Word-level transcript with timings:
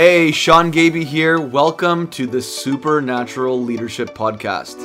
Hey, 0.00 0.30
Sean 0.30 0.70
Gaby 0.70 1.02
here. 1.02 1.40
Welcome 1.40 2.06
to 2.10 2.28
the 2.28 2.40
Supernatural 2.40 3.60
Leadership 3.60 4.10
Podcast. 4.14 4.76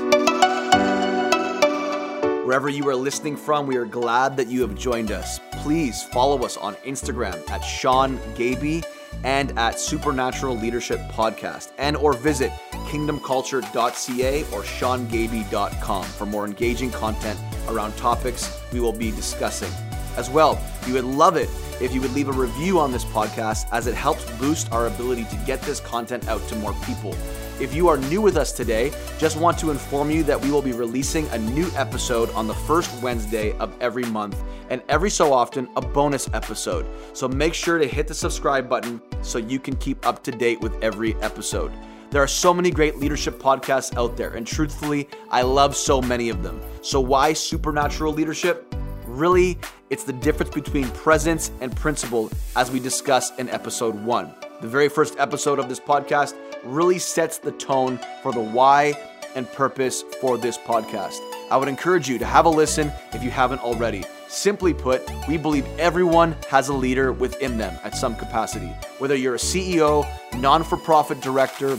Wherever 2.43 2.67
you 2.67 2.89
are 2.89 2.95
listening 2.95 3.37
from, 3.37 3.67
we 3.67 3.75
are 3.75 3.85
glad 3.85 4.35
that 4.37 4.47
you 4.47 4.61
have 4.61 4.73
joined 4.73 5.11
us. 5.11 5.39
Please 5.61 6.01
follow 6.01 6.43
us 6.43 6.57
on 6.57 6.73
Instagram 6.77 7.47
at 7.51 7.59
Sean 7.59 8.19
Gaby 8.33 8.81
and 9.23 9.55
at 9.59 9.79
Supernatural 9.79 10.57
Leadership 10.57 10.99
Podcast, 11.11 11.73
and 11.77 11.95
or 11.95 12.13
visit 12.13 12.51
kingdomculture.ca 12.71 14.43
or 14.45 14.63
seangaby.com 14.63 16.05
for 16.05 16.25
more 16.25 16.47
engaging 16.47 16.89
content 16.89 17.39
around 17.67 17.95
topics 17.97 18.59
we 18.71 18.79
will 18.79 18.91
be 18.91 19.11
discussing. 19.11 19.71
As 20.17 20.29
well, 20.29 20.61
we 20.85 20.93
would 20.93 21.05
love 21.05 21.35
it 21.37 21.49
if 21.81 21.93
you 21.93 22.01
would 22.01 22.13
leave 22.13 22.29
a 22.29 22.33
review 22.33 22.79
on 22.79 22.91
this 22.91 23.05
podcast 23.05 23.65
as 23.71 23.87
it 23.87 23.95
helps 23.95 24.29
boost 24.39 24.71
our 24.71 24.87
ability 24.87 25.25
to 25.25 25.35
get 25.45 25.61
this 25.61 25.79
content 25.79 26.27
out 26.27 26.45
to 26.47 26.55
more 26.55 26.73
people. 26.85 27.15
If 27.59 27.73
you 27.73 27.87
are 27.87 27.97
new 27.97 28.19
with 28.19 28.35
us 28.35 28.51
today, 28.51 28.91
just 29.19 29.37
want 29.37 29.57
to 29.59 29.69
inform 29.69 30.09
you 30.09 30.23
that 30.23 30.41
we 30.41 30.49
will 30.51 30.61
be 30.61 30.71
releasing 30.71 31.27
a 31.29 31.37
new 31.37 31.69
episode 31.75 32.29
on 32.31 32.47
the 32.47 32.53
first 32.53 32.91
Wednesday 33.01 33.55
of 33.57 33.75
every 33.79 34.05
month, 34.05 34.41
and 34.69 34.81
every 34.89 35.09
so 35.09 35.31
often, 35.31 35.69
a 35.75 35.81
bonus 35.81 36.27
episode. 36.33 36.85
So 37.13 37.27
make 37.27 37.53
sure 37.53 37.77
to 37.77 37.87
hit 37.87 38.07
the 38.07 38.13
subscribe 38.13 38.67
button 38.67 39.01
so 39.21 39.37
you 39.37 39.59
can 39.59 39.75
keep 39.75 40.05
up 40.05 40.23
to 40.23 40.31
date 40.31 40.61
with 40.61 40.81
every 40.83 41.15
episode. 41.21 41.71
There 42.09 42.21
are 42.21 42.27
so 42.27 42.53
many 42.53 42.69
great 42.69 42.97
leadership 42.97 43.39
podcasts 43.39 43.97
out 43.97 44.17
there, 44.17 44.35
and 44.35 44.45
truthfully, 44.45 45.07
I 45.29 45.41
love 45.41 45.75
so 45.75 46.01
many 46.01 46.29
of 46.29 46.43
them. 46.43 46.61
So, 46.81 46.99
why 47.01 47.33
supernatural 47.33 48.13
leadership? 48.13 48.75
Really, 49.05 49.59
it's 49.93 50.05
the 50.05 50.11
difference 50.11 50.51
between 50.51 50.89
presence 50.89 51.51
and 51.61 51.75
principle, 51.75 52.31
as 52.55 52.71
we 52.71 52.79
discussed 52.79 53.37
in 53.37 53.47
episode 53.49 53.93
one. 54.03 54.33
The 54.59 54.67
very 54.67 54.89
first 54.89 55.15
episode 55.19 55.59
of 55.59 55.69
this 55.69 55.79
podcast 55.79 56.33
really 56.63 56.97
sets 56.97 57.37
the 57.37 57.51
tone 57.51 57.99
for 58.23 58.33
the 58.33 58.41
why 58.41 58.95
and 59.35 59.47
purpose 59.51 60.03
for 60.19 60.39
this 60.39 60.57
podcast. 60.57 61.19
I 61.51 61.57
would 61.57 61.67
encourage 61.67 62.09
you 62.09 62.17
to 62.17 62.25
have 62.25 62.47
a 62.47 62.49
listen 62.49 62.91
if 63.11 63.21
you 63.21 63.29
haven't 63.29 63.59
already. 63.59 64.03
Simply 64.27 64.73
put, 64.73 65.07
we 65.27 65.37
believe 65.37 65.67
everyone 65.77 66.35
has 66.49 66.69
a 66.69 66.73
leader 66.73 67.13
within 67.13 67.59
them 67.59 67.77
at 67.83 67.95
some 67.95 68.15
capacity. 68.15 68.73
Whether 68.97 69.15
you're 69.15 69.35
a 69.35 69.37
CEO, 69.37 70.07
non 70.39 70.63
for 70.63 70.77
profit 70.77 71.21
director, 71.21 71.77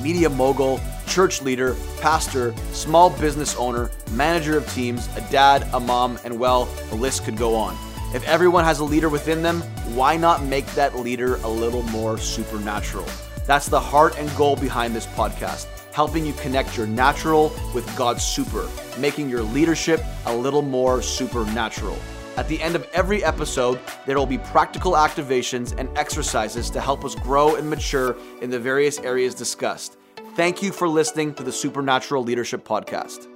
media 0.00 0.28
mogul, 0.28 0.80
church 1.06 1.42
leader, 1.42 1.76
pastor, 2.00 2.54
small 2.72 3.10
business 3.10 3.56
owner, 3.56 3.90
manager 4.12 4.56
of 4.56 4.72
teams, 4.72 5.08
a 5.16 5.20
dad, 5.30 5.68
a 5.72 5.80
mom, 5.80 6.18
and 6.24 6.38
well, 6.38 6.66
the 6.90 6.96
list 6.96 7.24
could 7.24 7.36
go 7.36 7.54
on. 7.54 7.76
If 8.14 8.26
everyone 8.26 8.64
has 8.64 8.78
a 8.78 8.84
leader 8.84 9.08
within 9.08 9.42
them, 9.42 9.60
why 9.94 10.16
not 10.16 10.42
make 10.42 10.66
that 10.68 10.96
leader 10.98 11.36
a 11.36 11.48
little 11.48 11.82
more 11.84 12.16
supernatural? 12.18 13.06
That's 13.46 13.68
the 13.68 13.80
heart 13.80 14.18
and 14.18 14.34
goal 14.36 14.56
behind 14.56 14.94
this 14.94 15.06
podcast, 15.06 15.66
helping 15.92 16.24
you 16.24 16.32
connect 16.34 16.76
your 16.76 16.86
natural 16.86 17.52
with 17.74 17.94
God's 17.96 18.22
super, 18.22 18.68
making 18.98 19.28
your 19.28 19.42
leadership 19.42 20.02
a 20.26 20.34
little 20.34 20.62
more 20.62 21.02
supernatural. 21.02 21.98
At 22.38 22.46
the 22.46 22.62
end 22.62 22.76
of 22.76 22.88
every 22.92 23.24
episode, 23.24 23.80
there 24.06 24.16
will 24.16 24.24
be 24.24 24.38
practical 24.38 24.92
activations 24.92 25.76
and 25.76 25.90
exercises 25.98 26.70
to 26.70 26.80
help 26.80 27.04
us 27.04 27.16
grow 27.16 27.56
and 27.56 27.68
mature 27.68 28.16
in 28.40 28.48
the 28.48 28.60
various 28.60 29.00
areas 29.00 29.34
discussed. 29.34 29.96
Thank 30.36 30.62
you 30.62 30.70
for 30.70 30.88
listening 30.88 31.34
to 31.34 31.42
the 31.42 31.50
Supernatural 31.50 32.22
Leadership 32.22 32.64
Podcast. 32.64 33.26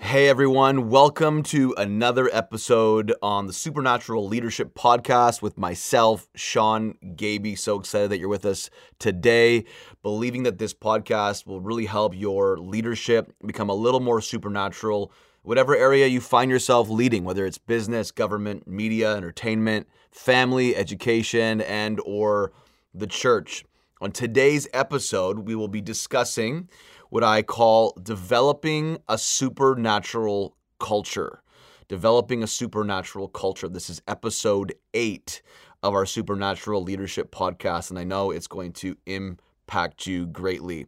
Hey 0.00 0.28
everyone, 0.28 0.88
welcome 0.88 1.42
to 1.42 1.74
another 1.76 2.30
episode 2.32 3.12
on 3.20 3.46
the 3.46 3.52
Supernatural 3.52 4.26
Leadership 4.26 4.74
Podcast 4.74 5.42
with 5.42 5.58
myself, 5.58 6.26
Sean 6.34 6.94
Gaby. 7.16 7.54
So 7.54 7.78
excited 7.78 8.10
that 8.10 8.18
you're 8.18 8.28
with 8.28 8.46
us 8.46 8.70
today, 8.98 9.66
believing 10.02 10.44
that 10.44 10.56
this 10.56 10.72
podcast 10.72 11.46
will 11.46 11.60
really 11.60 11.84
help 11.84 12.14
your 12.14 12.56
leadership 12.56 13.34
become 13.44 13.68
a 13.68 13.74
little 13.74 14.00
more 14.00 14.22
supernatural. 14.22 15.12
Whatever 15.44 15.76
area 15.76 16.06
you 16.06 16.22
find 16.22 16.50
yourself 16.50 16.88
leading, 16.88 17.22
whether 17.22 17.44
it's 17.44 17.58
business, 17.58 18.10
government, 18.10 18.66
media, 18.66 19.14
entertainment, 19.14 19.86
family, 20.10 20.74
education, 20.74 21.60
and 21.60 22.00
or 22.06 22.52
the 22.94 23.06
church. 23.06 23.62
On 24.00 24.10
today's 24.10 24.66
episode, 24.72 25.40
we 25.40 25.54
will 25.54 25.68
be 25.68 25.82
discussing 25.82 26.70
what 27.10 27.22
I 27.22 27.42
call 27.42 27.92
developing 28.02 28.96
a 29.06 29.18
supernatural 29.18 30.56
culture. 30.80 31.42
Developing 31.88 32.42
a 32.42 32.46
supernatural 32.46 33.28
culture. 33.28 33.68
This 33.68 33.90
is 33.90 34.00
episode 34.08 34.74
eight 34.94 35.42
of 35.82 35.92
our 35.92 36.06
supernatural 36.06 36.82
leadership 36.82 37.30
podcast, 37.30 37.90
and 37.90 37.98
I 37.98 38.04
know 38.04 38.30
it's 38.30 38.46
going 38.46 38.72
to 38.72 38.96
impact 39.04 40.06
you 40.06 40.24
greatly. 40.24 40.86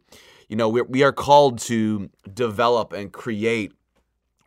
You 0.49 0.55
know, 0.55 0.67
we 0.67 0.81
we 0.81 1.03
are 1.03 1.13
called 1.13 1.59
to 1.59 2.09
develop 2.33 2.91
and 2.91 3.13
create 3.13 3.73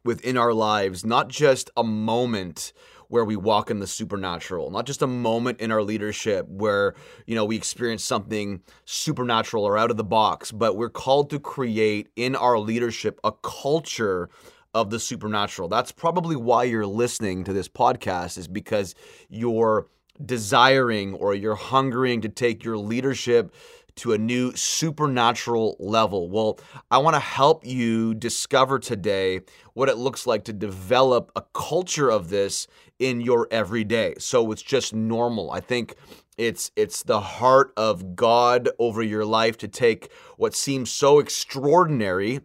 within 0.05 0.37
our 0.37 0.53
lives 0.53 1.05
not 1.05 1.29
just 1.29 1.71
a 1.77 1.85
moment 1.85 2.73
where 3.09 3.25
we 3.25 3.35
walk 3.35 3.71
in 3.73 3.81
the 3.81 3.87
supernatural, 3.89 4.71
not 4.71 4.87
just 4.87 5.03
a 5.03 5.07
moment 5.07 5.61
in 5.61 5.73
our 5.73 5.83
leadership 5.83 6.47
where, 6.49 6.95
you 7.27 7.35
know, 7.35 7.45
we 7.45 7.57
experience 7.57 8.05
something 8.05 8.63
supernatural 8.85 9.65
or 9.65 9.77
out 9.77 9.91
of 9.91 9.97
the 9.97 10.05
box, 10.05 10.53
but 10.53 10.77
we're 10.77 10.89
called 10.89 11.29
to 11.29 11.41
create 11.41 12.09
in 12.15 12.37
our 12.37 12.57
leadership 12.57 13.19
a 13.25 13.33
culture 13.43 14.31
of 14.75 14.91
the 14.91 15.01
supernatural. 15.01 15.69
That's 15.69 15.91
probably 15.91 16.37
why 16.37 16.65
you're 16.65 16.87
listening 16.87 17.43
to 17.45 17.53
this 17.53 17.69
podcast 17.69 18.39
is 18.39 18.47
because 18.47 18.95
you're 19.29 19.89
desiring 20.25 21.15
or 21.15 21.35
you're 21.35 21.57
hungering 21.57 22.21
to 22.21 22.29
take 22.29 22.63
your 22.63 22.79
leadership 22.79 23.53
to 23.97 24.13
a 24.13 24.19
new 24.19 24.55
supernatural 24.55 25.77
level. 25.79 26.29
Well, 26.29 26.59
I 26.91 26.99
want 26.99 27.15
to 27.15 27.21
help 27.21 27.67
you 27.67 28.15
discover 28.15 28.79
today 28.79 29.41
what 29.75 29.89
it 29.89 29.97
looks 29.97 30.27
like 30.27 30.45
to 30.45 30.53
develop 30.53 31.33
a 31.37 31.43
culture 31.53 32.11
of 32.11 32.29
this 32.29 32.67
in 32.99 33.21
your 33.21 33.49
everyday. 33.51 34.15
So 34.19 34.51
it's 34.53 34.63
just 34.63 34.95
normal. 34.95 35.51
I 35.51 35.61
think 35.61 35.95
it's 36.39 36.71
it's 36.77 37.03
the 37.03 37.21
heart 37.21 37.73
of 37.77 38.17
God 38.17 38.69
over 38.79 39.03
your 39.03 39.25
life 39.25 39.59
to 39.59 39.69
take 39.69 40.11
what 40.37 40.55
seems 40.55 40.91
so 40.91 41.19
extraordinary 41.19 42.41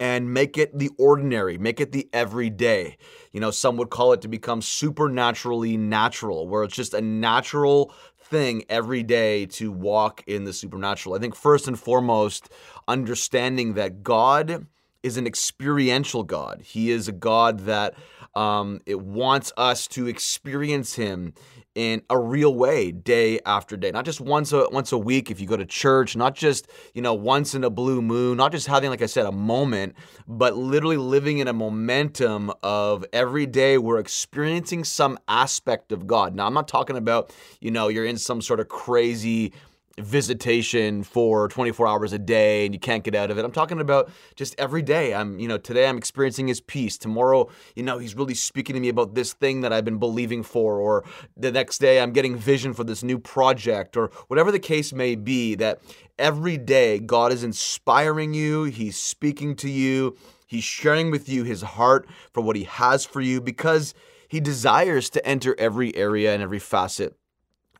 and 0.00 0.34
make 0.34 0.58
it 0.58 0.76
the 0.76 0.90
ordinary, 0.98 1.56
make 1.58 1.80
it 1.80 1.92
the 1.92 2.08
everyday. 2.12 2.96
You 3.30 3.38
know, 3.38 3.52
some 3.52 3.76
would 3.76 3.90
call 3.90 4.12
it 4.12 4.20
to 4.22 4.28
become 4.28 4.60
supernaturally 4.60 5.76
natural, 5.76 6.48
where 6.48 6.64
it's 6.64 6.74
just 6.74 6.94
a 6.94 7.00
natural 7.00 7.94
thing 8.32 8.64
every 8.68 9.02
day 9.02 9.46
to 9.46 9.70
walk 9.70 10.24
in 10.26 10.44
the 10.44 10.52
supernatural. 10.52 11.14
I 11.14 11.18
think 11.18 11.36
first 11.36 11.68
and 11.68 11.78
foremost, 11.78 12.50
understanding 12.88 13.74
that 13.74 14.02
God 14.02 14.66
is 15.02 15.16
an 15.18 15.26
experiential 15.26 16.24
God. 16.24 16.62
He 16.64 16.90
is 16.90 17.08
a 17.08 17.12
God 17.12 17.60
that 17.60 17.94
um, 18.34 18.80
it 18.86 19.00
wants 19.00 19.52
us 19.56 19.86
to 19.88 20.06
experience 20.08 20.94
Him 20.94 21.34
in 21.74 22.02
a 22.10 22.18
real 22.18 22.54
way 22.54 22.92
day 22.92 23.40
after 23.46 23.76
day. 23.76 23.90
Not 23.90 24.04
just 24.04 24.20
once 24.20 24.52
a 24.52 24.68
once 24.70 24.92
a 24.92 24.98
week 24.98 25.30
if 25.30 25.40
you 25.40 25.46
go 25.46 25.56
to 25.56 25.64
church 25.64 26.16
not 26.16 26.34
just 26.34 26.68
you 26.94 27.02
know 27.02 27.14
once 27.14 27.54
in 27.54 27.64
a 27.64 27.70
blue 27.70 28.02
moon 28.02 28.36
not 28.36 28.52
just 28.52 28.66
having 28.66 28.90
like 28.90 29.02
i 29.02 29.06
said 29.06 29.26
a 29.26 29.32
moment 29.32 29.94
but 30.28 30.56
literally 30.56 30.96
living 30.96 31.38
in 31.38 31.48
a 31.48 31.52
momentum 31.52 32.52
of 32.62 33.04
every 33.12 33.46
day 33.46 33.78
we're 33.78 33.98
experiencing 33.98 34.84
some 34.84 35.18
aspect 35.28 35.92
of 35.92 36.06
god. 36.06 36.34
Now 36.34 36.46
i'm 36.46 36.54
not 36.54 36.68
talking 36.68 36.96
about 36.96 37.32
you 37.60 37.70
know 37.70 37.88
you're 37.88 38.04
in 38.04 38.18
some 38.18 38.42
sort 38.42 38.60
of 38.60 38.68
crazy 38.68 39.52
visitation 39.98 41.02
for 41.02 41.48
24 41.48 41.86
hours 41.86 42.12
a 42.12 42.18
day 42.18 42.64
and 42.64 42.74
you 42.74 42.80
can't 42.80 43.04
get 43.04 43.14
out 43.14 43.30
of 43.30 43.38
it. 43.38 43.44
I'm 43.44 43.52
talking 43.52 43.80
about 43.80 44.10
just 44.36 44.54
every 44.58 44.82
day. 44.82 45.14
I'm, 45.14 45.38
you 45.38 45.48
know, 45.48 45.58
today 45.58 45.86
I'm 45.86 45.98
experiencing 45.98 46.48
his 46.48 46.60
peace. 46.60 46.96
Tomorrow, 46.96 47.48
you 47.76 47.82
know, 47.82 47.98
he's 47.98 48.14
really 48.14 48.34
speaking 48.34 48.74
to 48.74 48.80
me 48.80 48.88
about 48.88 49.14
this 49.14 49.32
thing 49.32 49.60
that 49.60 49.72
I've 49.72 49.84
been 49.84 49.98
believing 49.98 50.42
for 50.42 50.78
or 50.78 51.04
the 51.36 51.52
next 51.52 51.78
day 51.78 52.00
I'm 52.00 52.12
getting 52.12 52.36
vision 52.36 52.72
for 52.72 52.84
this 52.84 53.02
new 53.02 53.18
project 53.18 53.96
or 53.96 54.08
whatever 54.28 54.50
the 54.50 54.58
case 54.58 54.92
may 54.92 55.14
be 55.14 55.54
that 55.56 55.80
every 56.18 56.56
day 56.56 56.98
God 56.98 57.32
is 57.32 57.44
inspiring 57.44 58.34
you, 58.34 58.64
he's 58.64 58.96
speaking 58.96 59.54
to 59.56 59.68
you, 59.68 60.16
he's 60.46 60.64
sharing 60.64 61.10
with 61.10 61.28
you 61.28 61.44
his 61.44 61.62
heart 61.62 62.08
for 62.32 62.40
what 62.40 62.56
he 62.56 62.64
has 62.64 63.04
for 63.04 63.20
you 63.20 63.40
because 63.40 63.94
he 64.28 64.40
desires 64.40 65.10
to 65.10 65.26
enter 65.26 65.54
every 65.58 65.94
area 65.94 66.32
and 66.32 66.42
every 66.42 66.58
facet 66.58 67.16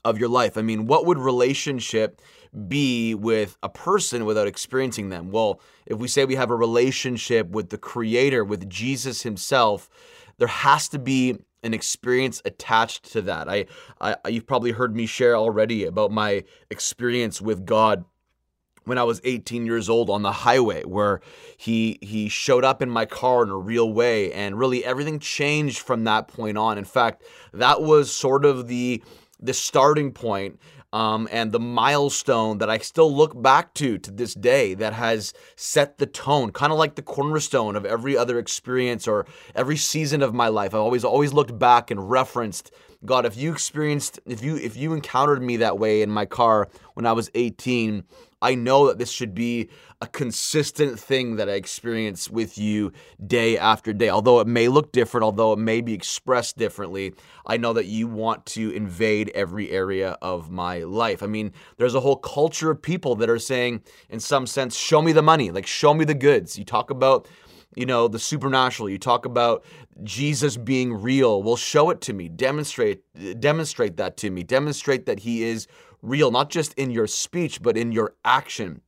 of 0.05 0.19
your 0.19 0.29
life. 0.29 0.57
I 0.59 0.63
mean, 0.63 0.87
what 0.87 1.07
would 1.07 1.19
relationship 1.19 2.21
be 2.69 3.15
with 3.15 3.57
a 3.63 3.69
person 3.69 4.25
without 4.25 4.47
experiencing 4.47 5.09
them? 5.09 5.31
Well, 5.31 5.61
if 5.87 5.99
we 5.99 6.09
say 6.09 6.25
we 6.25 6.35
have 6.35 6.51
a 6.51 6.57
relationship 6.57 7.49
with 7.49 7.71
the 7.71 7.79
Creator, 7.79 8.45
with 8.45 8.69
Jesus 8.69 9.23
Himself, 9.23 9.89
there 10.39 10.49
has 10.49 10.89
to 10.89 10.99
be 10.99 11.39
an 11.63 11.75
experience 11.75 12.43
attached 12.45 13.13
to 13.13 13.23
that. 13.23 13.49
I, 13.49 13.67
I 14.01 14.17
you've 14.29 14.47
probably 14.47 14.73
heard 14.73 14.97
me 14.97 15.07
share 15.07 15.37
already 15.37 15.85
about 15.85 16.11
my 16.11 16.45
experience 16.71 17.41
with 17.41 17.65
God 17.65 18.05
when 18.85 18.99
I 18.99 19.05
was 19.05 19.21
18 19.23 19.65
years 19.65 19.89
old 19.89 20.11
on 20.11 20.23
the 20.23 20.33
highway 20.33 20.83
where 20.83 21.21
he 21.57 21.99
he 22.03 22.29
showed 22.29 22.65
up 22.65 22.83
in 22.83 22.91
my 22.91 23.07
car 23.07 23.45
in 23.45 23.51
a 23.51 23.57
real 23.57 23.93
way 23.93 24.33
and 24.33 24.59
really 24.59 24.85
everything 24.85 25.19
changed 25.21 25.79
from 25.79 26.05
that 26.05 26.29
point 26.29 26.59
on. 26.59 26.79
In 26.79 26.85
fact, 26.85 27.23
that 27.53 27.83
was 27.83 28.11
sort 28.11 28.45
of 28.45 28.67
the 28.67 29.03
the 29.43 29.53
starting 29.53 30.13
point 30.13 30.59
um, 30.93 31.27
and 31.33 31.53
the 31.53 31.61
milestone 31.61 32.59
that 32.59 32.69
I 32.69 32.79
still 32.79 33.15
look 33.15 33.41
back 33.41 33.75
to 33.75 33.99
to 33.99 34.11
this 34.11 34.35
day 34.35 34.75
that 34.75 34.93
has 34.93 35.33
set 35.57 35.99
the 35.99 36.07
tone, 36.07 36.53
kind 36.53 36.73
of 36.73 36.79
like 36.79 36.97
the 36.97 37.03
cornerstone 37.03 37.77
of 37.77 37.87
every 37.87 38.17
other 38.17 38.39
experience 38.39 39.09
or 39.09 39.27
every 39.55 39.77
season 39.77 40.23
of 40.23 40.35
my 40.35 40.49
life. 40.49 40.75
I've 40.75 40.81
always 40.81 41.05
always 41.05 41.33
looked 41.33 41.59
back 41.59 41.91
and 41.91 42.11
referenced 42.11 42.73
God. 43.05 43.25
If 43.25 43.37
you 43.37 43.53
experienced, 43.53 44.21
if 44.27 44.43
you 44.43 44.57
if 44.57 44.77
you 44.77 44.93
encountered 44.93 45.43
me 45.43 45.57
that 45.59 45.79
way 45.79 46.03
in 46.03 46.11
my 46.11 46.27
car 46.27 46.69
when 46.95 47.07
I 47.07 47.13
was 47.13 47.31
18, 47.35 48.05
I 48.43 48.57
know 48.57 48.89
that 48.89 48.99
this 48.99 49.11
should 49.11 49.35
be 49.35 49.71
a 50.03 50.07
consistent 50.09 50.99
thing 50.99 51.37
that 51.37 51.49
I 51.49 51.53
experience 51.53 52.29
with 52.29 52.59
you 52.59 52.93
day 53.25 53.57
after 53.57 53.93
day. 53.93 54.09
Although 54.09 54.41
it 54.41 54.49
may 54.49 54.67
look 54.67 54.91
different, 54.91 55.23
although 55.23 55.53
it 55.53 55.61
may 55.61 55.81
be 55.81 55.95
expressed 55.95 56.59
differently, 56.59 57.15
I 57.47 57.57
know 57.57 57.73
that 57.73 57.87
you 57.87 58.09
want 58.09 58.45
to 58.47 58.71
invade 58.73 59.31
every 59.33 59.71
area 59.71 60.19
of 60.21 60.51
my 60.51 60.81
life. 60.81 61.23
I 61.23 61.29
mean, 61.29 61.53
there's 61.77 61.95
a 61.95 62.01
whole 62.01 62.17
culture 62.17 62.73
of 62.73 62.83
people 62.83 63.15
that 63.17 63.31
are 63.31 63.39
saying, 63.39 63.83
in 64.11 64.19
some 64.19 64.49
sense, 64.49 64.77
show 64.77 65.01
me 65.01 65.13
the 65.13 65.23
money, 65.23 65.53
like 65.53 65.67
show 65.67 65.95
me 65.95 66.05
the 66.05 66.15
goods. 66.15 66.59
You 66.59 66.65
talk 66.65 66.91
about 66.91 67.29
you 67.75 67.87
know 67.87 68.07
the 68.07 68.19
supernatural 68.19 68.89
you 68.91 68.99
talk 68.99 69.25
about 69.25 69.65
jesus 70.03 70.59
being 70.59 70.93
real 70.93 71.43
well 71.43 71.57
show 71.57 71.89
it 71.89 72.03
to 72.03 72.13
me 72.13 72.29
demonstrate 72.29 73.01
demonstrate 73.41 73.97
that 73.97 74.17
to 74.19 74.31
me 74.31 74.43
demonstrate 74.43 75.07
that 75.07 75.21
he 75.21 75.43
is 75.43 75.67
real, 76.03 76.31
not 76.31 76.51
just 76.51 76.75
in 76.75 76.91
your 76.91 77.07
speech, 77.07 77.63
but 77.63 77.77
in 77.77 77.93
your 77.93 78.15
action. 78.25 78.83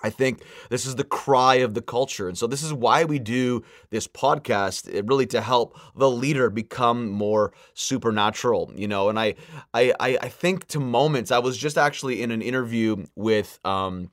I 0.00 0.10
think 0.10 0.42
this 0.70 0.86
is 0.86 0.94
the 0.94 1.04
cry 1.04 1.56
of 1.56 1.74
the 1.74 1.82
culture. 1.82 2.28
And 2.28 2.38
so 2.38 2.46
this 2.46 2.62
is 2.62 2.72
why 2.72 3.04
we 3.04 3.18
do 3.18 3.64
this 3.90 4.06
podcast, 4.06 4.88
really 5.08 5.26
to 5.26 5.40
help 5.40 5.76
the 5.96 6.08
leader 6.08 6.50
become 6.50 7.10
more 7.10 7.52
supernatural, 7.74 8.70
you 8.76 8.86
know. 8.86 9.08
And 9.08 9.18
I 9.18 9.34
I 9.74 9.92
I 10.00 10.28
think 10.28 10.68
to 10.68 10.80
moments, 10.80 11.32
I 11.32 11.38
was 11.38 11.56
just 11.56 11.76
actually 11.76 12.22
in 12.22 12.30
an 12.30 12.42
interview 12.42 13.06
with 13.16 13.58
um 13.64 14.10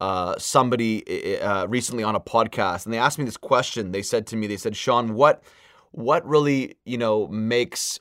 uh, 0.00 0.38
somebody 0.38 1.40
uh, 1.40 1.66
recently 1.66 2.04
on 2.04 2.14
a 2.14 2.20
podcast, 2.20 2.84
and 2.84 2.94
they 2.94 2.98
asked 2.98 3.18
me 3.18 3.24
this 3.24 3.36
question. 3.36 3.90
They 3.90 4.02
said 4.02 4.28
to 4.28 4.36
me, 4.36 4.46
they 4.46 4.56
said, 4.56 4.76
Sean, 4.76 5.14
what 5.14 5.42
what 5.90 6.26
really, 6.26 6.76
you 6.84 6.98
know, 6.98 7.26
makes 7.28 7.98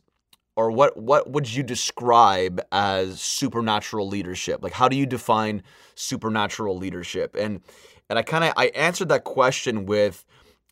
or 0.58 0.72
what 0.72 0.98
what 0.98 1.30
would 1.30 1.54
you 1.54 1.64
describe 1.64 2.60
as 2.72 3.22
supernatural 3.22 4.08
leadership? 4.08 4.62
Like 4.64 4.74
how 4.74 4.90
do 4.90 4.98
you 4.98 5.06
define 5.06 5.64
supernatural 5.96 6.76
leadership? 6.76 7.36
And 7.40 7.62
and 8.10 8.20
I 8.20 8.24
kind 8.24 8.44
of 8.44 8.54
I 8.58 8.68
answered 8.70 9.10
that 9.10 9.24
question 9.24 9.86
with 9.86 10.26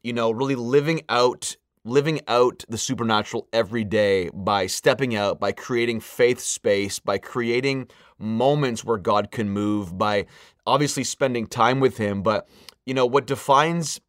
you 0.04 0.12
know 0.12 0.32
really 0.32 0.56
living 0.56 1.04
out 1.08 1.56
living 1.86 2.20
out 2.28 2.66
the 2.68 2.80
supernatural 2.80 3.48
every 3.54 3.84
day 3.84 4.32
by 4.34 4.66
stepping 4.66 5.16
out, 5.16 5.40
by 5.40 5.52
creating 5.52 6.00
faith 6.00 6.40
space, 6.40 6.98
by 6.98 7.20
creating 7.20 7.88
moments 8.18 8.84
where 8.84 8.98
God 8.98 9.30
can 9.30 9.52
move, 9.52 9.96
by 9.96 10.26
obviously 10.66 11.04
spending 11.04 11.46
time 11.46 11.80
with 11.80 11.98
him, 11.98 12.24
but 12.24 12.50
you 12.88 12.96
know 12.96 13.06
what 13.06 13.28
defines 13.28 14.02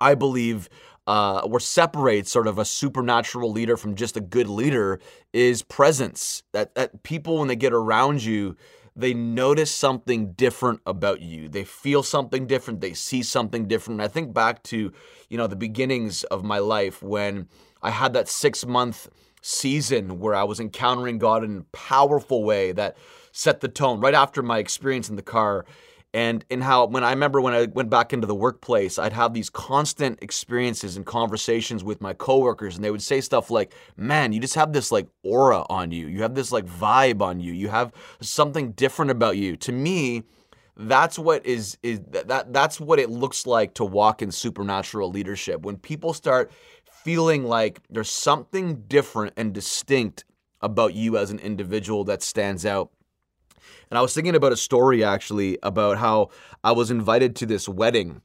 I 0.00 0.14
believe 0.14 0.68
uh, 1.06 1.58
separates 1.58 2.30
sort 2.30 2.46
of 2.46 2.58
a 2.58 2.64
supernatural 2.64 3.50
leader 3.52 3.76
from 3.76 3.94
just 3.94 4.16
a 4.16 4.20
good 4.20 4.48
leader 4.48 5.00
is 5.32 5.62
presence. 5.62 6.42
That, 6.52 6.74
that 6.74 7.02
people, 7.02 7.38
when 7.38 7.48
they 7.48 7.56
get 7.56 7.72
around 7.72 8.24
you, 8.24 8.56
they 8.96 9.12
notice 9.12 9.70
something 9.70 10.32
different 10.32 10.80
about 10.86 11.20
you. 11.20 11.48
They 11.48 11.64
feel 11.64 12.02
something 12.02 12.46
different. 12.46 12.80
They 12.80 12.94
see 12.94 13.22
something 13.22 13.68
different. 13.68 14.00
And 14.00 14.08
I 14.08 14.12
think 14.12 14.32
back 14.32 14.62
to, 14.64 14.92
you 15.28 15.36
know, 15.36 15.46
the 15.46 15.56
beginnings 15.56 16.24
of 16.24 16.42
my 16.42 16.58
life 16.58 17.02
when 17.02 17.48
I 17.82 17.90
had 17.90 18.14
that 18.14 18.28
six 18.28 18.64
month 18.64 19.08
season 19.42 20.18
where 20.18 20.34
I 20.34 20.44
was 20.44 20.58
encountering 20.58 21.18
God 21.18 21.44
in 21.44 21.58
a 21.58 21.76
powerful 21.76 22.42
way 22.42 22.72
that 22.72 22.96
set 23.32 23.60
the 23.60 23.68
tone 23.68 24.00
right 24.00 24.14
after 24.14 24.42
my 24.42 24.58
experience 24.58 25.10
in 25.10 25.16
the 25.16 25.22
car 25.22 25.66
and 26.16 26.46
in 26.48 26.62
how 26.62 26.86
when 26.86 27.04
I 27.04 27.10
remember 27.10 27.42
when 27.42 27.52
I 27.52 27.66
went 27.66 27.90
back 27.90 28.14
into 28.14 28.26
the 28.26 28.34
workplace, 28.34 28.98
I'd 28.98 29.12
have 29.12 29.34
these 29.34 29.50
constant 29.50 30.22
experiences 30.22 30.96
and 30.96 31.04
conversations 31.04 31.84
with 31.84 32.00
my 32.00 32.14
coworkers, 32.14 32.74
and 32.74 32.82
they 32.82 32.90
would 32.90 33.02
say 33.02 33.20
stuff 33.20 33.50
like, 33.50 33.74
"Man, 33.98 34.32
you 34.32 34.40
just 34.40 34.54
have 34.54 34.72
this 34.72 34.90
like 34.90 35.08
aura 35.22 35.66
on 35.68 35.92
you. 35.92 36.06
You 36.06 36.22
have 36.22 36.34
this 36.34 36.52
like 36.52 36.64
vibe 36.64 37.20
on 37.20 37.38
you. 37.38 37.52
You 37.52 37.68
have 37.68 37.92
something 38.22 38.72
different 38.72 39.10
about 39.10 39.36
you." 39.36 39.58
To 39.58 39.72
me, 39.72 40.22
that's 40.74 41.18
what 41.18 41.44
is 41.44 41.76
is 41.82 42.00
that 42.12 42.50
that's 42.50 42.80
what 42.80 42.98
it 42.98 43.10
looks 43.10 43.46
like 43.46 43.74
to 43.74 43.84
walk 43.84 44.22
in 44.22 44.32
supernatural 44.32 45.10
leadership. 45.10 45.66
When 45.66 45.76
people 45.76 46.14
start 46.14 46.50
feeling 46.90 47.44
like 47.44 47.82
there's 47.90 48.10
something 48.10 48.84
different 48.88 49.34
and 49.36 49.52
distinct 49.52 50.24
about 50.62 50.94
you 50.94 51.18
as 51.18 51.30
an 51.30 51.40
individual 51.40 52.04
that 52.04 52.22
stands 52.22 52.64
out 52.64 52.90
and 53.90 53.98
I 53.98 54.02
was 54.02 54.14
thinking 54.14 54.34
about 54.34 54.52
a 54.52 54.56
story 54.56 55.04
actually 55.04 55.58
about 55.62 55.98
how 55.98 56.30
I 56.64 56.72
was 56.72 56.90
invited 56.90 57.36
to 57.36 57.46
this 57.46 57.68
wedding 57.68 58.22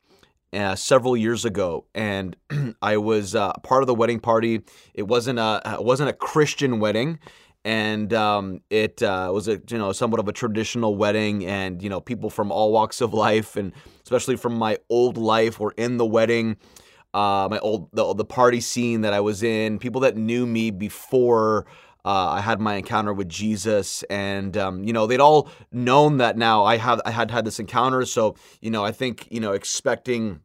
uh, 0.53 0.75
several 0.75 1.15
years 1.15 1.45
ago, 1.45 1.85
and 1.95 2.35
I 2.81 2.97
was 2.97 3.35
uh, 3.35 3.53
part 3.63 3.83
of 3.83 3.87
the 3.87 3.95
wedding 3.95 4.19
party. 4.19 4.61
It 4.93 5.03
wasn't 5.03 5.39
a 5.39 5.61
it 5.79 5.83
wasn't 5.83 6.09
a 6.09 6.13
Christian 6.13 6.79
wedding, 6.79 7.19
and 7.63 8.13
um, 8.13 8.61
it 8.69 9.01
uh, 9.01 9.31
was 9.33 9.47
a 9.47 9.61
you 9.69 9.77
know 9.77 9.91
somewhat 9.91 10.19
of 10.19 10.27
a 10.27 10.33
traditional 10.33 10.95
wedding, 10.95 11.45
and 11.45 11.81
you 11.81 11.89
know 11.89 12.01
people 12.01 12.29
from 12.29 12.51
all 12.51 12.71
walks 12.71 13.01
of 13.01 13.13
life, 13.13 13.55
and 13.55 13.73
especially 14.03 14.35
from 14.35 14.55
my 14.55 14.77
old 14.89 15.17
life, 15.17 15.59
were 15.59 15.73
in 15.77 15.97
the 15.97 16.05
wedding. 16.05 16.57
Uh, 17.13 17.47
my 17.51 17.59
old 17.59 17.89
the, 17.91 18.13
the 18.13 18.25
party 18.25 18.61
scene 18.61 19.01
that 19.01 19.13
I 19.13 19.19
was 19.19 19.43
in, 19.43 19.79
people 19.79 20.01
that 20.01 20.15
knew 20.15 20.45
me 20.45 20.71
before 20.71 21.65
uh, 22.03 22.29
I 22.29 22.41
had 22.41 22.59
my 22.59 22.75
encounter 22.75 23.13
with 23.13 23.29
Jesus, 23.29 24.03
and 24.03 24.57
um, 24.57 24.83
you 24.83 24.93
know 24.93 25.05
they'd 25.07 25.19
all 25.19 25.49
known 25.71 26.17
that 26.17 26.37
now 26.37 26.63
I 26.63 26.77
have 26.77 27.01
I 27.05 27.11
had 27.11 27.31
had 27.31 27.45
this 27.45 27.59
encounter. 27.59 28.05
So 28.05 28.35
you 28.59 28.71
know 28.71 28.83
I 28.83 28.91
think 28.91 29.27
you 29.29 29.39
know 29.39 29.51
expecting 29.51 30.41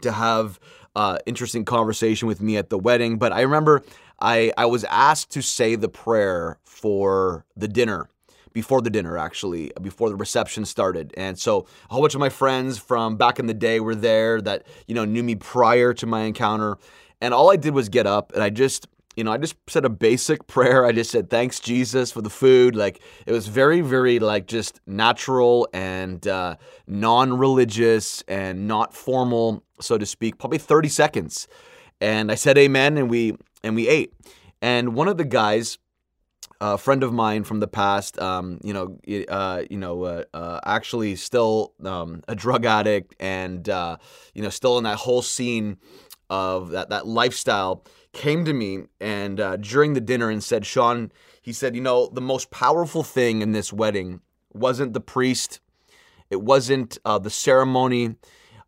to 0.00 0.12
have 0.12 0.58
uh, 0.96 1.18
interesting 1.26 1.64
conversation 1.64 2.26
with 2.26 2.40
me 2.40 2.56
at 2.56 2.70
the 2.70 2.78
wedding, 2.78 3.16
but 3.18 3.32
I 3.32 3.42
remember 3.42 3.82
I 4.20 4.52
I 4.56 4.66
was 4.66 4.84
asked 4.84 5.30
to 5.32 5.42
say 5.42 5.76
the 5.76 5.88
prayer 5.88 6.58
for 6.64 7.44
the 7.56 7.68
dinner 7.68 8.08
before 8.52 8.82
the 8.82 8.90
dinner 8.90 9.16
actually 9.16 9.72
before 9.80 10.10
the 10.10 10.16
reception 10.16 10.64
started. 10.64 11.14
And 11.16 11.38
so 11.38 11.66
a 11.88 11.94
whole 11.94 12.02
bunch 12.02 12.14
of 12.14 12.20
my 12.20 12.28
friends 12.28 12.76
from 12.76 13.16
back 13.16 13.38
in 13.38 13.46
the 13.46 13.54
day 13.54 13.80
were 13.80 13.94
there 13.94 14.40
that 14.42 14.66
you 14.86 14.94
know 14.94 15.04
knew 15.04 15.22
me 15.22 15.36
prior 15.36 15.94
to 15.94 16.06
my 16.06 16.22
encounter. 16.22 16.76
And 17.20 17.32
all 17.32 17.52
i 17.52 17.56
did 17.56 17.72
was 17.72 17.88
get 17.88 18.06
up 18.06 18.32
and 18.32 18.42
i 18.42 18.50
just 18.50 18.88
you 19.16 19.24
know, 19.24 19.32
I 19.32 19.38
just 19.38 19.56
said 19.68 19.84
a 19.84 19.90
basic 19.90 20.46
prayer. 20.46 20.84
I 20.84 20.92
just 20.92 21.10
said, 21.10 21.30
thanks, 21.30 21.60
Jesus, 21.60 22.12
for 22.12 22.22
the 22.22 22.30
food. 22.30 22.76
Like, 22.76 23.00
it 23.26 23.32
was 23.32 23.48
very, 23.48 23.80
very, 23.80 24.18
like, 24.18 24.46
just 24.46 24.80
natural 24.86 25.68
and 25.72 26.26
uh, 26.26 26.56
non 26.86 27.38
religious 27.38 28.22
and 28.28 28.66
not 28.66 28.94
formal, 28.94 29.64
so 29.80 29.98
to 29.98 30.06
speak, 30.06 30.38
probably 30.38 30.58
30 30.58 30.88
seconds. 30.88 31.48
And 32.00 32.32
I 32.32 32.34
said 32.34 32.58
amen, 32.58 32.96
and 32.98 33.08
we, 33.08 33.36
and 33.62 33.76
we 33.76 33.88
ate. 33.88 34.12
And 34.60 34.94
one 34.94 35.08
of 35.08 35.16
the 35.16 35.24
guys, 35.24 35.78
a 36.60 36.78
friend 36.78 37.02
of 37.02 37.12
mine 37.12 37.44
from 37.44 37.60
the 37.60 37.66
past, 37.66 38.18
um, 38.20 38.60
you 38.62 38.72
know, 38.72 38.98
uh, 39.28 39.62
you 39.68 39.76
know, 39.76 40.04
uh, 40.04 40.24
uh, 40.32 40.60
actually 40.64 41.16
still 41.16 41.74
um, 41.84 42.22
a 42.28 42.34
drug 42.36 42.64
addict, 42.64 43.14
and 43.18 43.68
uh, 43.68 43.96
you 44.34 44.42
know, 44.42 44.48
still 44.48 44.78
in 44.78 44.84
that 44.84 44.98
whole 44.98 45.22
scene 45.22 45.78
of 46.30 46.70
that 46.70 46.90
that 46.90 47.06
lifestyle 47.06 47.84
came 48.12 48.44
to 48.44 48.52
me 48.52 48.84
and 49.00 49.40
uh, 49.40 49.56
during 49.56 49.94
the 49.94 50.00
dinner 50.00 50.30
and 50.30 50.42
said, 50.42 50.66
Sean, 50.66 51.10
he 51.40 51.52
said, 51.52 51.74
you 51.74 51.80
know, 51.80 52.08
the 52.12 52.20
most 52.20 52.50
powerful 52.50 53.02
thing 53.02 53.42
in 53.42 53.52
this 53.52 53.72
wedding 53.72 54.20
wasn't 54.52 54.92
the 54.92 55.00
priest, 55.00 55.60
it 56.30 56.42
wasn't 56.42 56.98
uh, 57.04 57.18
the 57.18 57.30
ceremony, 57.30 58.16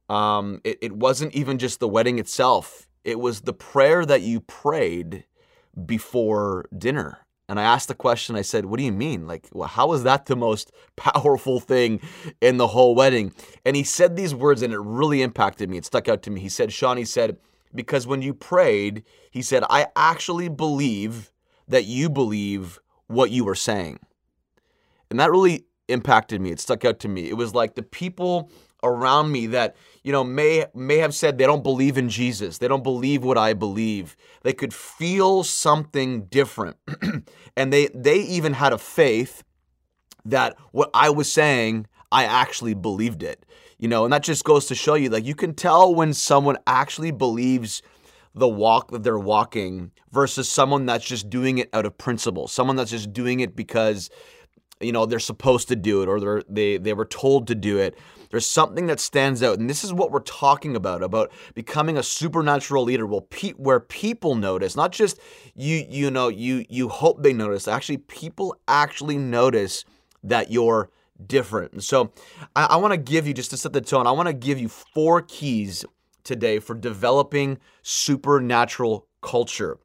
um, 0.08 0.60
it, 0.64 0.78
it 0.82 0.92
wasn't 0.92 1.34
even 1.34 1.58
just 1.58 1.80
the 1.80 1.88
wedding 1.88 2.18
itself. 2.18 2.88
It 3.04 3.20
was 3.20 3.42
the 3.42 3.52
prayer 3.52 4.04
that 4.06 4.22
you 4.22 4.40
prayed 4.40 5.24
before 5.86 6.66
dinner. 6.76 7.18
And 7.48 7.60
I 7.60 7.62
asked 7.62 7.88
the 7.88 7.94
question, 7.94 8.36
I 8.36 8.42
said, 8.42 8.64
What 8.64 8.78
do 8.78 8.84
you 8.84 8.92
mean? 8.92 9.26
Like, 9.26 9.48
well, 9.52 9.68
how 9.68 9.92
is 9.92 10.02
that 10.04 10.26
the 10.26 10.36
most 10.36 10.72
powerful 10.96 11.60
thing 11.60 12.00
in 12.40 12.56
the 12.56 12.68
whole 12.68 12.94
wedding? 12.94 13.32
And 13.64 13.76
he 13.76 13.84
said 13.84 14.16
these 14.16 14.34
words, 14.34 14.62
and 14.62 14.72
it 14.72 14.80
really 14.80 15.20
impacted 15.20 15.68
me. 15.68 15.76
It 15.76 15.84
stuck 15.84 16.08
out 16.08 16.22
to 16.22 16.30
me. 16.30 16.40
He 16.40 16.48
said, 16.48 16.72
Sean, 16.72 16.96
he 16.96 17.04
said, 17.04 17.36
because 17.74 18.06
when 18.06 18.22
you 18.22 18.34
prayed, 18.34 19.04
he 19.30 19.42
said, 19.42 19.64
I 19.68 19.88
actually 19.96 20.48
believe 20.48 21.32
that 21.68 21.84
you 21.84 22.08
believe 22.08 22.78
what 23.06 23.30
you 23.30 23.44
were 23.44 23.54
saying. 23.54 23.98
And 25.10 25.20
that 25.20 25.30
really 25.30 25.64
impacted 25.88 26.40
me. 26.40 26.50
It 26.50 26.60
stuck 26.60 26.84
out 26.84 26.98
to 27.00 27.08
me. 27.08 27.28
It 27.28 27.36
was 27.36 27.54
like 27.54 27.74
the 27.74 27.82
people 27.82 28.50
around 28.82 29.32
me 29.32 29.46
that 29.46 29.74
you 30.02 30.12
know 30.12 30.22
may 30.22 30.66
may 30.74 30.98
have 30.98 31.14
said 31.14 31.38
they 31.38 31.46
don't 31.46 31.62
believe 31.62 31.96
in 31.96 32.08
Jesus. 32.08 32.58
They 32.58 32.68
don't 32.68 32.82
believe 32.82 33.24
what 33.24 33.38
I 33.38 33.54
believe. 33.54 34.16
They 34.42 34.52
could 34.52 34.74
feel 34.74 35.42
something 35.42 36.24
different. 36.26 36.76
and 37.56 37.72
they 37.72 37.88
they 37.94 38.18
even 38.18 38.54
had 38.54 38.72
a 38.72 38.78
faith 38.78 39.42
that 40.24 40.56
what 40.72 40.90
I 40.94 41.10
was 41.10 41.32
saying 41.32 41.86
I 42.12 42.24
actually 42.24 42.74
believed 42.74 43.22
it. 43.22 43.44
You 43.84 43.88
know, 43.88 44.04
and 44.04 44.12
that 44.14 44.22
just 44.22 44.44
goes 44.44 44.64
to 44.68 44.74
show 44.74 44.94
you 44.94 45.10
like 45.10 45.26
you 45.26 45.34
can 45.34 45.52
tell 45.52 45.94
when 45.94 46.14
someone 46.14 46.56
actually 46.66 47.10
believes 47.10 47.82
the 48.34 48.48
walk 48.48 48.90
that 48.92 49.02
they're 49.02 49.18
walking 49.18 49.90
versus 50.10 50.48
someone 50.48 50.86
that's 50.86 51.04
just 51.04 51.28
doing 51.28 51.58
it 51.58 51.68
out 51.74 51.84
of 51.84 51.98
principle, 51.98 52.48
someone 52.48 52.76
that's 52.76 52.90
just 52.90 53.12
doing 53.12 53.40
it 53.40 53.54
because 53.54 54.08
you 54.80 54.90
know 54.90 55.04
they're 55.04 55.18
supposed 55.18 55.68
to 55.68 55.76
do 55.76 56.00
it 56.00 56.08
or 56.08 56.18
they're, 56.18 56.42
they 56.48 56.78
they 56.78 56.94
were 56.94 57.04
told 57.04 57.46
to 57.48 57.54
do 57.54 57.76
it. 57.76 57.98
There's 58.30 58.48
something 58.48 58.86
that 58.86 59.00
stands 59.00 59.42
out, 59.42 59.58
and 59.58 59.68
this 59.68 59.84
is 59.84 59.92
what 59.92 60.10
we're 60.10 60.20
talking 60.20 60.76
about 60.76 61.02
about 61.02 61.30
becoming 61.52 61.98
a 61.98 62.02
supernatural 62.02 62.84
leader. 62.84 63.04
Well, 63.04 63.26
pe- 63.28 63.50
where 63.50 63.80
people 63.80 64.34
notice, 64.34 64.76
not 64.76 64.92
just 64.92 65.18
you 65.54 65.84
you 65.90 66.10
know 66.10 66.28
you 66.28 66.64
you 66.70 66.88
hope 66.88 67.22
they 67.22 67.34
notice. 67.34 67.68
Actually, 67.68 67.98
people 67.98 68.56
actually 68.66 69.18
notice 69.18 69.84
that 70.22 70.50
you're 70.50 70.88
different. 71.26 71.72
And 71.72 71.82
so, 71.82 72.12
I, 72.56 72.66
I 72.70 72.76
want 72.76 72.92
to 72.92 72.98
give 72.98 73.26
you 73.26 73.34
just 73.34 73.50
to 73.50 73.56
set 73.56 73.72
the 73.72 73.80
tone. 73.80 74.06
I 74.06 74.12
want 74.12 74.28
to 74.28 74.34
give 74.34 74.58
you 74.58 74.68
four 74.68 75.22
keys 75.22 75.84
today 76.24 76.58
for 76.58 76.74
developing 76.74 77.58
supernatural 77.82 79.06
culture. 79.20 79.78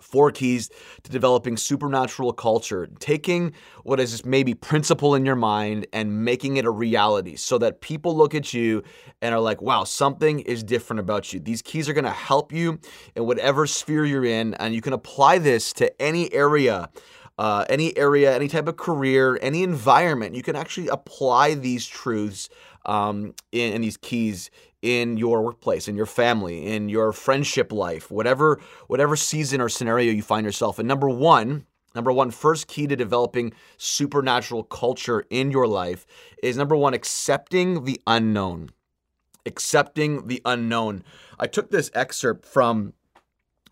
Four 0.00 0.32
keys 0.32 0.70
to 1.04 1.10
developing 1.10 1.56
supernatural 1.56 2.32
culture. 2.32 2.88
Taking 2.98 3.52
what 3.84 4.00
is 4.00 4.24
maybe 4.24 4.52
principle 4.52 5.14
in 5.14 5.24
your 5.24 5.36
mind 5.36 5.86
and 5.92 6.24
making 6.24 6.56
it 6.56 6.64
a 6.64 6.70
reality 6.70 7.36
so 7.36 7.58
that 7.58 7.80
people 7.80 8.16
look 8.16 8.34
at 8.34 8.52
you 8.52 8.82
and 9.22 9.34
are 9.34 9.40
like, 9.40 9.62
wow, 9.62 9.84
something 9.84 10.40
is 10.40 10.62
different 10.64 11.00
about 11.00 11.32
you. 11.32 11.40
These 11.40 11.62
keys 11.62 11.88
are 11.88 11.92
going 11.92 12.04
to 12.04 12.10
help 12.10 12.52
you 12.52 12.80
in 13.14 13.24
whatever 13.24 13.66
sphere 13.66 14.04
you're 14.04 14.24
in, 14.24 14.54
and 14.54 14.74
you 14.74 14.80
can 14.80 14.92
apply 14.92 15.38
this 15.38 15.72
to 15.74 16.02
any 16.02 16.32
area 16.34 16.90
uh, 17.38 17.64
any 17.68 17.96
area, 17.96 18.34
any 18.34 18.48
type 18.48 18.68
of 18.68 18.76
career, 18.76 19.38
any 19.42 19.62
environment, 19.62 20.34
you 20.34 20.42
can 20.42 20.56
actually 20.56 20.88
apply 20.88 21.54
these 21.54 21.86
truths 21.86 22.48
um, 22.86 23.34
in, 23.52 23.80
these 23.80 23.96
keys 23.96 24.50
in 24.82 25.16
your 25.16 25.42
workplace, 25.42 25.88
in 25.88 25.96
your 25.96 26.06
family, 26.06 26.66
in 26.66 26.88
your 26.88 27.12
friendship 27.12 27.72
life, 27.72 28.10
whatever 28.10 28.60
whatever 28.86 29.16
season 29.16 29.60
or 29.60 29.68
scenario 29.68 30.12
you 30.12 30.22
find 30.22 30.44
yourself 30.44 30.78
in. 30.78 30.86
Number 30.86 31.08
one, 31.08 31.64
number 31.94 32.12
one, 32.12 32.30
first 32.30 32.68
key 32.68 32.86
to 32.86 32.94
developing 32.94 33.52
supernatural 33.78 34.62
culture 34.62 35.24
in 35.30 35.50
your 35.50 35.66
life 35.66 36.06
is 36.42 36.56
number 36.56 36.76
one, 36.76 36.94
accepting 36.94 37.84
the 37.84 38.00
unknown. 38.06 38.70
Accepting 39.46 40.28
the 40.28 40.40
unknown. 40.44 41.02
I 41.38 41.46
took 41.46 41.70
this 41.70 41.90
excerpt 41.94 42.46
from 42.46 42.92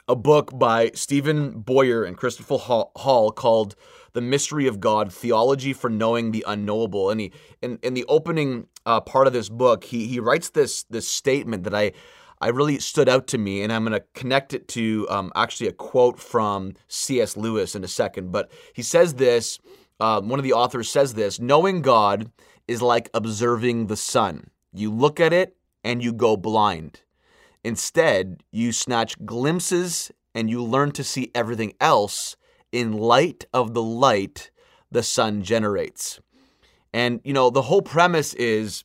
a 0.08 0.16
book 0.16 0.50
by 0.58 0.90
Stephen 0.94 1.60
Boyer 1.60 2.04
and 2.04 2.16
Christopher 2.16 2.58
Hall 2.58 3.32
called 3.32 3.76
The 4.12 4.20
Mystery 4.20 4.66
of 4.66 4.80
God 4.80 5.12
Theology 5.12 5.72
for 5.72 5.88
Knowing 5.88 6.32
the 6.32 6.44
Unknowable. 6.46 7.10
And 7.10 7.20
he, 7.20 7.32
in, 7.60 7.78
in 7.82 7.94
the 7.94 8.04
opening 8.06 8.66
uh, 8.84 9.00
part 9.00 9.26
of 9.26 9.32
this 9.32 9.48
book, 9.48 9.84
he 9.84 10.06
he 10.06 10.18
writes 10.20 10.50
this 10.50 10.84
this 10.84 11.08
statement 11.08 11.64
that 11.64 11.74
I 11.74 11.92
I 12.40 12.48
really 12.48 12.80
stood 12.80 13.08
out 13.08 13.28
to 13.28 13.38
me, 13.38 13.62
and 13.62 13.72
I'm 13.72 13.84
going 13.84 13.92
to 13.92 14.04
connect 14.14 14.52
it 14.52 14.66
to 14.68 15.06
um, 15.08 15.30
actually 15.36 15.68
a 15.68 15.72
quote 15.72 16.18
from 16.18 16.74
C.S. 16.88 17.36
Lewis 17.36 17.76
in 17.76 17.84
a 17.84 17.88
second. 17.88 18.32
But 18.32 18.50
he 18.72 18.82
says 18.82 19.14
this. 19.14 19.60
Uh, 20.00 20.20
one 20.20 20.40
of 20.40 20.42
the 20.42 20.52
authors 20.52 20.90
says 20.90 21.14
this: 21.14 21.38
"Knowing 21.38 21.82
God 21.82 22.32
is 22.66 22.82
like 22.82 23.08
observing 23.14 23.86
the 23.86 23.96
sun. 23.96 24.50
You 24.72 24.90
look 24.90 25.20
at 25.20 25.32
it 25.32 25.56
and 25.84 26.02
you 26.02 26.12
go 26.12 26.36
blind. 26.36 27.02
Instead, 27.64 28.42
you 28.50 28.72
snatch 28.72 29.24
glimpses 29.24 30.10
and 30.34 30.50
you 30.50 30.62
learn 30.62 30.92
to 30.92 31.04
see 31.04 31.30
everything 31.34 31.72
else 31.80 32.36
in 32.72 32.92
light 32.92 33.44
of 33.52 33.74
the 33.74 33.82
light 33.82 34.50
the 34.90 35.02
sun 35.02 35.42
generates." 35.42 36.20
And 36.92 37.20
you 37.24 37.32
know, 37.32 37.50
the 37.50 37.62
whole 37.62 37.82
premise 37.82 38.34
is 38.34 38.84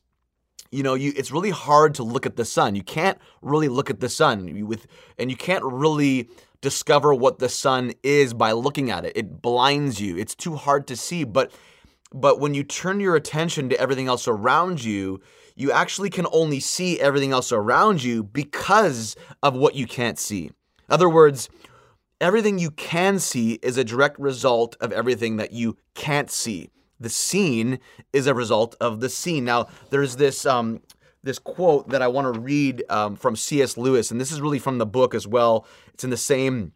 you 0.70 0.82
know, 0.82 0.94
you 0.94 1.12
it's 1.16 1.30
really 1.30 1.50
hard 1.50 1.94
to 1.94 2.02
look 2.02 2.26
at 2.26 2.36
the 2.36 2.44
sun. 2.44 2.74
You 2.74 2.82
can't 2.82 3.18
really 3.40 3.68
look 3.68 3.90
at 3.90 4.00
the 4.00 4.08
sun 4.08 4.66
with 4.66 4.86
and 5.18 5.30
you 5.30 5.36
can't 5.36 5.64
really 5.64 6.28
discover 6.60 7.14
what 7.14 7.38
the 7.38 7.48
sun 7.48 7.92
is 8.02 8.34
by 8.34 8.52
looking 8.52 8.90
at 8.90 9.04
it. 9.04 9.16
It 9.16 9.40
blinds 9.40 10.00
you. 10.00 10.16
It's 10.16 10.34
too 10.34 10.56
hard 10.56 10.86
to 10.88 10.96
see, 10.96 11.24
but 11.24 11.52
but 12.12 12.40
when 12.40 12.54
you 12.54 12.64
turn 12.64 13.00
your 13.00 13.16
attention 13.16 13.68
to 13.68 13.78
everything 13.78 14.08
else 14.08 14.26
around 14.26 14.82
you, 14.82 15.20
you 15.58 15.72
actually 15.72 16.10
can 16.10 16.26
only 16.32 16.60
see 16.60 17.00
everything 17.00 17.32
else 17.32 17.52
around 17.52 18.02
you 18.02 18.22
because 18.22 19.16
of 19.42 19.54
what 19.54 19.74
you 19.74 19.86
can't 19.86 20.18
see. 20.18 20.46
In 20.46 20.52
other 20.88 21.08
words, 21.08 21.48
everything 22.20 22.58
you 22.58 22.70
can 22.70 23.18
see 23.18 23.54
is 23.62 23.76
a 23.76 23.84
direct 23.84 24.18
result 24.18 24.76
of 24.80 24.92
everything 24.92 25.36
that 25.36 25.52
you 25.52 25.76
can't 25.94 26.30
see 26.30 26.70
the 27.00 27.08
seen 27.08 27.78
is 28.12 28.26
a 28.26 28.34
result 28.34 28.74
of 28.80 29.00
the 29.00 29.08
seen. 29.08 29.44
Now, 29.44 29.68
there's 29.90 30.16
this 30.16 30.46
um, 30.46 30.80
this 31.22 31.38
quote 31.38 31.88
that 31.90 32.02
I 32.02 32.08
want 32.08 32.32
to 32.32 32.40
read 32.40 32.84
um, 32.88 33.16
from 33.16 33.36
C.S. 33.36 33.76
Lewis, 33.76 34.10
and 34.10 34.20
this 34.20 34.32
is 34.32 34.40
really 34.40 34.58
from 34.58 34.78
the 34.78 34.86
book 34.86 35.14
as 35.14 35.26
well. 35.26 35.66
It's 35.94 36.04
in 36.04 36.10
the 36.10 36.16
same, 36.16 36.72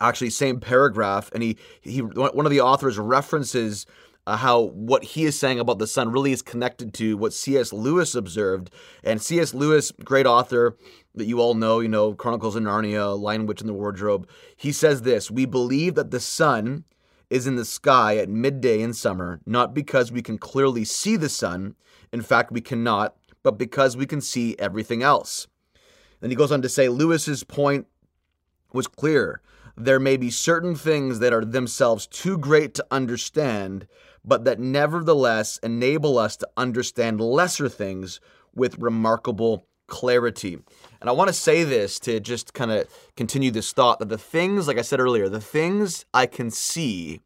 actually, 0.00 0.30
same 0.30 0.60
paragraph, 0.60 1.30
and 1.32 1.42
he 1.42 1.56
he 1.80 2.00
one 2.00 2.46
of 2.46 2.50
the 2.50 2.60
authors 2.60 2.98
references. 2.98 3.86
Uh, 4.26 4.38
how 4.38 4.60
what 4.60 5.04
he 5.04 5.24
is 5.24 5.38
saying 5.38 5.60
about 5.60 5.78
the 5.78 5.86
sun 5.86 6.10
really 6.10 6.32
is 6.32 6.40
connected 6.40 6.94
to 6.94 7.16
what 7.16 7.34
C.S. 7.34 7.72
Lewis 7.72 8.14
observed. 8.14 8.70
And 9.02 9.20
C.S. 9.20 9.52
Lewis, 9.52 9.92
great 10.02 10.26
author 10.26 10.76
that 11.14 11.26
you 11.26 11.40
all 11.40 11.54
know, 11.54 11.80
you 11.80 11.88
know, 11.88 12.14
Chronicles 12.14 12.56
of 12.56 12.62
Narnia, 12.62 13.18
Lion, 13.18 13.46
Witch, 13.46 13.60
in 13.60 13.66
the 13.66 13.74
Wardrobe, 13.74 14.28
he 14.56 14.72
says 14.72 15.02
this 15.02 15.30
We 15.30 15.44
believe 15.44 15.94
that 15.94 16.10
the 16.10 16.20
sun 16.20 16.84
is 17.30 17.46
in 17.46 17.56
the 17.56 17.64
sky 17.64 18.16
at 18.16 18.28
midday 18.28 18.80
in 18.80 18.92
summer, 18.92 19.40
not 19.44 19.74
because 19.74 20.12
we 20.12 20.22
can 20.22 20.38
clearly 20.38 20.84
see 20.84 21.16
the 21.16 21.28
sun, 21.28 21.74
in 22.12 22.22
fact, 22.22 22.52
we 22.52 22.60
cannot, 22.60 23.16
but 23.42 23.58
because 23.58 23.96
we 23.96 24.06
can 24.06 24.20
see 24.20 24.56
everything 24.58 25.02
else. 25.02 25.46
Then 26.20 26.30
he 26.30 26.36
goes 26.36 26.52
on 26.52 26.62
to 26.62 26.68
say 26.68 26.88
Lewis's 26.88 27.44
point 27.44 27.86
was 28.72 28.86
clear. 28.86 29.40
There 29.76 30.00
may 30.00 30.16
be 30.16 30.30
certain 30.30 30.76
things 30.76 31.18
that 31.18 31.32
are 31.32 31.44
themselves 31.44 32.06
too 32.06 32.38
great 32.38 32.74
to 32.74 32.86
understand, 32.90 33.86
but 34.24 34.44
that 34.44 34.58
nevertheless 34.58 35.58
enable 35.58 36.18
us 36.18 36.36
to 36.36 36.48
understand 36.56 37.20
lesser 37.20 37.68
things 37.68 38.20
with 38.54 38.78
remarkable 38.78 39.66
clarity. 39.86 40.58
And 41.00 41.10
I 41.10 41.12
want 41.12 41.28
to 41.28 41.34
say 41.34 41.64
this 41.64 41.98
to 42.00 42.20
just 42.20 42.54
kind 42.54 42.70
of 42.70 42.88
continue 43.16 43.50
this 43.50 43.72
thought 43.72 43.98
that 43.98 44.08
the 44.08 44.18
things, 44.18 44.66
like 44.66 44.78
I 44.78 44.82
said 44.82 45.00
earlier, 45.00 45.28
the 45.28 45.40
things 45.40 46.04
I 46.14 46.26
can 46.26 46.50
see 46.50 47.20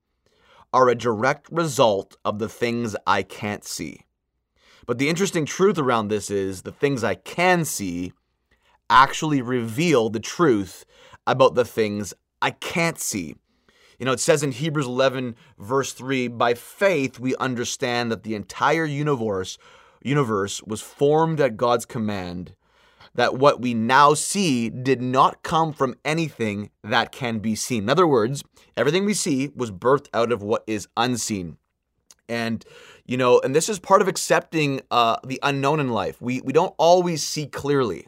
are 0.72 0.88
a 0.88 0.94
direct 0.94 1.50
result 1.50 2.16
of 2.24 2.38
the 2.38 2.48
things 2.48 2.96
I 3.06 3.22
can't 3.22 3.64
see. 3.64 4.00
But 4.86 4.98
the 4.98 5.08
interesting 5.08 5.44
truth 5.44 5.78
around 5.78 6.08
this 6.08 6.30
is 6.30 6.62
the 6.62 6.72
things 6.72 7.04
I 7.04 7.14
can 7.14 7.64
see 7.64 8.12
actually 8.90 9.42
reveal 9.42 10.08
the 10.08 10.20
truth 10.20 10.84
about 11.26 11.54
the 11.54 11.64
things 11.64 12.14
I 12.40 12.50
can't 12.50 12.98
see. 12.98 13.36
You 13.98 14.04
know, 14.04 14.12
it 14.12 14.20
says 14.20 14.42
in 14.42 14.52
Hebrews 14.52 14.86
11, 14.86 15.34
verse 15.58 15.92
3 15.92 16.28
by 16.28 16.54
faith 16.54 17.18
we 17.18 17.34
understand 17.36 18.12
that 18.12 18.22
the 18.22 18.34
entire 18.34 18.84
universe 18.84 19.58
universe 20.02 20.62
was 20.62 20.80
formed 20.80 21.40
at 21.40 21.56
God's 21.56 21.84
command, 21.84 22.54
that 23.14 23.36
what 23.36 23.60
we 23.60 23.74
now 23.74 24.14
see 24.14 24.70
did 24.70 25.02
not 25.02 25.42
come 25.42 25.72
from 25.72 25.96
anything 26.04 26.70
that 26.84 27.10
can 27.10 27.40
be 27.40 27.56
seen. 27.56 27.84
In 27.84 27.90
other 27.90 28.06
words, 28.06 28.44
everything 28.76 29.04
we 29.04 29.14
see 29.14 29.50
was 29.56 29.72
birthed 29.72 30.06
out 30.14 30.30
of 30.30 30.42
what 30.42 30.62
is 30.66 30.86
unseen. 30.96 31.56
And 32.28 32.64
you 33.06 33.16
know, 33.16 33.40
and 33.40 33.54
this 33.54 33.68
is 33.68 33.78
part 33.78 34.02
of 34.02 34.08
accepting 34.08 34.82
uh, 34.90 35.16
the 35.24 35.40
unknown 35.42 35.80
in 35.80 35.88
life. 35.88 36.20
We 36.20 36.40
we 36.42 36.52
don't 36.52 36.74
always 36.76 37.26
see 37.26 37.46
clearly, 37.46 38.06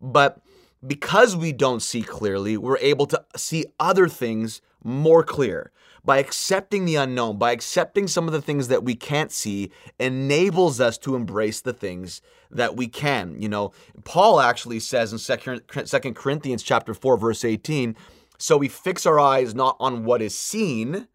but 0.00 0.42
because 0.86 1.36
we 1.36 1.52
don't 1.52 1.80
see 1.80 2.02
clearly, 2.02 2.56
we're 2.56 2.78
able 2.78 3.06
to 3.06 3.24
see 3.36 3.66
other 3.78 4.08
things 4.08 4.60
more 4.82 5.22
clear 5.22 5.70
by 6.04 6.18
accepting 6.18 6.84
the 6.84 6.96
unknown, 6.96 7.38
by 7.38 7.52
accepting 7.52 8.08
some 8.08 8.26
of 8.26 8.32
the 8.32 8.42
things 8.42 8.66
that 8.66 8.82
we 8.82 8.96
can't 8.96 9.30
see, 9.30 9.70
enables 10.00 10.80
us 10.80 10.98
to 10.98 11.14
embrace 11.14 11.60
the 11.60 11.72
things 11.72 12.20
that 12.50 12.76
we 12.76 12.88
can. 12.88 13.40
You 13.40 13.48
know, 13.48 13.72
Paul 14.02 14.40
actually 14.40 14.80
says 14.80 15.12
in 15.12 15.18
Second 15.18 16.16
Corinthians 16.16 16.64
chapter 16.64 16.92
4, 16.92 17.16
verse 17.16 17.44
18, 17.44 17.94
so 18.38 18.56
we 18.56 18.66
fix 18.66 19.06
our 19.06 19.20
eyes 19.20 19.54
not 19.54 19.76
on 19.78 20.04
what 20.04 20.20
is 20.20 20.36
seen, 20.36 21.06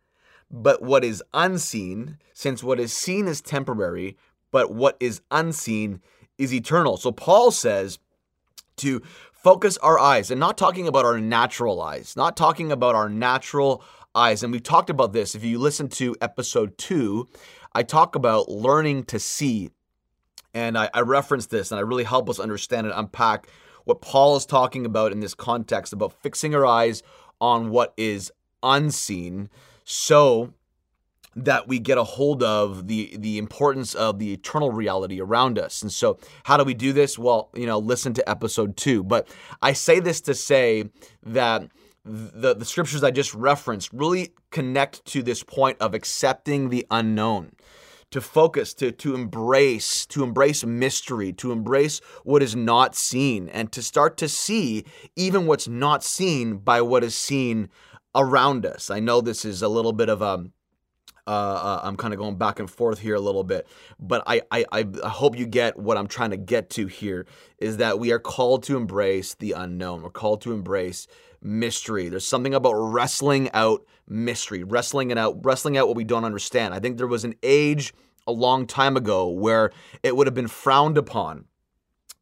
but 0.50 0.82
what 0.82 1.04
is 1.04 1.22
unseen, 1.34 2.18
since 2.34 2.64
what 2.64 2.80
is 2.80 2.94
seen 2.94 3.28
is 3.28 3.42
temporary, 3.42 4.16
but 4.52 4.72
what 4.74 4.96
is 5.02 5.20
unseen 5.30 6.00
is 6.38 6.54
eternal. 6.54 6.96
So 6.96 7.12
Paul 7.12 7.52
says 7.52 8.00
to 8.78 9.02
focus 9.44 9.78
our 9.78 10.00
eyes, 10.00 10.32
and 10.32 10.40
not 10.40 10.58
talking 10.58 10.88
about 10.88 11.06
our 11.06 11.20
natural 11.20 11.82
eyes, 11.82 12.16
not 12.16 12.36
talking 12.36 12.72
about 12.72 12.96
our 12.96 13.10
natural 13.10 13.84
eyes. 14.14 14.44
And 14.44 14.52
we've 14.52 14.64
talked 14.64 14.90
about 14.90 15.14
this. 15.14 15.36
If 15.36 15.44
you 15.44 15.60
listen 15.60 15.90
to 15.90 16.16
episode 16.22 16.78
two, 16.78 17.28
I 17.74 17.84
talk 17.84 18.16
about 18.16 18.50
learning 18.50 19.04
to 19.06 19.20
see. 19.20 19.70
And 20.54 20.78
I, 20.78 20.90
I 20.94 21.02
reference 21.02 21.46
this, 21.46 21.72
and 21.72 21.80
I 21.80 21.82
really 21.82 22.04
help 22.04 22.30
us 22.30 22.40
understand 22.40 22.88
and 22.88 22.96
unpack 22.98 23.48
what 23.86 24.02
Paul 24.02 24.36
is 24.36 24.46
talking 24.46 24.86
about 24.86 25.12
in 25.12 25.20
this 25.20 25.34
context 25.34 25.94
about 25.94 26.14
fixing 26.22 26.56
our 26.56 26.66
eyes 26.66 27.04
on 27.40 27.70
what 27.70 27.94
is 27.96 28.32
unseen 28.64 29.50
so 29.84 30.54
that 31.38 31.68
we 31.68 31.78
get 31.78 32.00
a 32.00 32.04
hold 32.04 32.42
of 32.42 32.88
the 32.88 33.16
the 33.18 33.38
importance 33.38 33.94
of 33.94 34.18
the 34.18 34.34
eternal 34.34 34.72
reality 34.72 35.22
around 35.22 35.60
us. 35.60 35.82
And 35.82 35.92
so, 35.92 36.18
how 36.44 36.58
do 36.58 36.64
we 36.64 36.74
do 36.74 36.92
this? 36.92 37.18
Well, 37.18 37.50
you 37.54 37.68
know, 37.68 37.78
listen 37.78 38.14
to 38.16 38.30
episode 38.30 38.76
2. 38.76 39.04
But 39.04 39.28
I 39.62 39.74
say 39.74 40.00
this 40.00 40.20
to 40.22 40.34
say 40.34 40.90
that 41.24 41.70
the, 42.04 42.56
the 42.56 42.66
scriptures 42.66 43.04
I 43.04 43.12
just 43.12 43.34
referenced 43.34 43.94
really 43.94 44.34
connect 44.50 45.06
to 45.06 45.22
this 45.22 45.44
point 45.44 45.78
of 45.80 45.94
accepting 45.94 46.70
the 46.70 46.88
unknown 46.90 47.52
to 48.10 48.22
focus 48.22 48.74
to 48.76 48.92
to 48.94 49.14
embrace 49.14 50.06
to 50.08 50.24
embrace 50.24 50.64
mystery 50.64 51.34
to 51.34 51.52
embrace 51.52 52.00
what 52.24 52.42
is 52.42 52.56
not 52.56 52.96
seen 52.96 53.50
and 53.50 53.72
to 53.74 53.82
start 53.82 54.16
to 54.16 54.30
see 54.30 54.86
even 55.18 55.46
what's 55.46 55.68
not 55.68 56.04
seen 56.06 56.56
by 56.56 56.82
what 56.82 57.04
is 57.04 57.14
seen 57.14 57.68
around 58.16 58.66
us 58.66 58.90
i 58.90 58.98
know 58.98 59.20
this 59.20 59.44
is 59.44 59.62
a 59.62 59.68
little 59.68 59.92
bit 59.92 60.08
of 60.08 60.22
a 60.22 60.46
uh, 61.28 61.30
uh, 61.30 61.82
I'm 61.84 61.98
kind 61.98 62.14
of 62.14 62.20
going 62.20 62.38
back 62.38 62.60
and 62.60 62.70
forth 62.70 63.00
here 63.00 63.16
a 63.16 63.20
little 63.20 63.44
bit, 63.44 63.68
but 64.00 64.24
I, 64.26 64.42
I, 64.50 64.66
I 64.72 65.10
hope 65.10 65.38
you 65.38 65.46
get 65.46 65.78
what 65.78 65.98
I'm 65.98 66.08
trying 66.08 66.32
to 66.32 66.38
get 66.38 66.70
to 66.72 66.88
here 66.88 67.28
is 67.58 67.78
that 67.78 68.00
we 68.00 68.12
are 68.12 68.20
called 68.20 68.64
to 68.64 68.78
embrace 68.78 69.34
the 69.34 69.52
unknown. 69.52 70.02
We're 70.02 70.10
called 70.10 70.42
to 70.42 70.54
embrace 70.54 71.08
mystery. 71.42 72.10
There's 72.10 72.28
something 72.28 72.54
about 72.54 72.74
wrestling 72.74 73.50
out 73.54 73.86
mystery, 74.08 74.64
wrestling 74.64 75.12
it 75.12 75.18
out, 75.18 75.44
wrestling 75.44 75.78
out 75.78 75.88
what 75.88 75.98
we 75.98 76.04
don't 76.04 76.24
understand. 76.26 76.74
I 76.74 76.80
think 76.80 76.98
there 76.98 77.08
was 77.08 77.26
an 77.26 77.36
age 77.44 77.94
a 78.26 78.32
long 78.32 78.66
time 78.66 78.98
ago 78.98 79.30
where 79.30 79.72
it 80.04 80.16
would 80.16 80.28
have 80.28 80.34
been 80.34 80.48
frowned 80.48 80.98
upon, 80.98 81.46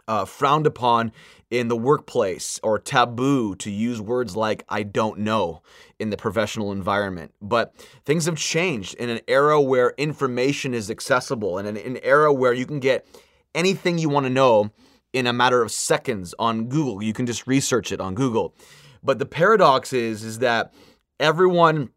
uh, 0.08 0.26
frowned 0.26 0.68
upon 0.68 1.12
in 1.50 1.68
the 1.68 1.78
workplace 1.78 2.60
or 2.64 2.80
taboo 2.80 3.56
to 3.56 3.72
use 3.72 4.02
words 4.02 4.36
like 4.36 4.64
I 4.70 4.84
don't 4.84 5.20
know 5.20 5.62
in 6.00 6.10
the 6.10 6.18
professional 6.18 6.72
environment. 6.72 7.34
But 7.42 7.76
things 8.06 8.26
have 8.26 8.38
changed 8.38 8.96
in 8.96 9.10
an 9.10 9.22
era 9.28 9.62
where 9.62 9.94
information 9.98 10.74
is 10.74 10.90
accessible 10.90 11.58
and 11.58 11.68
in 11.68 11.78
an 11.78 12.00
era 12.04 12.34
where 12.34 12.54
you 12.54 12.66
can 12.66 12.80
get 12.80 13.08
anything 13.54 13.98
you 13.98 14.10
want 14.10 14.26
to 14.26 14.30
know 14.30 14.72
in 15.14 15.28
a 15.28 15.34
matter 15.34 15.62
of 15.62 15.72
seconds 15.72 16.36
on 16.38 16.66
Google. 16.66 17.02
You 17.02 17.14
can 17.14 17.26
just 17.26 17.48
research 17.48 17.92
it 17.92 18.02
on 18.02 18.16
Google. 18.16 18.54
But 19.02 19.20
the 19.20 19.26
paradox 19.26 19.94
is 19.94 20.24
is 20.24 20.40
that 20.40 20.74
everyone 21.20 21.90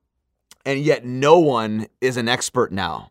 and 0.65 0.81
yet 0.81 1.05
no 1.05 1.39
one 1.39 1.87
is 2.01 2.17
an 2.17 2.29
expert 2.29 2.71
now 2.71 3.11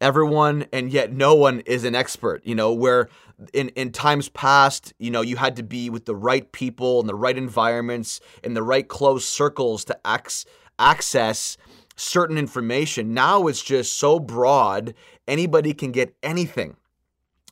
everyone 0.00 0.66
and 0.72 0.92
yet 0.92 1.12
no 1.12 1.34
one 1.34 1.60
is 1.60 1.84
an 1.84 1.94
expert 1.94 2.44
you 2.44 2.54
know 2.54 2.72
where 2.72 3.08
in 3.52 3.68
in 3.70 3.90
times 3.90 4.28
past 4.28 4.92
you 4.98 5.10
know 5.10 5.20
you 5.20 5.36
had 5.36 5.56
to 5.56 5.62
be 5.62 5.88
with 5.88 6.04
the 6.04 6.16
right 6.16 6.52
people 6.52 7.00
and 7.00 7.08
the 7.08 7.14
right 7.14 7.38
environments 7.38 8.20
in 8.42 8.54
the 8.54 8.62
right 8.62 8.88
close 8.88 9.24
circles 9.24 9.84
to 9.84 9.98
ac- 10.06 10.46
access 10.78 11.56
certain 11.96 12.36
information 12.36 13.14
now 13.14 13.46
it's 13.46 13.62
just 13.62 13.96
so 13.96 14.18
broad 14.18 14.94
anybody 15.28 15.72
can 15.72 15.92
get 15.92 16.14
anything 16.22 16.76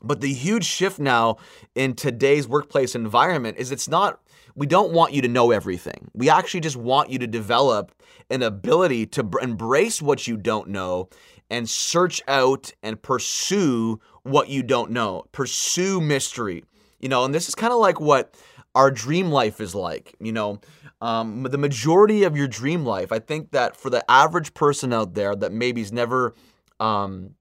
but 0.03 0.21
the 0.21 0.33
huge 0.33 0.65
shift 0.65 0.99
now 0.99 1.37
in 1.77 1.95
today's 1.95 2.49
workplace 2.49 2.95
environment 2.95 3.57
is 3.57 3.71
it's 3.71 3.89
not 3.89 4.21
we 4.55 4.67
don't 4.67 4.93
want 4.93 5.13
you 5.13 5.23
to 5.23 5.29
know 5.29 5.51
everything. 5.51 6.11
We 6.15 6.29
actually 6.29 6.61
just 6.61 6.77
want 6.77 7.11
you 7.11 7.19
to 7.21 7.27
develop 7.27 7.93
an 8.31 8.43
ability 8.43 9.07
to 9.07 9.29
embrace 9.41 10.03
what 10.03 10.27
you 10.27 10.37
don't 10.37 10.69
know 10.69 11.09
and 11.53 11.69
search 11.69 12.23
out 12.27 12.73
and 12.83 13.01
pursue 13.01 14.01
what 14.23 14.49
you 14.49 14.63
don't 14.63 14.91
know. 14.91 15.25
Pursue 15.33 16.01
mystery. 16.01 16.65
You 16.99 17.11
know, 17.11 17.27
and 17.27 17.35
this 17.35 17.47
is 17.47 17.55
kind 17.55 17.75
of 17.75 17.79
like 17.79 18.01
what 18.01 18.35
our 18.75 18.91
dream 18.91 19.31
life 19.31 19.61
is 19.61 19.75
like. 19.75 20.15
You 20.19 20.33
know, 20.33 20.61
um, 21.03 21.43
the 21.43 21.59
majority 21.59 22.23
of 22.23 22.39
your 22.39 22.49
dream 22.49 22.87
life, 22.87 23.13
I 23.13 23.19
think 23.19 23.51
that 23.51 23.77
for 23.77 23.91
the 23.91 24.03
average 24.11 24.55
person 24.55 24.95
out 24.95 25.13
there 25.13 25.37
that 25.37 25.53
maybe's 25.53 25.93
never, 25.93 26.35
um, 26.81 27.35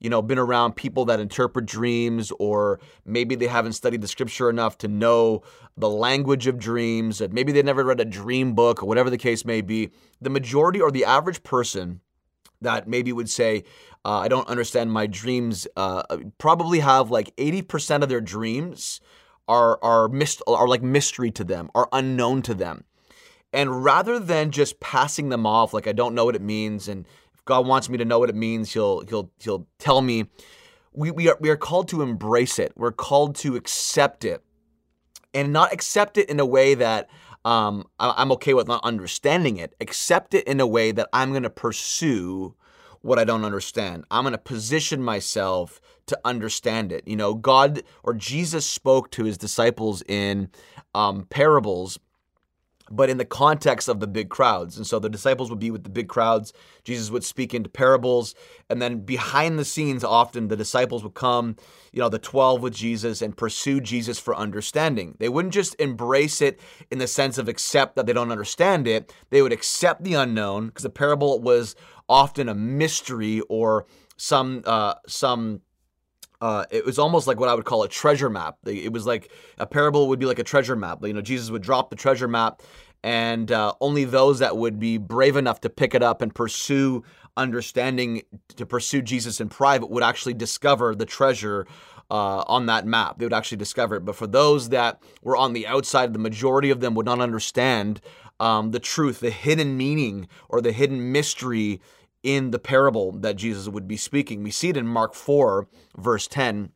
you 0.00 0.08
know, 0.08 0.22
been 0.22 0.38
around 0.38 0.76
people 0.76 1.04
that 1.04 1.20
interpret 1.20 1.66
dreams, 1.66 2.32
or 2.38 2.80
maybe 3.04 3.34
they 3.34 3.48
haven't 3.48 3.74
studied 3.74 4.00
the 4.00 4.08
scripture 4.08 4.48
enough 4.48 4.78
to 4.78 4.88
know 4.88 5.42
the 5.76 5.90
language 5.90 6.46
of 6.46 6.58
dreams, 6.58 7.20
maybe 7.32 7.52
they 7.52 7.62
never 7.62 7.84
read 7.84 8.00
a 8.00 8.04
dream 8.06 8.54
book, 8.54 8.82
or 8.82 8.86
whatever 8.86 9.10
the 9.10 9.18
case 9.18 9.44
may 9.44 9.60
be. 9.60 9.90
The 10.22 10.30
majority 10.30 10.80
or 10.80 10.90
the 10.90 11.04
average 11.04 11.42
person 11.42 12.00
that 12.60 12.88
maybe 12.88 13.12
would 13.12 13.30
say, 13.30 13.64
uh, 14.04 14.18
I 14.18 14.28
don't 14.28 14.48
understand 14.48 14.92
my 14.92 15.06
dreams, 15.06 15.66
uh, 15.76 16.02
probably 16.38 16.80
have 16.80 17.10
like 17.10 17.34
80% 17.36 18.02
of 18.02 18.08
their 18.08 18.20
dreams 18.20 19.00
are, 19.46 19.82
are, 19.82 20.08
mist- 20.08 20.42
are 20.46 20.68
like 20.68 20.82
mystery 20.82 21.30
to 21.32 21.44
them, 21.44 21.70
are 21.74 21.88
unknown 21.92 22.42
to 22.42 22.54
them. 22.54 22.84
And 23.52 23.82
rather 23.82 24.18
than 24.18 24.50
just 24.50 24.78
passing 24.80 25.30
them 25.30 25.46
off, 25.46 25.72
like 25.72 25.86
I 25.86 25.92
don't 25.92 26.14
know 26.14 26.24
what 26.24 26.36
it 26.36 26.42
means, 26.42 26.88
and 26.88 27.06
if 27.32 27.44
God 27.44 27.66
wants 27.66 27.88
me 27.88 27.96
to 27.98 28.04
know 28.04 28.18
what 28.18 28.28
it 28.28 28.36
means, 28.36 28.72
He'll 28.72 29.00
He'll 29.06 29.30
He'll 29.40 29.66
tell 29.78 30.02
me. 30.02 30.26
We, 30.92 31.10
we 31.10 31.28
are 31.28 31.38
we 31.40 31.48
are 31.48 31.56
called 31.56 31.88
to 31.88 32.02
embrace 32.02 32.58
it. 32.58 32.72
We're 32.76 32.92
called 32.92 33.36
to 33.36 33.56
accept 33.56 34.24
it, 34.24 34.42
and 35.32 35.52
not 35.52 35.72
accept 35.72 36.18
it 36.18 36.28
in 36.28 36.40
a 36.40 36.46
way 36.46 36.74
that 36.74 37.08
um, 37.48 37.86
I'm 37.98 38.30
okay 38.32 38.52
with 38.52 38.68
not 38.68 38.84
understanding 38.84 39.56
it. 39.56 39.74
Accept 39.80 40.34
it 40.34 40.46
in 40.46 40.60
a 40.60 40.66
way 40.66 40.92
that 40.92 41.08
I'm 41.14 41.30
going 41.30 41.44
to 41.44 41.50
pursue 41.50 42.54
what 43.00 43.18
I 43.18 43.24
don't 43.24 43.42
understand. 43.42 44.04
I'm 44.10 44.24
going 44.24 44.32
to 44.32 44.38
position 44.38 45.02
myself 45.02 45.80
to 46.08 46.20
understand 46.26 46.92
it. 46.92 47.08
You 47.08 47.16
know, 47.16 47.32
God 47.32 47.84
or 48.02 48.12
Jesus 48.12 48.66
spoke 48.66 49.10
to 49.12 49.24
his 49.24 49.38
disciples 49.38 50.02
in 50.06 50.50
um, 50.94 51.24
parables 51.30 51.98
but 52.90 53.10
in 53.10 53.18
the 53.18 53.24
context 53.24 53.88
of 53.88 54.00
the 54.00 54.06
big 54.06 54.28
crowds. 54.28 54.76
And 54.76 54.86
so 54.86 54.98
the 54.98 55.08
disciples 55.08 55.50
would 55.50 55.58
be 55.58 55.70
with 55.70 55.84
the 55.84 55.90
big 55.90 56.08
crowds. 56.08 56.52
Jesus 56.84 57.10
would 57.10 57.24
speak 57.24 57.54
into 57.54 57.68
parables. 57.68 58.34
And 58.68 58.80
then 58.80 59.00
behind 59.00 59.58
the 59.58 59.64
scenes, 59.64 60.04
often 60.04 60.48
the 60.48 60.56
disciples 60.56 61.02
would 61.02 61.14
come, 61.14 61.56
you 61.92 62.00
know, 62.00 62.08
the 62.08 62.18
12 62.18 62.62
with 62.62 62.74
Jesus 62.74 63.22
and 63.22 63.36
pursue 63.36 63.80
Jesus 63.80 64.18
for 64.18 64.34
understanding. 64.34 65.16
They 65.18 65.28
wouldn't 65.28 65.54
just 65.54 65.74
embrace 65.80 66.40
it 66.40 66.60
in 66.90 66.98
the 66.98 67.06
sense 67.06 67.38
of 67.38 67.48
accept 67.48 67.96
that 67.96 68.06
they 68.06 68.12
don't 68.12 68.32
understand 68.32 68.86
it, 68.86 69.12
they 69.30 69.42
would 69.42 69.52
accept 69.52 70.04
the 70.04 70.14
unknown 70.14 70.66
because 70.66 70.82
the 70.82 70.90
parable 70.90 71.40
was 71.40 71.74
often 72.08 72.48
a 72.48 72.54
mystery 72.54 73.40
or 73.48 73.86
some, 74.16 74.62
uh, 74.64 74.94
some, 75.06 75.60
uh, 76.40 76.64
it 76.70 76.84
was 76.84 76.98
almost 76.98 77.26
like 77.26 77.40
what 77.40 77.48
I 77.48 77.54
would 77.54 77.64
call 77.64 77.82
a 77.82 77.88
treasure 77.88 78.30
map. 78.30 78.56
It 78.66 78.92
was 78.92 79.06
like 79.06 79.30
a 79.58 79.66
parable 79.66 80.08
would 80.08 80.18
be 80.18 80.26
like 80.26 80.38
a 80.38 80.44
treasure 80.44 80.76
map. 80.76 81.04
You 81.04 81.12
know, 81.12 81.20
Jesus 81.20 81.50
would 81.50 81.62
drop 81.62 81.90
the 81.90 81.96
treasure 81.96 82.28
map, 82.28 82.62
and 83.02 83.50
uh, 83.50 83.74
only 83.80 84.04
those 84.04 84.38
that 84.38 84.56
would 84.56 84.78
be 84.78 84.98
brave 84.98 85.36
enough 85.36 85.60
to 85.62 85.70
pick 85.70 85.94
it 85.94 86.02
up 86.02 86.22
and 86.22 86.34
pursue 86.34 87.02
understanding, 87.36 88.22
to 88.56 88.66
pursue 88.66 89.02
Jesus 89.02 89.40
in 89.40 89.48
private, 89.48 89.90
would 89.90 90.02
actually 90.02 90.34
discover 90.34 90.94
the 90.94 91.06
treasure 91.06 91.66
uh, 92.10 92.42
on 92.46 92.66
that 92.66 92.86
map. 92.86 93.18
They 93.18 93.26
would 93.26 93.32
actually 93.32 93.58
discover 93.58 93.96
it. 93.96 94.04
But 94.04 94.16
for 94.16 94.26
those 94.26 94.70
that 94.70 95.02
were 95.22 95.36
on 95.36 95.52
the 95.52 95.66
outside, 95.66 96.12
the 96.12 96.18
majority 96.18 96.70
of 96.70 96.80
them 96.80 96.94
would 96.94 97.06
not 97.06 97.20
understand 97.20 98.00
um, 98.40 98.70
the 98.70 98.80
truth, 98.80 99.20
the 99.20 99.30
hidden 99.30 99.76
meaning, 99.76 100.28
or 100.48 100.60
the 100.60 100.72
hidden 100.72 101.12
mystery 101.12 101.80
in 102.22 102.50
the 102.50 102.58
parable 102.58 103.12
that 103.12 103.36
Jesus 103.36 103.68
would 103.68 103.86
be 103.86 103.96
speaking. 103.96 104.42
We 104.42 104.50
see 104.50 104.70
it 104.70 104.76
in 104.76 104.86
Mark 104.86 105.14
4, 105.14 105.68
verse 105.96 106.26
10. 106.26 106.72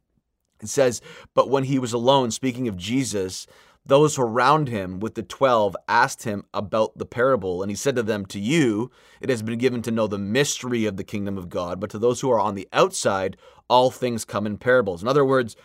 It 0.63 0.69
says, 0.69 1.01
But 1.35 1.51
when 1.51 1.65
he 1.65 1.79
was 1.79 1.93
alone, 1.93 2.31
speaking 2.31 2.69
of 2.69 2.77
Jesus, 2.77 3.47
those 3.85 4.19
around 4.19 4.69
him 4.69 5.01
with 5.01 5.17
the 5.17 5.25
twelve 5.25 5.77
asked 5.89 6.23
him 6.23 6.45
about 6.55 6.97
the 6.97 7.07
parable. 7.07 7.63
And 7.63 7.71
he 7.71 7.75
said 7.75 7.97
to 7.97 8.03
them, 8.03 8.25
To 8.27 8.39
you, 8.39 8.91
it 9.21 9.29
has 9.29 9.43
been 9.43 9.59
given 9.59 9.83
to 9.83 9.91
know 9.91 10.07
the 10.07 10.19
mystery 10.19 10.87
of 10.87 10.97
the 10.97 11.05
kingdom 11.05 11.37
of 11.37 11.49
God, 11.49 11.81
but 11.81 11.91
to 11.91 11.99
those 11.99 12.21
who 12.21 12.31
are 12.31 12.41
on 12.41 12.55
the 12.55 12.69
outside, 12.73 13.37
all 13.69 13.91
things 13.91 14.25
come 14.25 14.47
in 14.47 14.57
parables. 14.57 15.03
In 15.03 15.09
other 15.09 15.25
words, 15.25 15.57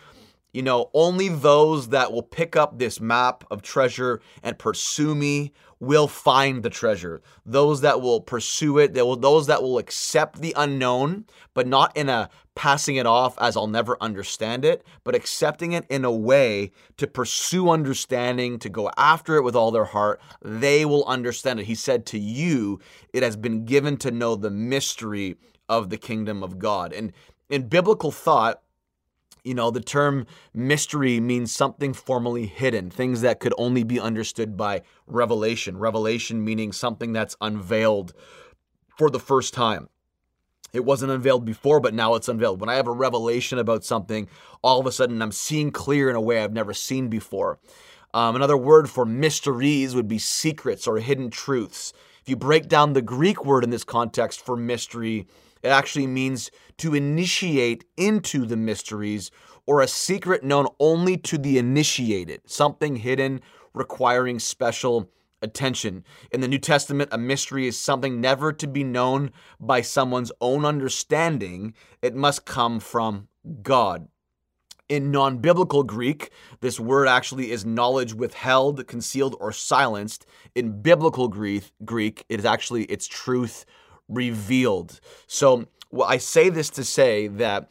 you 0.52 0.62
know, 0.62 0.90
only 0.94 1.28
those 1.28 1.88
that 1.88 2.10
will 2.12 2.22
pick 2.22 2.56
up 2.56 2.78
this 2.78 3.00
map 3.00 3.44
of 3.50 3.62
treasure 3.62 4.20
and 4.42 4.58
pursue 4.58 5.14
me 5.14 5.52
will 5.80 6.08
find 6.08 6.62
the 6.62 6.70
treasure. 6.70 7.22
Those 7.46 7.80
that 7.82 8.00
will 8.00 8.20
pursue 8.20 8.78
it, 8.78 8.94
will 8.94 9.16
those 9.16 9.46
that 9.46 9.62
will 9.62 9.78
accept 9.78 10.40
the 10.40 10.54
unknown, 10.56 11.26
but 11.54 11.66
not 11.66 11.96
in 11.96 12.08
a 12.08 12.30
passing 12.54 12.96
it 12.96 13.06
off 13.06 13.38
as 13.38 13.56
I'll 13.56 13.68
never 13.68 13.96
understand 14.00 14.64
it, 14.64 14.84
but 15.04 15.14
accepting 15.14 15.72
it 15.72 15.84
in 15.88 16.04
a 16.04 16.10
way 16.10 16.72
to 16.96 17.06
pursue 17.06 17.70
understanding, 17.70 18.58
to 18.58 18.68
go 18.68 18.90
after 18.96 19.36
it 19.36 19.42
with 19.42 19.54
all 19.54 19.70
their 19.70 19.84
heart, 19.84 20.20
they 20.42 20.84
will 20.84 21.04
understand 21.04 21.60
it. 21.60 21.66
He 21.66 21.76
said 21.76 22.04
to 22.06 22.18
you, 22.18 22.80
it 23.12 23.22
has 23.22 23.36
been 23.36 23.64
given 23.64 23.96
to 23.98 24.10
know 24.10 24.34
the 24.34 24.50
mystery 24.50 25.36
of 25.68 25.90
the 25.90 25.98
kingdom 25.98 26.42
of 26.42 26.58
God. 26.58 26.92
And 26.92 27.12
in 27.48 27.68
biblical 27.68 28.10
thought, 28.10 28.60
you 29.48 29.54
know, 29.54 29.70
the 29.70 29.80
term 29.80 30.26
mystery 30.52 31.20
means 31.20 31.54
something 31.54 31.94
formally 31.94 32.44
hidden, 32.44 32.90
things 32.90 33.22
that 33.22 33.40
could 33.40 33.54
only 33.56 33.82
be 33.82 33.98
understood 33.98 34.58
by 34.58 34.82
revelation. 35.06 35.78
Revelation 35.78 36.44
meaning 36.44 36.70
something 36.70 37.14
that's 37.14 37.34
unveiled 37.40 38.12
for 38.98 39.08
the 39.08 39.18
first 39.18 39.54
time. 39.54 39.88
It 40.74 40.84
wasn't 40.84 41.12
unveiled 41.12 41.46
before, 41.46 41.80
but 41.80 41.94
now 41.94 42.14
it's 42.14 42.28
unveiled. 42.28 42.60
When 42.60 42.68
I 42.68 42.74
have 42.74 42.86
a 42.86 42.92
revelation 42.92 43.58
about 43.58 43.84
something, 43.84 44.28
all 44.62 44.78
of 44.78 44.86
a 44.86 44.92
sudden 44.92 45.22
I'm 45.22 45.32
seeing 45.32 45.70
clear 45.70 46.10
in 46.10 46.16
a 46.16 46.20
way 46.20 46.44
I've 46.44 46.52
never 46.52 46.74
seen 46.74 47.08
before. 47.08 47.58
Um, 48.12 48.36
another 48.36 48.56
word 48.56 48.90
for 48.90 49.06
mysteries 49.06 49.94
would 49.94 50.08
be 50.08 50.18
secrets 50.18 50.86
or 50.86 50.98
hidden 50.98 51.30
truths. 51.30 51.94
If 52.20 52.28
you 52.28 52.36
break 52.36 52.68
down 52.68 52.92
the 52.92 53.00
Greek 53.00 53.46
word 53.46 53.64
in 53.64 53.70
this 53.70 53.84
context 53.84 54.44
for 54.44 54.56
mystery, 54.56 55.26
It 55.62 55.68
actually 55.68 56.06
means 56.06 56.50
to 56.78 56.94
initiate 56.94 57.84
into 57.96 58.46
the 58.46 58.56
mysteries 58.56 59.30
or 59.66 59.80
a 59.80 59.88
secret 59.88 60.42
known 60.42 60.66
only 60.80 61.16
to 61.16 61.38
the 61.38 61.58
initiated, 61.58 62.40
something 62.46 62.96
hidden 62.96 63.40
requiring 63.74 64.38
special 64.38 65.10
attention. 65.42 66.04
In 66.30 66.40
the 66.40 66.48
New 66.48 66.58
Testament, 66.58 67.10
a 67.12 67.18
mystery 67.18 67.66
is 67.66 67.78
something 67.78 68.20
never 68.20 68.52
to 68.52 68.66
be 68.66 68.84
known 68.84 69.30
by 69.60 69.80
someone's 69.80 70.32
own 70.40 70.64
understanding, 70.64 71.74
it 72.02 72.14
must 72.14 72.44
come 72.44 72.80
from 72.80 73.28
God. 73.62 74.08
In 74.88 75.10
non 75.10 75.38
biblical 75.38 75.82
Greek, 75.82 76.30
this 76.60 76.80
word 76.80 77.08
actually 77.08 77.50
is 77.50 77.66
knowledge 77.66 78.14
withheld, 78.14 78.86
concealed, 78.86 79.36
or 79.38 79.52
silenced. 79.52 80.24
In 80.54 80.80
biblical 80.80 81.28
Greek, 81.28 81.70
Greek 81.84 82.24
it 82.30 82.38
is 82.38 82.46
actually 82.46 82.84
its 82.84 83.06
truth 83.06 83.66
revealed. 84.08 85.00
So 85.26 85.66
well, 85.90 86.08
I 86.08 86.18
say 86.18 86.48
this 86.48 86.70
to 86.70 86.84
say 86.84 87.28
that 87.28 87.70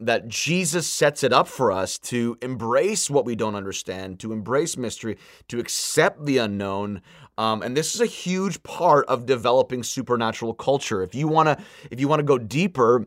that 0.00 0.28
Jesus 0.28 0.86
sets 0.86 1.24
it 1.24 1.32
up 1.32 1.48
for 1.48 1.72
us 1.72 1.98
to 1.98 2.38
embrace 2.40 3.10
what 3.10 3.24
we 3.24 3.34
don't 3.34 3.56
understand, 3.56 4.20
to 4.20 4.32
embrace 4.32 4.76
mystery, 4.76 5.18
to 5.48 5.58
accept 5.58 6.24
the 6.24 6.38
unknown. 6.38 7.02
Um, 7.36 7.62
and 7.62 7.76
this 7.76 7.96
is 7.96 8.00
a 8.00 8.06
huge 8.06 8.62
part 8.62 9.06
of 9.06 9.26
developing 9.26 9.82
supernatural 9.82 10.54
culture. 10.54 11.02
If 11.02 11.16
you 11.16 11.26
want 11.26 11.48
to, 11.48 11.64
if 11.90 11.98
you 11.98 12.06
want 12.06 12.20
to 12.20 12.24
go 12.24 12.38
deeper, 12.38 13.06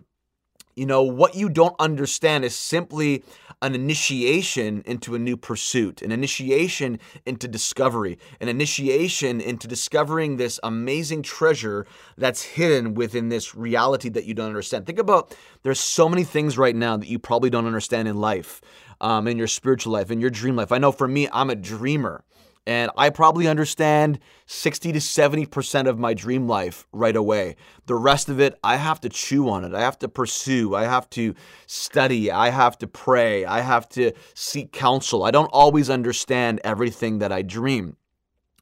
you 0.75 0.85
know, 0.85 1.03
what 1.03 1.35
you 1.35 1.49
don't 1.49 1.75
understand 1.79 2.45
is 2.45 2.55
simply 2.55 3.23
an 3.61 3.75
initiation 3.75 4.81
into 4.85 5.13
a 5.13 5.19
new 5.19 5.37
pursuit, 5.37 6.01
an 6.01 6.11
initiation 6.11 6.99
into 7.25 7.47
discovery, 7.47 8.17
an 8.39 8.47
initiation 8.47 9.39
into 9.39 9.67
discovering 9.67 10.37
this 10.37 10.59
amazing 10.63 11.21
treasure 11.21 11.85
that's 12.17 12.41
hidden 12.41 12.95
within 12.95 13.29
this 13.29 13.53
reality 13.53 14.09
that 14.09 14.25
you 14.25 14.33
don't 14.33 14.47
understand. 14.47 14.85
Think 14.85 14.99
about 14.99 15.35
there's 15.63 15.79
so 15.79 16.09
many 16.09 16.23
things 16.23 16.57
right 16.57 16.75
now 16.75 16.97
that 16.97 17.07
you 17.07 17.19
probably 17.19 17.51
don't 17.51 17.67
understand 17.67 18.07
in 18.07 18.17
life, 18.17 18.61
um, 18.99 19.27
in 19.27 19.37
your 19.37 19.47
spiritual 19.47 19.93
life, 19.93 20.09
in 20.09 20.19
your 20.19 20.31
dream 20.31 20.55
life. 20.55 20.71
I 20.71 20.79
know 20.79 20.91
for 20.91 21.07
me, 21.07 21.27
I'm 21.31 21.49
a 21.49 21.55
dreamer. 21.55 22.23
And 22.67 22.91
I 22.95 23.09
probably 23.09 23.47
understand 23.47 24.19
60 24.45 24.91
to 24.91 24.99
70% 24.99 25.87
of 25.87 25.97
my 25.97 26.13
dream 26.13 26.47
life 26.47 26.85
right 26.91 27.15
away. 27.15 27.55
The 27.87 27.95
rest 27.95 28.29
of 28.29 28.39
it, 28.39 28.59
I 28.63 28.75
have 28.75 29.01
to 29.01 29.09
chew 29.09 29.49
on 29.49 29.65
it. 29.65 29.73
I 29.73 29.81
have 29.81 29.97
to 29.99 30.07
pursue. 30.07 30.75
I 30.75 30.83
have 30.83 31.09
to 31.11 31.33
study. 31.65 32.29
I 32.31 32.49
have 32.49 32.77
to 32.79 32.87
pray. 32.87 33.45
I 33.45 33.61
have 33.61 33.89
to 33.89 34.11
seek 34.35 34.71
counsel. 34.71 35.23
I 35.23 35.31
don't 35.31 35.49
always 35.51 35.89
understand 35.89 36.61
everything 36.63 37.17
that 37.19 37.31
I 37.31 37.41
dream. 37.41 37.97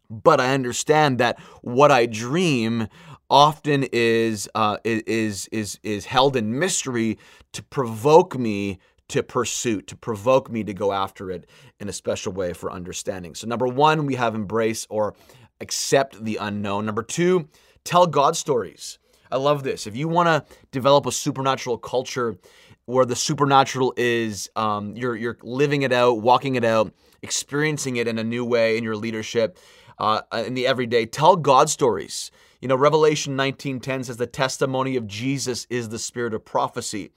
But 0.09 0.39
I 0.39 0.53
understand 0.53 1.19
that 1.19 1.39
what 1.61 1.91
I 1.91 2.05
dream 2.05 2.87
often 3.29 3.85
is 3.91 4.49
uh, 4.55 4.77
is 4.83 5.47
is 5.51 5.79
is 5.83 6.05
held 6.05 6.35
in 6.35 6.57
mystery 6.57 7.19
to 7.51 7.61
provoke 7.63 8.37
me 8.37 8.79
to 9.09 9.23
pursue, 9.23 9.81
to 9.81 9.95
provoke 9.95 10.49
me 10.49 10.63
to 10.63 10.73
go 10.73 10.91
after 10.93 11.29
it 11.29 11.47
in 11.79 11.89
a 11.89 11.93
special 11.93 12.31
way 12.31 12.53
for 12.53 12.71
understanding. 12.71 13.35
So, 13.35 13.47
number 13.47 13.67
one, 13.67 14.05
we 14.05 14.15
have 14.15 14.35
embrace 14.35 14.87
or 14.89 15.15
accept 15.59 16.23
the 16.23 16.37
unknown. 16.37 16.85
Number 16.85 17.03
two, 17.03 17.49
tell 17.83 18.07
God 18.07 18.37
stories. 18.37 18.99
I 19.31 19.37
love 19.37 19.63
this. 19.63 19.85
If 19.85 19.95
you 19.95 20.07
want 20.07 20.27
to 20.27 20.55
develop 20.71 21.05
a 21.05 21.11
supernatural 21.11 21.77
culture 21.77 22.37
where 22.85 23.05
the 23.05 23.15
supernatural 23.15 23.93
is 23.97 24.49
um, 24.55 24.95
you're 24.95 25.15
you're 25.15 25.37
living 25.43 25.83
it 25.83 25.91
out, 25.91 26.21
walking 26.21 26.55
it 26.55 26.63
out, 26.63 26.91
experiencing 27.21 27.97
it 27.97 28.07
in 28.07 28.17
a 28.17 28.23
new 28.23 28.43
way 28.43 28.77
in 28.77 28.83
your 28.83 28.95
leadership, 28.95 29.59
uh, 29.99 30.21
in 30.45 30.53
the 30.53 30.65
everyday, 30.65 31.05
tell 31.05 31.35
God 31.35 31.69
stories. 31.69 32.31
You 32.61 32.67
know, 32.67 32.75
Revelation 32.75 33.35
19:10 33.35 34.05
says 34.05 34.17
the 34.17 34.27
testimony 34.27 34.95
of 34.95 35.07
Jesus 35.07 35.67
is 35.69 35.89
the 35.89 35.99
spirit 35.99 36.33
of 36.33 36.43
prophecy 36.43 37.11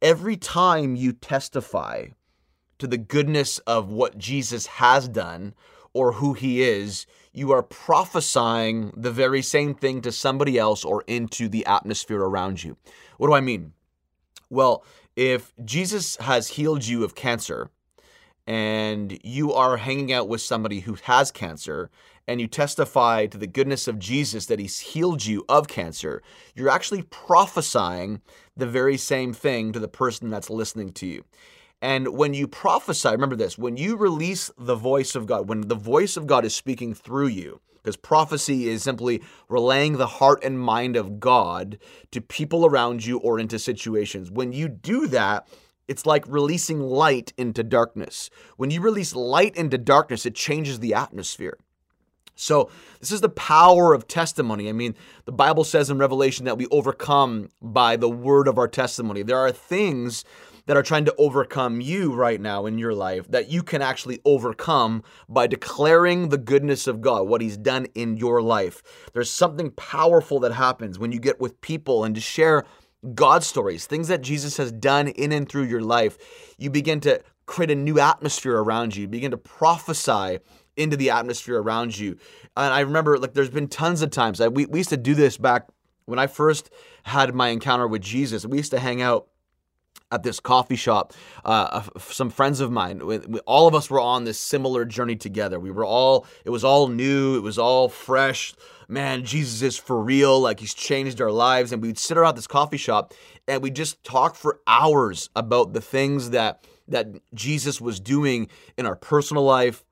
every 0.00 0.36
time 0.36 0.96
you 0.96 1.12
testify 1.12 2.06
to 2.78 2.86
the 2.86 2.98
goodness 2.98 3.58
of 3.60 3.90
what 3.90 4.18
Jesus 4.18 4.66
has 4.66 5.08
done 5.08 5.54
or 5.92 6.12
who 6.12 6.34
he 6.34 6.62
is, 6.62 7.06
you 7.32 7.50
are 7.52 7.62
prophesying 7.62 8.92
the 8.96 9.10
very 9.10 9.42
same 9.42 9.74
thing 9.74 10.00
to 10.02 10.12
somebody 10.12 10.58
else 10.58 10.84
or 10.84 11.02
into 11.06 11.48
the 11.48 11.66
atmosphere 11.66 12.20
around 12.20 12.62
you. 12.62 12.76
What 13.16 13.28
do 13.28 13.34
I 13.34 13.40
mean? 13.40 13.72
Well, 14.50 14.84
if 15.16 15.52
Jesus 15.64 16.16
has 16.16 16.48
healed 16.48 16.86
you 16.86 17.04
of 17.04 17.14
cancer 17.14 17.70
and 18.46 19.18
you 19.22 19.52
are 19.52 19.76
hanging 19.76 20.12
out 20.12 20.28
with 20.28 20.40
somebody 20.40 20.80
who 20.80 20.96
has 21.02 21.30
cancer 21.30 21.90
and 22.28 22.42
you 22.42 22.46
testify 22.46 23.26
to 23.26 23.38
the 23.38 23.46
goodness 23.46 23.88
of 23.88 23.98
Jesus 23.98 24.46
that 24.46 24.60
he's 24.60 24.78
healed 24.80 25.24
you 25.24 25.44
of 25.48 25.66
cancer, 25.66 26.22
you're 26.54 26.68
actually 26.68 27.02
prophesying 27.02 28.20
the 28.54 28.66
very 28.66 28.98
same 28.98 29.32
thing 29.32 29.72
to 29.72 29.80
the 29.80 29.88
person 29.88 30.28
that's 30.28 30.50
listening 30.50 30.92
to 30.92 31.06
you. 31.06 31.24
And 31.80 32.08
when 32.08 32.34
you 32.34 32.46
prophesy, 32.46 33.08
remember 33.08 33.36
this 33.36 33.56
when 33.56 33.78
you 33.78 33.96
release 33.96 34.50
the 34.58 34.74
voice 34.74 35.14
of 35.14 35.26
God, 35.26 35.48
when 35.48 35.62
the 35.62 35.74
voice 35.74 36.16
of 36.16 36.26
God 36.26 36.44
is 36.44 36.54
speaking 36.54 36.92
through 36.92 37.28
you, 37.28 37.60
because 37.76 37.96
prophecy 37.96 38.68
is 38.68 38.82
simply 38.82 39.22
relaying 39.48 39.96
the 39.96 40.06
heart 40.06 40.44
and 40.44 40.60
mind 40.60 40.96
of 40.96 41.20
God 41.20 41.78
to 42.10 42.20
people 42.20 42.66
around 42.66 43.06
you 43.06 43.18
or 43.18 43.38
into 43.38 43.58
situations. 43.58 44.30
When 44.30 44.52
you 44.52 44.68
do 44.68 45.06
that, 45.06 45.48
it's 45.86 46.04
like 46.04 46.24
releasing 46.28 46.80
light 46.80 47.32
into 47.38 47.62
darkness. 47.62 48.28
When 48.58 48.70
you 48.70 48.82
release 48.82 49.14
light 49.14 49.56
into 49.56 49.78
darkness, 49.78 50.26
it 50.26 50.34
changes 50.34 50.80
the 50.80 50.92
atmosphere. 50.92 51.56
So, 52.40 52.70
this 53.00 53.10
is 53.10 53.20
the 53.20 53.28
power 53.28 53.92
of 53.92 54.06
testimony. 54.06 54.68
I 54.68 54.72
mean, 54.72 54.94
the 55.24 55.32
Bible 55.32 55.64
says 55.64 55.90
in 55.90 55.98
Revelation 55.98 56.44
that 56.44 56.56
we 56.56 56.66
overcome 56.68 57.48
by 57.60 57.96
the 57.96 58.08
word 58.08 58.46
of 58.46 58.58
our 58.58 58.68
testimony. 58.68 59.22
There 59.22 59.38
are 59.38 59.50
things 59.50 60.24
that 60.66 60.76
are 60.76 60.82
trying 60.82 61.06
to 61.06 61.14
overcome 61.18 61.80
you 61.80 62.14
right 62.14 62.40
now 62.40 62.66
in 62.66 62.78
your 62.78 62.92
life 62.92 63.26
that 63.30 63.50
you 63.50 63.62
can 63.62 63.82
actually 63.82 64.20
overcome 64.24 65.02
by 65.28 65.46
declaring 65.46 66.28
the 66.28 66.38
goodness 66.38 66.86
of 66.86 67.00
God, 67.00 67.26
what 67.26 67.40
He's 67.40 67.56
done 67.56 67.86
in 67.94 68.16
your 68.16 68.40
life. 68.40 68.82
There's 69.14 69.30
something 69.30 69.70
powerful 69.72 70.38
that 70.40 70.52
happens 70.52 70.98
when 70.98 71.10
you 71.10 71.18
get 71.18 71.40
with 71.40 71.60
people 71.60 72.04
and 72.04 72.14
to 72.14 72.20
share 72.20 72.64
God 73.14 73.42
stories, 73.42 73.86
things 73.86 74.08
that 74.08 74.20
Jesus 74.20 74.58
has 74.58 74.70
done 74.70 75.08
in 75.08 75.32
and 75.32 75.48
through 75.48 75.64
your 75.64 75.80
life. 75.80 76.18
You 76.58 76.70
begin 76.70 77.00
to 77.00 77.20
create 77.46 77.70
a 77.70 77.74
new 77.74 77.98
atmosphere 77.98 78.58
around 78.58 78.94
you, 78.94 79.02
you 79.02 79.08
begin 79.08 79.30
to 79.30 79.38
prophesy 79.38 80.38
into 80.78 80.96
the 80.96 81.10
atmosphere 81.10 81.60
around 81.60 81.98
you. 81.98 82.16
And 82.56 82.72
I 82.72 82.80
remember, 82.80 83.18
like, 83.18 83.34
there's 83.34 83.50
been 83.50 83.68
tons 83.68 84.00
of 84.02 84.10
times. 84.10 84.40
I, 84.40 84.48
we, 84.48 84.66
we 84.66 84.78
used 84.78 84.90
to 84.90 84.96
do 84.96 85.14
this 85.14 85.36
back 85.36 85.68
when 86.06 86.18
I 86.18 86.26
first 86.26 86.70
had 87.02 87.34
my 87.34 87.48
encounter 87.48 87.86
with 87.86 88.02
Jesus. 88.02 88.46
We 88.46 88.56
used 88.56 88.70
to 88.70 88.78
hang 88.78 89.02
out 89.02 89.28
at 90.10 90.22
this 90.22 90.40
coffee 90.40 90.76
shop. 90.76 91.12
Uh, 91.44 91.82
some 91.98 92.30
friends 92.30 92.60
of 92.60 92.70
mine, 92.70 93.04
we, 93.04 93.18
we, 93.18 93.40
all 93.40 93.66
of 93.66 93.74
us 93.74 93.90
were 93.90 94.00
on 94.00 94.24
this 94.24 94.38
similar 94.38 94.84
journey 94.84 95.16
together. 95.16 95.60
We 95.60 95.70
were 95.70 95.84
all, 95.84 96.26
it 96.44 96.50
was 96.50 96.64
all 96.64 96.88
new, 96.88 97.36
it 97.36 97.42
was 97.42 97.58
all 97.58 97.88
fresh. 97.88 98.54
Man, 98.88 99.24
Jesus 99.24 99.60
is 99.60 99.76
for 99.76 100.02
real. 100.02 100.40
Like 100.40 100.60
he's 100.60 100.72
changed 100.72 101.20
our 101.20 101.30
lives. 101.30 101.72
And 101.72 101.82
we'd 101.82 101.98
sit 101.98 102.16
around 102.16 102.36
this 102.36 102.46
coffee 102.46 102.78
shop 102.78 103.12
and 103.46 103.62
we'd 103.62 103.76
just 103.76 104.02
talk 104.02 104.34
for 104.34 104.60
hours 104.66 105.28
about 105.36 105.74
the 105.74 105.82
things 105.82 106.30
that 106.30 106.64
that 106.88 107.08
Jesus 107.34 107.82
was 107.82 108.00
doing 108.00 108.48
in 108.78 108.86
our 108.86 108.96
personal 108.96 109.44
life, 109.44 109.84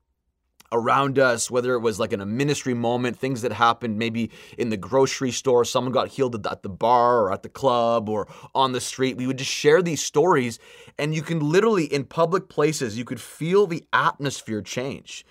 around 0.71 1.17
us, 1.17 1.49
whether 1.49 1.73
it 1.73 1.79
was 1.79 1.99
like 1.99 2.13
in 2.13 2.21
a 2.21 2.25
ministry 2.25 2.73
moment, 2.73 3.17
things 3.17 3.41
that 3.41 3.51
happened 3.51 3.97
maybe 3.97 4.29
in 4.57 4.69
the 4.69 4.77
grocery 4.77 5.31
store, 5.31 5.63
someone 5.63 5.93
got 5.93 6.09
healed 6.09 6.45
at 6.47 6.63
the 6.63 6.69
bar 6.69 7.19
or 7.21 7.31
at 7.31 7.43
the 7.43 7.49
club 7.49 8.09
or 8.09 8.27
on 8.53 8.71
the 8.71 8.81
street. 8.81 9.17
We 9.17 9.27
would 9.27 9.37
just 9.37 9.51
share 9.51 9.81
these 9.81 10.03
stories, 10.03 10.59
and 10.97 11.15
you 11.15 11.21
can 11.21 11.39
literally, 11.39 11.85
in 11.85 12.03
public 12.03 12.49
places, 12.49 12.97
you 12.97 13.05
could 13.05 13.21
feel 13.21 13.67
the 13.67 13.85
atmosphere 13.93 14.61
change. 14.61 15.25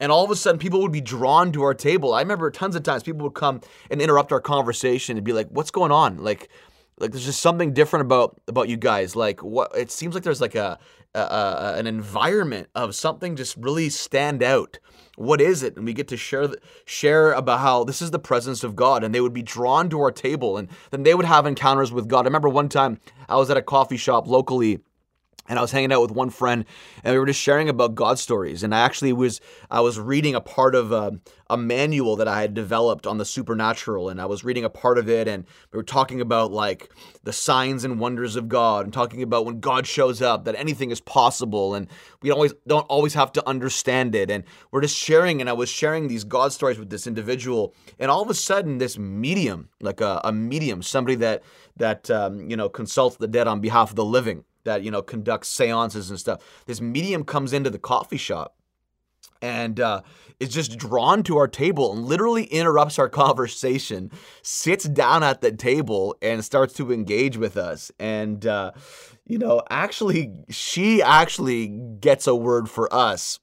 And 0.00 0.10
all 0.10 0.24
of 0.24 0.30
a 0.30 0.36
sudden, 0.36 0.58
people 0.58 0.80
would 0.80 0.92
be 0.92 1.02
drawn 1.02 1.52
to 1.52 1.62
our 1.62 1.74
table. 1.74 2.14
I 2.14 2.22
remember 2.22 2.50
tons 2.50 2.74
of 2.74 2.82
times 2.82 3.02
people 3.02 3.22
would 3.24 3.34
come 3.34 3.60
and 3.90 4.00
interrupt 4.00 4.32
our 4.32 4.40
conversation 4.40 5.18
and 5.18 5.24
be 5.24 5.34
like, 5.34 5.48
"What's 5.50 5.70
going 5.70 5.92
on?" 5.92 6.24
Like, 6.24 6.48
like 7.00 7.12
there's 7.12 7.24
just 7.24 7.40
something 7.40 7.72
different 7.72 8.06
about 8.06 8.40
about 8.46 8.68
you 8.68 8.76
guys. 8.76 9.16
Like, 9.16 9.42
what 9.42 9.72
it 9.76 9.90
seems 9.90 10.14
like 10.14 10.22
there's 10.22 10.40
like 10.40 10.54
a 10.54 10.78
uh, 11.14 11.74
an 11.76 11.86
environment 11.86 12.68
of 12.74 12.94
something 12.94 13.36
just 13.36 13.56
really 13.56 13.88
stand 13.88 14.42
out. 14.42 14.78
What 15.16 15.40
is 15.40 15.62
it? 15.62 15.76
And 15.76 15.84
we 15.84 15.92
get 15.92 16.08
to 16.08 16.16
share 16.16 16.48
share 16.84 17.32
about 17.32 17.60
how 17.60 17.84
this 17.84 18.00
is 18.00 18.10
the 18.10 18.18
presence 18.18 18.62
of 18.62 18.76
God, 18.76 19.02
and 19.02 19.14
they 19.14 19.20
would 19.20 19.32
be 19.32 19.42
drawn 19.42 19.88
to 19.90 20.00
our 20.00 20.12
table, 20.12 20.56
and 20.56 20.68
then 20.90 21.02
they 21.02 21.14
would 21.14 21.26
have 21.26 21.46
encounters 21.46 21.92
with 21.92 22.08
God. 22.08 22.20
I 22.20 22.28
remember 22.28 22.48
one 22.48 22.68
time 22.68 23.00
I 23.28 23.36
was 23.36 23.50
at 23.50 23.56
a 23.56 23.62
coffee 23.62 23.96
shop 23.96 24.26
locally 24.26 24.80
and 25.50 25.58
I 25.58 25.62
was 25.62 25.72
hanging 25.72 25.92
out 25.92 26.00
with 26.00 26.12
one 26.12 26.30
friend, 26.30 26.64
and 27.02 27.12
we 27.12 27.18
were 27.18 27.26
just 27.26 27.40
sharing 27.40 27.68
about 27.68 27.96
God 27.96 28.20
stories. 28.20 28.62
And 28.62 28.72
I 28.72 28.80
actually 28.80 29.12
was 29.12 29.40
I 29.68 29.80
was 29.80 29.98
reading 29.98 30.36
a 30.36 30.40
part 30.40 30.76
of 30.76 30.92
a, 30.92 31.18
a, 31.50 31.56
manual 31.56 32.14
that 32.16 32.28
I 32.28 32.40
had 32.40 32.54
developed 32.54 33.04
on 33.04 33.18
the 33.18 33.24
supernatural, 33.24 34.08
and 34.08 34.20
I 34.20 34.26
was 34.26 34.44
reading 34.44 34.64
a 34.64 34.70
part 34.70 34.96
of 34.96 35.08
it, 35.08 35.26
and 35.26 35.44
we 35.72 35.76
were 35.76 35.82
talking 35.82 36.20
about 36.20 36.52
like 36.52 36.88
the 37.24 37.32
signs 37.32 37.82
and 37.82 37.98
wonders 37.98 38.36
of 38.36 38.48
God, 38.48 38.84
and 38.84 38.92
talking 38.92 39.24
about 39.24 39.44
when 39.44 39.58
God 39.58 39.88
shows 39.88 40.22
up, 40.22 40.44
that 40.44 40.54
anything 40.54 40.92
is 40.92 41.00
possible, 41.00 41.74
and 41.74 41.88
we 42.22 42.30
always 42.30 42.54
don't 42.68 42.86
always 42.86 43.14
have 43.14 43.32
to 43.32 43.46
understand 43.48 44.14
it. 44.14 44.30
And 44.30 44.44
we're 44.70 44.82
just 44.82 44.96
sharing, 44.96 45.40
and 45.40 45.50
I 45.50 45.54
was 45.54 45.68
sharing 45.68 46.06
these 46.06 46.22
God 46.22 46.52
stories 46.52 46.78
with 46.78 46.90
this 46.90 47.08
individual, 47.08 47.74
and 47.98 48.08
all 48.08 48.22
of 48.22 48.30
a 48.30 48.34
sudden, 48.34 48.78
this 48.78 48.96
medium, 48.96 49.68
like 49.80 50.00
a, 50.00 50.20
a 50.22 50.32
medium, 50.32 50.80
somebody 50.80 51.16
that 51.16 51.42
that 51.76 52.08
um, 52.08 52.48
you 52.48 52.56
know 52.56 52.68
consults 52.68 53.16
the 53.16 53.26
dead 53.26 53.48
on 53.48 53.60
behalf 53.60 53.90
of 53.90 53.96
the 53.96 54.04
living 54.04 54.44
that 54.64 54.82
you 54.82 54.90
know 54.90 55.02
conducts 55.02 55.48
seances 55.48 56.10
and 56.10 56.18
stuff. 56.18 56.40
This 56.66 56.80
medium 56.80 57.24
comes 57.24 57.52
into 57.52 57.70
the 57.70 57.78
coffee 57.78 58.16
shop 58.16 58.56
and 59.42 59.80
uh, 59.80 60.02
is 60.38 60.50
just 60.50 60.78
drawn 60.78 61.22
to 61.24 61.36
our 61.36 61.48
table 61.48 61.92
and 61.92 62.04
literally 62.04 62.44
interrupts 62.44 62.98
our 62.98 63.08
conversation, 63.08 64.10
sits 64.42 64.84
down 64.84 65.22
at 65.22 65.40
the 65.40 65.52
table 65.52 66.16
and 66.22 66.44
starts 66.44 66.74
to 66.74 66.92
engage 66.92 67.36
with 67.36 67.56
us. 67.56 67.90
And, 67.98 68.46
uh, 68.46 68.72
you 69.26 69.38
know, 69.38 69.62
actually, 69.70 70.32
she 70.48 71.02
actually 71.02 71.68
gets 72.00 72.26
a 72.26 72.34
word 72.34 72.68
for 72.68 72.92
us, 72.92 73.38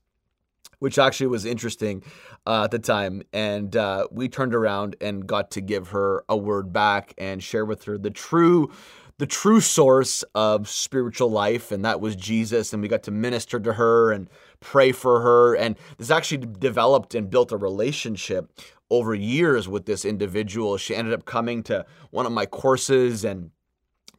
which 0.79 0.99
actually 0.99 1.27
was 1.27 1.45
interesting 1.45 2.03
uh, 2.45 2.65
at 2.65 2.71
the 2.71 2.79
time. 2.79 3.23
And 3.33 3.75
uh, 3.75 4.07
we 4.11 4.29
turned 4.29 4.53
around 4.53 4.95
and 5.01 5.25
got 5.25 5.51
to 5.51 5.61
give 5.61 5.89
her 5.89 6.23
a 6.29 6.37
word 6.37 6.73
back 6.73 7.13
and 7.17 7.41
share 7.41 7.65
with 7.65 7.83
her 7.85 7.97
the 7.97 8.11
true 8.11 8.71
the 9.19 9.25
true 9.25 9.59
source 9.59 10.23
of 10.35 10.69
spiritual 10.69 11.29
life, 11.29 11.71
and 11.71 11.83
that 11.83 11.99
was 11.99 12.15
Jesus. 12.15 12.71
And 12.71 12.81
we 12.81 12.87
got 12.87 13.03
to 13.03 13.11
minister 13.11 13.59
to 13.59 13.73
her 13.73 14.11
and 14.11 14.29
pray 14.59 14.91
for 14.91 15.21
her. 15.21 15.55
And 15.55 15.77
this 15.97 16.11
actually 16.11 16.45
developed 16.59 17.15
and 17.15 17.29
built 17.29 17.51
a 17.51 17.57
relationship 17.57 18.51
over 18.89 19.13
years 19.13 19.67
with 19.67 19.85
this 19.85 20.05
individual. 20.05 20.77
She 20.77 20.95
ended 20.95 21.13
up 21.13 21.25
coming 21.25 21.63
to 21.63 21.85
one 22.11 22.25
of 22.25 22.31
my 22.31 22.45
courses 22.45 23.25
and 23.25 23.51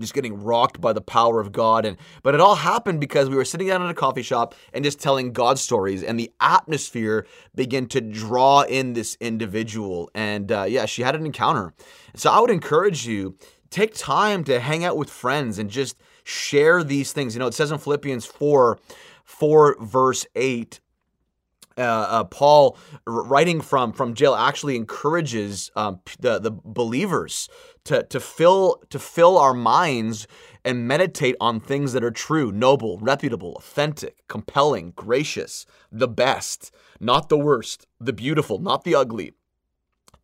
just 0.01 0.15
getting 0.15 0.43
rocked 0.43 0.81
by 0.81 0.93
the 0.93 1.01
power 1.01 1.41
of 1.41 1.53
God. 1.53 1.85
And 1.85 1.97
but 2.23 2.35
it 2.35 2.41
all 2.41 2.55
happened 2.57 3.01
because 3.01 3.29
we 3.29 3.37
were 3.37 3.45
sitting 3.45 3.69
down 3.69 3.83
in 3.83 3.89
a 3.89 3.95
coffee 3.95 4.23
shop 4.23 4.55
and 4.73 4.85
just 4.85 5.01
telling 5.01 5.33
God 5.33 5.59
stories, 5.59 6.03
and 6.03 6.19
the 6.19 6.31
atmosphere 6.41 7.27
began 7.55 7.87
to 7.89 8.01
draw 8.01 8.63
in 8.63 8.93
this 8.93 9.17
individual. 9.21 10.11
And 10.15 10.51
uh, 10.53 10.67
yeah, 10.69 10.87
she 10.87 11.03
had 11.03 11.15
an 11.15 11.27
encounter. 11.27 11.75
So 12.15 12.31
I 12.31 12.41
would 12.41 12.51
encourage 12.51 13.07
you 13.07 13.37
take 13.71 13.95
time 13.95 14.45
to 14.45 14.61
hang 14.61 14.85
out 14.85 14.97
with 14.97 15.11
friends 15.11 15.59
and 15.59 15.71
just 15.71 15.97
share 16.25 16.83
these 16.83 17.13
things. 17.13 17.35
You 17.35 17.41
know, 17.41 17.47
it 17.47 17.55
says 17.55 17.71
in 17.71 17.79
Philippians 17.79 18.27
4, 18.27 18.79
4 19.25 19.77
verse 19.81 20.27
8, 20.35 20.81
uh, 21.79 21.81
uh, 21.81 22.25
Paul, 22.25 22.77
writing 23.07 23.61
from 23.61 23.93
from 23.93 24.15
jail, 24.15 24.35
actually 24.35 24.75
encourages 24.75 25.71
um, 25.77 26.01
the 26.19 26.41
the 26.41 26.51
believers 26.51 27.49
to 27.85 28.03
to 28.05 28.19
fill 28.19 28.83
to 28.91 28.99
fill 28.99 29.39
our 29.39 29.55
minds 29.55 30.27
and 30.65 30.89
meditate 30.89 31.37
on 31.41 31.61
things 31.61 31.93
that 31.93 32.03
are 32.03 32.11
true, 32.11 32.51
noble, 32.51 32.99
reputable, 32.99 33.55
authentic, 33.55 34.27
compelling, 34.27 34.93
gracious, 34.97 35.67
the 35.93 36.09
best, 36.09 36.75
not 36.99 37.29
the 37.29 37.39
worst, 37.39 37.87
the 38.01 38.13
beautiful, 38.13 38.59
not 38.59 38.83
the 38.83 38.95
ugly, 38.95 39.33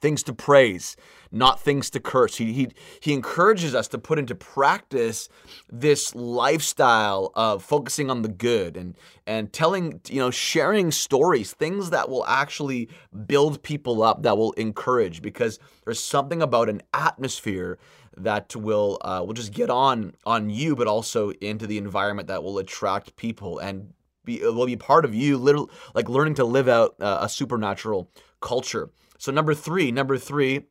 things 0.01 0.23
to 0.25 0.33
praise, 0.35 0.97
not 1.35 1.61
things 1.61 1.91
to 1.91 2.01
curse. 2.01 2.37
He, 2.37 2.53
he, 2.53 2.69
he 3.01 3.13
encourages 3.13 3.75
us 3.75 3.89
to 3.89 3.99
put 3.99 4.19
into 4.19 4.35
practice 4.35 5.29
this 5.71 6.15
lifestyle 6.15 7.33
of 7.35 7.63
focusing 7.63 8.11
on 8.11 8.23
the 8.23 8.29
good 8.29 8.77
and, 8.77 8.97
and 9.27 9.53
telling, 9.53 10.01
you 10.09 10.21
know, 10.21 10.31
sharing 10.31 10.91
stories, 10.93 11.53
things 11.53 11.91
that 11.91 12.09
will 12.09 12.25
actually 12.27 12.89
build 13.27 13.63
people 13.63 14.03
up, 14.03 14.23
that 14.23 14.39
will 14.39 14.53
encourage, 14.53 15.21
because 15.21 15.59
there's 15.85 16.01
something 16.01 16.41
about 16.41 16.69
an 16.69 16.83
atmosphere 16.93 17.79
that 18.17 18.55
will 18.55 18.99
uh, 19.03 19.21
will 19.27 19.35
just 19.35 19.53
get 19.53 19.71
on 19.71 20.15
on 20.25 20.49
you, 20.49 20.77
but 20.77 20.87
also 20.87 21.31
into 21.41 21.67
the 21.67 21.79
environment 21.79 22.29
that 22.29 22.45
will 22.45 22.59
attract 22.59 23.17
people 23.17 23.59
and 23.59 23.93
be 24.25 24.41
will 24.41 24.67
be 24.67 24.77
part 24.77 25.05
of 25.05 25.15
you, 25.15 25.37
little 25.37 25.69
like 25.95 26.09
learning 26.09 26.35
to 26.35 26.45
live 26.45 26.69
out 26.69 26.95
uh, 27.01 27.19
a 27.23 27.29
supernatural 27.29 28.09
culture. 28.41 28.89
So 29.19 29.33
number 29.33 29.53
three, 29.53 29.91
number 29.91 30.17
three, 30.17 30.67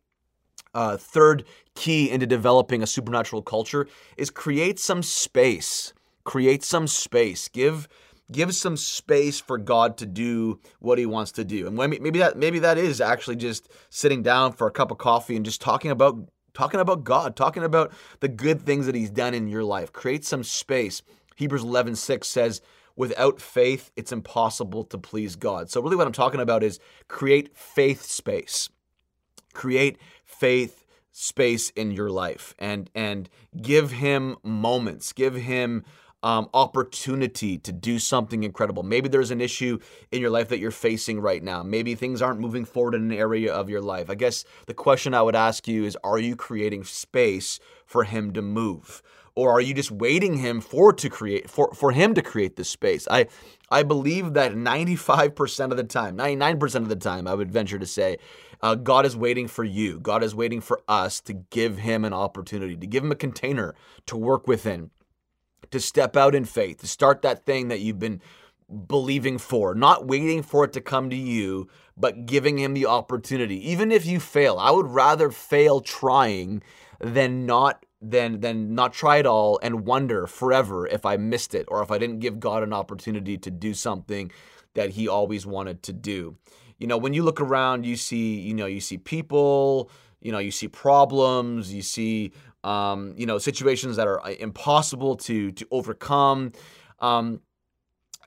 uh, 0.73 0.97
third 0.97 1.43
key 1.75 2.09
into 2.09 2.25
developing 2.25 2.83
a 2.83 2.87
supernatural 2.87 3.41
culture 3.41 3.87
is 4.17 4.29
create 4.29 4.79
some 4.79 5.03
space. 5.03 5.93
Create 6.23 6.63
some 6.63 6.87
space. 6.87 7.47
Give 7.47 7.87
give 8.31 8.55
some 8.55 8.77
space 8.77 9.39
for 9.39 9.57
God 9.57 9.97
to 9.97 10.05
do 10.05 10.59
what 10.79 10.97
He 10.97 11.05
wants 11.05 11.31
to 11.33 11.43
do. 11.43 11.67
And 11.67 11.75
maybe 11.75 12.19
that 12.19 12.37
maybe 12.37 12.59
that 12.59 12.77
is 12.77 13.01
actually 13.01 13.35
just 13.35 13.69
sitting 13.89 14.23
down 14.23 14.53
for 14.53 14.67
a 14.67 14.71
cup 14.71 14.91
of 14.91 14.97
coffee 14.97 15.35
and 15.35 15.45
just 15.45 15.61
talking 15.61 15.91
about 15.91 16.29
talking 16.53 16.79
about 16.79 17.03
God, 17.03 17.35
talking 17.35 17.63
about 17.63 17.91
the 18.19 18.27
good 18.27 18.61
things 18.61 18.85
that 18.85 18.95
He's 18.95 19.09
done 19.09 19.33
in 19.33 19.47
your 19.47 19.63
life. 19.63 19.91
Create 19.91 20.23
some 20.23 20.43
space. 20.43 21.01
Hebrews 21.35 21.63
11:6 21.63 22.25
says, 22.25 22.61
without 22.95 23.41
faith, 23.41 23.91
it's 23.95 24.11
impossible 24.11 24.83
to 24.85 24.97
please 24.97 25.35
God. 25.35 25.69
So, 25.69 25.81
really, 25.81 25.95
what 25.95 26.07
I'm 26.07 26.13
talking 26.13 26.39
about 26.39 26.63
is 26.63 26.79
create 27.07 27.55
faith 27.57 28.03
space. 28.03 28.69
Create 29.53 29.97
faith 30.39 30.85
space 31.11 31.69
in 31.71 31.91
your 31.91 32.09
life 32.09 32.55
and 32.57 32.89
and 32.95 33.29
give 33.61 33.91
him 33.91 34.35
moments 34.43 35.13
give 35.13 35.35
him 35.35 35.83
um, 36.23 36.49
opportunity 36.53 37.57
to 37.57 37.71
do 37.73 37.99
something 37.99 38.43
incredible. 38.43 38.81
Maybe 38.81 39.09
there's 39.09 39.29
an 39.29 39.41
issue 39.41 39.77
in 40.11 40.21
your 40.21 40.29
life 40.29 40.47
that 40.49 40.59
you're 40.59 40.71
facing 40.71 41.19
right 41.19 41.43
now. 41.43 41.63
Maybe 41.63 41.95
things 41.95 42.21
aren't 42.21 42.39
moving 42.39 42.63
forward 42.63 42.95
in 42.95 43.11
an 43.11 43.11
area 43.11 43.53
of 43.53 43.69
your 43.69 43.81
life. 43.81 44.09
I 44.09 44.15
guess 44.15 44.45
the 44.65 44.73
question 44.73 45.13
I 45.13 45.21
would 45.21 45.35
ask 45.35 45.67
you 45.67 45.83
is 45.83 45.97
Are 46.03 46.17
you 46.17 46.35
creating 46.35 46.85
space 46.85 47.59
for 47.85 48.05
Him 48.05 48.31
to 48.33 48.41
move? 48.41 49.03
or 49.35 49.51
are 49.51 49.61
you 49.61 49.73
just 49.73 49.91
waiting 49.91 50.37
him 50.37 50.61
for 50.61 50.93
to 50.93 51.09
create 51.09 51.49
for, 51.49 51.73
for 51.73 51.91
him 51.91 52.13
to 52.13 52.21
create 52.21 52.55
this 52.55 52.69
space 52.69 53.07
i 53.09 53.25
i 53.71 53.83
believe 53.83 54.33
that 54.33 54.53
95% 54.53 55.71
of 55.71 55.77
the 55.77 55.83
time 55.83 56.17
99% 56.17 56.75
of 56.75 56.89
the 56.89 56.95
time 56.95 57.27
i 57.27 57.33
would 57.33 57.51
venture 57.51 57.79
to 57.79 57.85
say 57.85 58.17
uh, 58.63 58.75
god 58.75 59.05
is 59.05 59.15
waiting 59.15 59.47
for 59.47 59.63
you 59.63 59.99
god 59.99 60.23
is 60.23 60.33
waiting 60.33 60.61
for 60.61 60.81
us 60.87 61.21
to 61.21 61.33
give 61.33 61.77
him 61.77 62.03
an 62.03 62.13
opportunity 62.13 62.75
to 62.75 62.87
give 62.87 63.03
him 63.03 63.11
a 63.11 63.15
container 63.15 63.75
to 64.05 64.17
work 64.17 64.47
within 64.47 64.89
to 65.69 65.79
step 65.79 66.17
out 66.17 66.33
in 66.33 66.45
faith 66.45 66.79
to 66.79 66.87
start 66.87 67.21
that 67.21 67.45
thing 67.45 67.67
that 67.67 67.79
you've 67.79 67.99
been 67.99 68.21
believing 68.87 69.37
for 69.37 69.75
not 69.75 70.07
waiting 70.07 70.41
for 70.41 70.63
it 70.63 70.73
to 70.73 70.81
come 70.81 71.09
to 71.09 71.15
you 71.15 71.67
but 71.95 72.25
giving 72.25 72.57
him 72.57 72.73
the 72.73 72.87
opportunity 72.87 73.69
even 73.69 73.91
if 73.91 74.05
you 74.05 74.19
fail 74.19 74.57
i 74.57 74.71
would 74.71 74.87
rather 74.87 75.29
fail 75.29 75.79
trying 75.79 76.63
than 76.99 77.45
not 77.45 77.85
than 78.03 78.41
than 78.41 78.75
not 78.75 78.93
try 78.93 79.17
it 79.17 79.25
all 79.25 79.59
and 79.63 79.85
wonder 79.85 80.27
forever 80.27 80.85
if 80.85 81.05
I 81.05 81.17
missed 81.17 81.55
it 81.55 81.65
or 81.69 81.81
if 81.81 81.89
I 81.89 81.97
didn't 81.97 82.19
give 82.19 82.39
God 82.39 82.63
an 82.63 82.73
opportunity 82.73 83.37
to 83.37 83.49
do 83.49 83.73
something 83.73 84.31
that 84.73 84.91
he 84.91 85.07
always 85.07 85.45
wanted 85.45 85.83
to 85.83 85.93
do. 85.93 86.37
You 86.83 86.87
know, 86.87 86.97
when 86.97 87.13
you 87.13 87.23
look 87.23 87.39
around, 87.39 87.85
you 87.85 87.95
see, 87.95 88.41
you 88.41 88.53
know, 88.53 88.65
you 88.65 88.81
see 88.81 88.97
people, 88.97 89.89
you 90.19 90.33
know, 90.33 90.39
you 90.39 90.51
see 90.51 90.67
problems, 90.67 91.73
you 91.73 91.81
see 91.81 92.33
um, 92.65 93.13
you 93.15 93.25
know, 93.25 93.37
situations 93.37 93.95
that 93.95 94.05
are 94.05 94.21
uh, 94.21 94.31
impossible 94.31 95.15
to 95.27 95.53
to 95.53 95.65
overcome. 95.71 96.51
Um, 96.99 97.39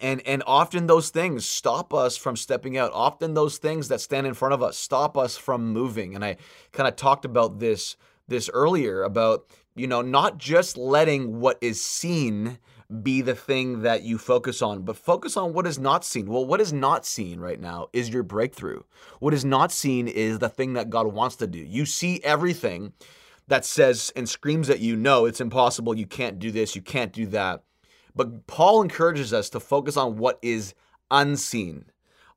and 0.01 0.23
and 0.27 0.43
often 0.47 0.87
those 0.87 1.11
things 1.11 1.45
stop 1.45 1.93
us 1.93 2.17
from 2.17 2.35
stepping 2.35 2.79
out 2.79 2.93
often 2.95 3.35
those 3.35 3.59
things 3.59 3.89
that 3.89 4.01
stand 4.01 4.27
in 4.27 4.33
front 4.33 4.55
of 4.55 4.63
us 4.63 4.77
stop 4.77 5.17
us 5.17 5.39
from 5.39 5.73
moving 5.73 6.15
and 6.15 6.23
i 6.23 6.37
kind 6.73 6.87
of 6.87 6.97
talked 6.97 7.25
about 7.25 7.61
this 7.61 7.97
this 8.29 8.51
earlier 8.53 9.03
about 9.03 9.47
you 9.77 9.87
know, 9.87 10.01
not 10.01 10.39
just 10.39 10.77
letting 10.77 11.39
what 11.39 11.59
is 11.61 11.83
seen 11.83 12.59
be 13.03 13.21
the 13.21 13.35
thing 13.35 13.83
that 13.83 14.03
you 14.03 14.19
focus 14.19 14.63
on, 14.63 14.83
but 14.83 14.97
focus 14.97 15.37
on 15.37 15.53
what 15.53 15.67
is 15.67 15.79
not 15.79 16.05
seen. 16.05 16.27
Well, 16.27 16.45
what 16.45 16.61
is 16.61 16.73
not 16.73 17.05
seen 17.05 17.41
right 17.41 17.61
now 17.61 17.89
is 17.93 18.11
your 18.11 18.23
breakthrough. 18.23 18.83
What 19.19 19.35
is 19.35 19.45
not 19.45 19.73
seen 19.73 20.07
is 20.07 20.39
the 20.39 20.49
thing 20.49 20.75
that 20.75 20.91
God 20.91 21.09
wants 21.09 21.37
to 21.37 21.47
do. 21.47 21.59
You 21.59 21.85
see 21.85 22.21
everything 22.23 22.93
that 23.49 23.65
says 23.65 24.13
and 24.15 24.29
screams 24.29 24.71
at 24.71 24.81
you, 24.81 24.97
no, 24.97 25.25
it's 25.25 25.41
impossible. 25.41 25.97
You 25.97 26.07
can't 26.07 26.39
do 26.39 26.51
this. 26.51 26.77
You 26.77 26.83
can't 26.83 27.13
do 27.13 27.27
that. 27.27 27.63
But 28.15 28.47
Paul 28.47 28.83
encourages 28.83 29.33
us 29.33 29.51
to 29.51 29.61
focus 29.61 29.97
on 29.97 30.17
what 30.17 30.39
is 30.43 30.75
unseen 31.11 31.87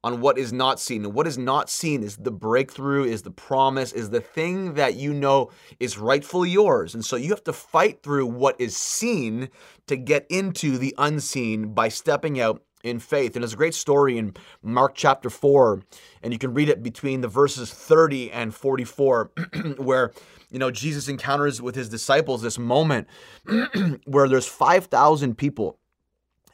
on 0.03 0.21
what 0.21 0.37
is 0.37 0.53
not 0.53 0.79
seen. 0.79 1.03
And 1.03 1.13
what 1.13 1.27
is 1.27 1.37
not 1.37 1.69
seen 1.69 2.03
is 2.03 2.17
the 2.17 2.31
breakthrough, 2.31 3.03
is 3.03 3.23
the 3.23 3.31
promise, 3.31 3.91
is 3.91 4.09
the 4.09 4.21
thing 4.21 4.75
that 4.75 4.95
you 4.95 5.13
know 5.13 5.51
is 5.79 5.97
rightfully 5.97 6.49
yours. 6.49 6.93
And 6.93 7.03
so 7.03 7.15
you 7.15 7.29
have 7.29 7.43
to 7.45 7.53
fight 7.53 8.01
through 8.01 8.27
what 8.27 8.59
is 8.59 8.77
seen 8.77 9.49
to 9.87 9.97
get 9.97 10.25
into 10.29 10.77
the 10.77 10.95
unseen 10.97 11.73
by 11.73 11.89
stepping 11.89 12.39
out 12.39 12.63
in 12.83 12.99
faith. 12.99 13.35
And 13.35 13.43
there's 13.43 13.53
a 13.53 13.57
great 13.57 13.75
story 13.75 14.17
in 14.17 14.35
Mark 14.63 14.95
chapter 14.95 15.29
4, 15.29 15.81
and 16.23 16.33
you 16.33 16.39
can 16.39 16.53
read 16.53 16.69
it 16.69 16.81
between 16.81 17.21
the 17.21 17.27
verses 17.27 17.71
30 17.73 18.31
and 18.31 18.53
44, 18.53 19.31
where 19.77 20.13
you 20.49 20.59
know 20.59 20.71
Jesus 20.71 21.07
encounters 21.07 21.61
with 21.61 21.75
his 21.75 21.89
disciples 21.89 22.41
this 22.41 22.57
moment 22.57 23.07
where 24.05 24.27
there's 24.27 24.47
5,000 24.47 25.37
people 25.37 25.78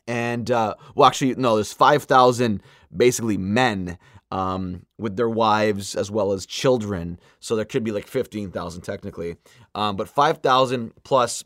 And 0.08 0.50
uh, 0.52 0.76
well, 0.94 1.08
actually, 1.08 1.36
no, 1.36 1.56
there's 1.56 1.74
5,000 1.74 2.62
basically 2.96 3.38
men 3.38 3.98
um, 4.32 4.86
with 4.98 5.16
their 5.16 5.30
wives 5.30 5.96
as 5.96 6.12
well 6.12 6.32
as 6.32 6.46
children. 6.46 7.20
So 7.40 7.56
there 7.56 7.66
could 7.66 7.84
be 7.84 7.92
like 7.92 8.08
15,000 8.08 8.82
technically, 8.82 9.38
um, 9.74 9.96
but 9.96 10.10
5,000 10.10 10.94
plus 11.04 11.44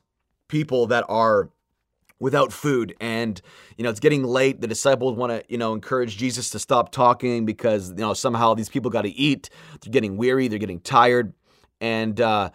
people 0.48 0.88
that 0.88 1.06
are 1.08 1.50
without 2.20 2.52
food. 2.52 2.96
And 3.00 3.42
you 3.78 3.84
know 3.84 3.90
it's 3.90 4.00
getting 4.00 4.24
late. 4.24 4.62
The 4.62 4.68
disciples 4.68 5.16
want 5.16 5.32
to 5.32 5.44
you 5.48 5.58
know 5.58 5.74
encourage 5.74 6.18
jesus 6.18 6.50
to 6.50 6.60
stop 6.60 6.92
talking 6.92 7.46
because 7.46 7.92
you 7.92 7.98
know 7.98 8.14
somehow 8.14 8.54
these 8.54 8.70
people 8.70 8.92
got 8.92 9.04
to 9.04 9.10
eat. 9.10 9.50
They're 9.82 9.92
getting 9.92 10.18
weary. 10.18 10.48
They're 10.48 10.60
getting 10.60 10.82
tired. 10.82 11.34
And 11.80 12.20
uh 12.20 12.50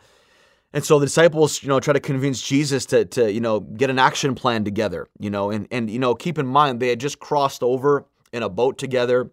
and 0.74 0.84
so 0.84 0.98
the 0.98 1.06
disciples 1.06 1.62
you 1.62 1.70
know 1.70 1.80
try 1.80 1.94
to 1.94 2.00
convince 2.00 2.42
jesus 2.42 2.84
to 2.84 3.06
to 3.06 3.32
you 3.32 3.40
know 3.40 3.60
get 3.60 3.88
an 3.88 3.98
action 3.98 4.34
plan 4.34 4.64
together 4.64 5.08
you 5.18 5.30
know 5.30 5.50
and 5.50 5.66
and 5.70 5.88
you 5.88 5.98
know 5.98 6.14
keep 6.14 6.38
in 6.38 6.46
mind 6.46 6.80
they 6.80 6.88
had 6.88 7.00
just 7.00 7.18
crossed 7.18 7.62
over 7.62 8.04
in 8.34 8.42
a 8.42 8.48
boat 8.50 8.76
together 8.76 9.30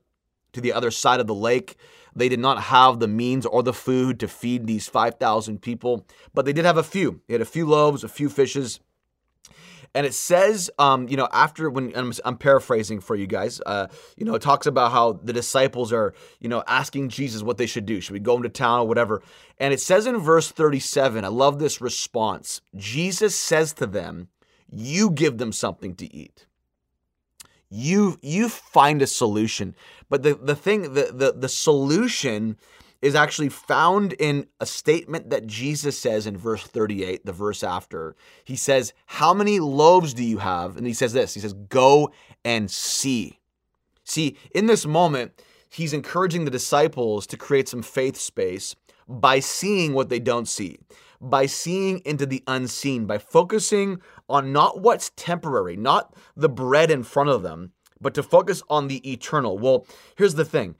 to 0.53 0.61
the 0.61 0.73
other 0.73 0.91
side 0.91 1.19
of 1.19 1.27
the 1.27 1.35
lake. 1.35 1.75
They 2.15 2.29
did 2.29 2.39
not 2.39 2.63
have 2.63 2.99
the 2.99 3.07
means 3.07 3.45
or 3.45 3.63
the 3.63 3.73
food 3.73 4.19
to 4.19 4.27
feed 4.27 4.67
these 4.67 4.87
5000 4.87 5.61
people 5.61 6.05
but 6.33 6.45
they 6.45 6.53
did 6.53 6.65
have 6.65 6.77
a 6.77 6.83
few. 6.83 7.21
They 7.27 7.33
had 7.33 7.41
a 7.41 7.45
few 7.45 7.65
loaves 7.65 8.03
a 8.03 8.09
few 8.09 8.29
fishes 8.29 8.79
and 9.93 10.05
it 10.05 10.13
says, 10.13 10.69
um, 10.79 11.07
you 11.09 11.17
know, 11.17 11.27
after 11.31 11.69
when 11.69 11.91
I'm, 11.95 12.13
I'm 12.23 12.37
paraphrasing 12.37 13.01
for 13.01 13.15
you 13.15 13.27
guys, 13.27 13.61
uh, 13.65 13.87
you 14.15 14.25
know, 14.25 14.35
it 14.35 14.41
talks 14.41 14.65
about 14.65 14.91
how 14.91 15.13
the 15.13 15.33
disciples 15.33 15.91
are, 15.91 16.13
you 16.39 16.47
know, 16.47 16.63
asking 16.65 17.09
Jesus 17.09 17.43
what 17.43 17.57
they 17.57 17.65
should 17.65 17.85
do. 17.85 17.99
Should 17.99 18.13
we 18.13 18.19
go 18.19 18.37
into 18.37 18.49
town 18.49 18.81
or 18.81 18.87
whatever? 18.87 19.21
And 19.57 19.73
it 19.73 19.81
says 19.81 20.07
in 20.07 20.17
verse 20.17 20.49
37, 20.49 21.25
I 21.25 21.27
love 21.27 21.59
this 21.59 21.81
response. 21.81 22.61
Jesus 22.75 23.35
says 23.35 23.73
to 23.73 23.85
them, 23.85 24.29
"You 24.69 25.11
give 25.11 25.37
them 25.37 25.51
something 25.51 25.95
to 25.95 26.13
eat." 26.13 26.45
You 27.69 28.17
you 28.21 28.49
find 28.49 29.01
a 29.01 29.07
solution, 29.07 29.75
but 30.09 30.23
the 30.23 30.35
the 30.35 30.55
thing 30.55 30.93
the 30.93 31.11
the 31.13 31.33
the 31.37 31.49
solution 31.49 32.57
is 33.01 33.15
actually 33.15 33.49
found 33.49 34.13
in 34.13 34.47
a 34.59 34.65
statement 34.65 35.29
that 35.31 35.47
Jesus 35.47 35.97
says 35.97 36.27
in 36.27 36.37
verse 36.37 36.63
38, 36.63 37.25
the 37.25 37.31
verse 37.31 37.63
after. 37.63 38.15
He 38.43 38.55
says, 38.55 38.93
How 39.07 39.33
many 39.33 39.59
loaves 39.59 40.13
do 40.13 40.23
you 40.23 40.37
have? 40.37 40.77
And 40.77 40.85
he 40.85 40.93
says 40.93 41.13
this 41.13 41.33
He 41.33 41.39
says, 41.39 41.53
Go 41.53 42.11
and 42.45 42.69
see. 42.69 43.39
See, 44.03 44.37
in 44.53 44.65
this 44.65 44.85
moment, 44.85 45.43
he's 45.69 45.93
encouraging 45.93 46.45
the 46.45 46.51
disciples 46.51 47.25
to 47.27 47.37
create 47.37 47.69
some 47.69 47.81
faith 47.81 48.17
space 48.17 48.75
by 49.07 49.39
seeing 49.39 49.93
what 49.93 50.09
they 50.09 50.19
don't 50.19 50.47
see, 50.47 50.77
by 51.19 51.45
seeing 51.45 51.99
into 52.05 52.25
the 52.25 52.43
unseen, 52.47 53.05
by 53.05 53.17
focusing 53.17 54.01
on 54.29 54.53
not 54.53 54.81
what's 54.81 55.11
temporary, 55.15 55.75
not 55.75 56.15
the 56.35 56.49
bread 56.49 56.91
in 56.91 57.03
front 57.03 57.29
of 57.29 57.41
them, 57.41 57.71
but 57.99 58.13
to 58.15 58.23
focus 58.23 58.63
on 58.69 58.87
the 58.87 59.09
eternal. 59.09 59.57
Well, 59.57 59.85
here's 60.17 60.35
the 60.35 60.45
thing 60.45 60.75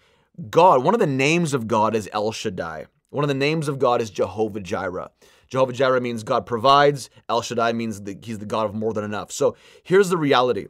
God, 0.50 0.84
one 0.84 0.94
of 0.94 1.00
the 1.00 1.08
names 1.08 1.54
of 1.54 1.68
God 1.68 1.96
is 1.96 2.10
El 2.14 2.32
Shaddai. 2.32 2.86
One 3.10 3.24
of 3.24 3.28
the 3.28 3.34
names 3.34 3.68
of 3.68 3.80
God 3.80 4.02
is 4.02 4.10
Jehovah 4.10 4.62
Jireh. 4.62 5.12
Jehovah 5.50 5.74
Jireh 5.74 6.00
means 6.00 6.24
God 6.24 6.46
provides. 6.46 7.10
El 7.28 7.42
Shaddai 7.42 7.74
means 7.74 8.02
that 8.04 8.24
he's 8.24 8.40
the 8.40 8.46
God 8.46 8.66
of 8.66 8.74
more 8.74 8.94
than 8.94 9.04
enough. 9.04 9.32
So 9.32 9.56
here's 9.84 10.10
the 10.10 10.18
reality 10.18 10.68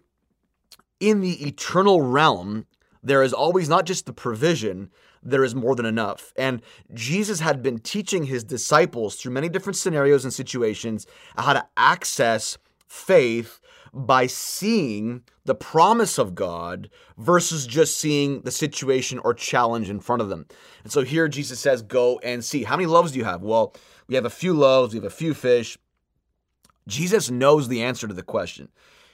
in 1.00 1.21
the 1.21 1.45
eternal 1.45 2.02
realm, 2.02 2.65
there 3.04 3.24
is 3.24 3.34
always 3.34 3.67
not 3.67 3.86
just 3.86 4.06
the 4.06 4.13
provision, 4.13 4.89
there 5.24 5.43
is 5.43 5.54
more 5.54 5.76
than 5.76 5.86
enough. 5.86 6.34
And 6.36 6.62
Jesus 6.93 7.39
had 7.39 7.62
been 7.62 7.80
teaching 7.80 8.26
his 8.26 8.43
disciples 8.43 9.15
through 9.15 9.34
many 9.34 9.50
different 9.50 9.78
scenarios 9.78 10.24
and 10.24 10.34
situations 10.34 11.06
how 11.38 11.54
to 11.54 11.67
access 11.76 12.58
faith 12.88 13.60
by 13.93 14.27
seeing 14.27 15.23
the 15.45 15.56
promise 15.56 16.17
of 16.17 16.36
God 16.36 16.89
versus 17.17 17.67
just 17.67 17.97
seeing 17.97 18.41
the 18.41 18.51
situation 18.51 19.19
or 19.19 19.34
challenge 19.34 19.89
in 19.89 19.99
front 19.99 20.21
of 20.21 20.30
them. 20.30 20.45
And 20.84 20.91
so 20.91 21.04
here 21.04 21.27
Jesus 21.27 21.60
says, 21.60 21.82
Go 21.82 22.19
and 22.19 22.43
see. 22.43 22.63
How 22.63 22.77
many 22.77 22.88
loaves 22.88 23.12
do 23.12 23.19
you 23.19 23.25
have? 23.25 23.41
Well, 23.41 23.73
we 24.08 24.15
have 24.15 24.25
a 24.25 24.30
few 24.30 24.54
loaves, 24.54 24.93
we 24.93 24.97
have 24.97 25.06
a 25.06 25.10
few 25.10 25.34
fish. 25.34 25.77
Jesus 26.88 27.30
knows 27.30 27.67
the 27.67 27.84
answer 27.84 28.08
to 28.08 28.13
the 28.13 28.23
question. 28.23 28.69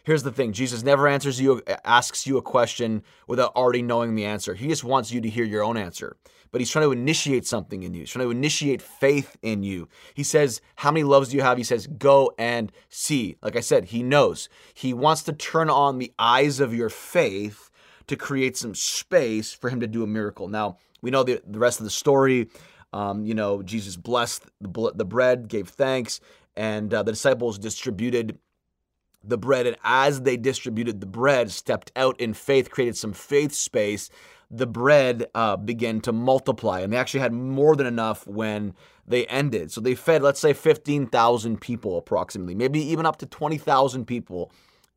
Here's 0.07 0.23
the 0.23 0.31
thing 0.31 0.53
Jesus 0.53 0.83
never 0.83 1.05
answers 1.05 1.41
you, 1.41 1.61
asks 1.83 2.25
you 2.25 2.37
a 2.37 2.41
question 2.41 3.03
without 3.27 3.53
already 3.57 3.81
knowing 3.81 4.15
the 4.15 4.23
answer. 4.23 4.53
He 4.53 4.69
just 4.69 4.85
wants 4.85 5.11
you 5.11 5.19
to 5.19 5.29
hear 5.29 5.43
your 5.43 5.65
own 5.65 5.75
answer 5.75 6.15
but 6.49 6.61
he's 6.61 6.71
trying 6.71 6.85
to 6.85 6.93
initiate 6.93 7.45
something 7.45 7.83
in 7.83 7.93
you. 7.93 7.99
He's 7.99 8.11
trying 8.11 8.23
to 8.23 8.31
initiate 8.31 8.81
faith 8.81 9.35
in 9.41 9.63
you. 9.63 9.89
He 10.13 10.23
says, 10.23 10.61
How 10.77 10.91
many 10.91 11.03
loves 11.03 11.27
do 11.27 11.35
you 11.35 11.43
have? 11.43 11.57
He 11.57 11.63
says, 11.65 11.87
Go 11.87 12.33
and 12.39 12.71
see. 12.87 13.35
Like 13.41 13.57
I 13.57 13.59
said, 13.59 13.83
he 13.83 14.01
knows. 14.01 14.47
He 14.73 14.93
wants 14.93 15.23
to 15.23 15.33
turn 15.33 15.69
on 15.69 15.97
the 15.97 16.13
eyes 16.17 16.61
of 16.61 16.73
your 16.73 16.89
faith 16.89 17.69
to 18.07 18.15
create 18.15 18.55
some 18.55 18.75
space 18.75 19.51
for 19.51 19.69
him 19.69 19.81
to 19.81 19.87
do 19.87 20.03
a 20.03 20.07
miracle. 20.07 20.47
Now, 20.47 20.77
we 21.01 21.11
know 21.11 21.23
the, 21.23 21.41
the 21.45 21.59
rest 21.59 21.81
of 21.81 21.83
the 21.83 21.89
story. 21.89 22.47
Um, 22.93 23.25
you 23.25 23.33
know, 23.33 23.61
Jesus 23.61 23.97
blessed 23.97 24.45
the, 24.61 24.93
the 24.95 25.05
bread, 25.05 25.49
gave 25.49 25.67
thanks, 25.67 26.21
and 26.55 26.93
uh, 26.93 27.03
the 27.03 27.11
disciples 27.11 27.59
distributed 27.59 28.39
the 29.23 29.37
bread. 29.37 29.67
And 29.67 29.77
as 29.83 30.21
they 30.21 30.37
distributed 30.37 31.01
the 31.01 31.07
bread, 31.07 31.51
stepped 31.51 31.91
out 31.95 32.19
in 32.19 32.33
faith, 32.33 32.69
created 32.69 32.97
some 32.97 33.13
faith 33.13 33.53
space 33.53 34.09
the 34.49 34.67
bread 34.67 35.27
uh, 35.35 35.57
began 35.57 35.99
to 36.01 36.11
multiply, 36.11 36.79
and 36.79 36.91
they 36.91 36.97
actually 36.97 37.19
had 37.19 37.33
more 37.33 37.75
than 37.75 37.85
enough 37.85 38.25
when 38.25 38.73
they 39.05 39.25
ended. 39.27 39.71
So 39.71 39.81
they 39.81 39.95
fed, 39.95 40.21
let's 40.21 40.39
say, 40.39 40.53
15,000 40.53 41.59
people 41.59 41.97
approximately, 41.97 42.55
maybe 42.55 42.79
even 42.79 43.05
up 43.05 43.17
to 43.17 43.25
20,000 43.25 44.05
people, 44.05 44.51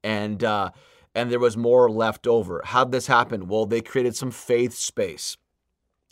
and 0.05 0.43
uh, 0.45 0.71
and 1.15 1.31
there 1.31 1.41
was 1.41 1.57
more 1.57 1.91
left 1.91 2.27
over. 2.27 2.63
How'd 2.65 2.93
this 2.93 3.09
happen? 3.09 3.49
Well, 3.49 3.67
they 3.67 3.81
created 3.81 4.15
some 4.15 4.31
faith 4.31 4.75
space. 4.75 5.37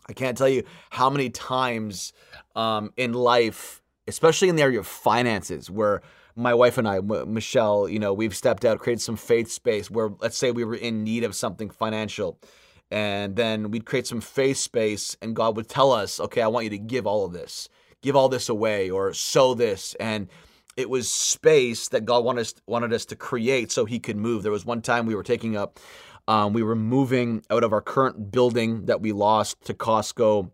I 0.09 0.13
can't 0.13 0.37
tell 0.37 0.49
you 0.49 0.65
how 0.91 1.09
many 1.09 1.31
times 1.31 2.13
um, 2.57 2.93
in 2.97 3.13
life, 3.13 3.83
especially 4.09 4.49
in 4.49 4.57
the 4.57 4.63
area 4.63 4.81
of 4.81 4.87
finances, 4.87 5.71
where 5.71 6.03
my 6.39 6.55
wife 6.55 6.79
and 6.79 6.89
I, 6.89 7.01
Michelle, 7.01 7.89
you 7.89 7.99
know, 7.99 8.15
we've 8.15 8.35
stepped 8.35 8.65
out, 8.65 8.79
created 8.79 9.03
some 9.03 9.17
faith 9.17 9.51
space 9.51 9.91
where, 9.91 10.11
let's 10.21 10.39
say, 10.39 10.53
we 10.53 10.65
were 10.65 10.77
in 10.77 11.05
need 11.05 11.25
of 11.25 11.35
something 11.35 11.69
financial 11.69 12.39
and 12.91 13.37
then 13.37 13.71
we'd 13.71 13.85
create 13.85 14.07
some 14.07 14.21
faith 14.21 14.57
space 14.57 15.17
and 15.21 15.37
god 15.37 15.57
would 15.57 15.69
tell 15.69 15.93
us 15.93 16.19
okay 16.21 16.41
i 16.41 16.47
want 16.47 16.65
you 16.65 16.71
to 16.71 16.79
give 16.79 17.07
all 17.07 17.25
of 17.27 17.33
this. 17.33 17.69
Give 18.01 18.17
all 18.17 18.29
this 18.29 18.49
away 18.49 18.91
or 18.91 19.13
sow 19.13 19.55
this. 19.55 19.95
And 19.99 20.29
it 20.77 20.89
was 20.89 21.11
space 21.11 21.89
that 21.89 22.05
god 22.05 22.25
wanted 22.25 22.43
us, 22.43 22.55
wanted 22.67 22.93
us 22.93 23.05
to 23.07 23.17
create 23.17 23.73
so 23.73 23.85
he 23.85 23.99
could 23.99 24.17
move. 24.17 24.43
There 24.43 24.53
was 24.53 24.65
one 24.65 24.83
time 24.83 25.07
we 25.07 25.15
were 25.15 25.23
taking 25.23 25.57
up 25.57 25.81
um, 26.29 26.53
we 26.53 26.63
were 26.63 26.77
moving 26.77 27.43
out 27.51 27.65
of 27.65 27.73
our 27.73 27.81
current 27.81 28.31
building 28.31 28.85
that 28.85 29.01
we 29.01 29.13
lost 29.13 29.57
to 29.65 29.75
costco 29.75 30.51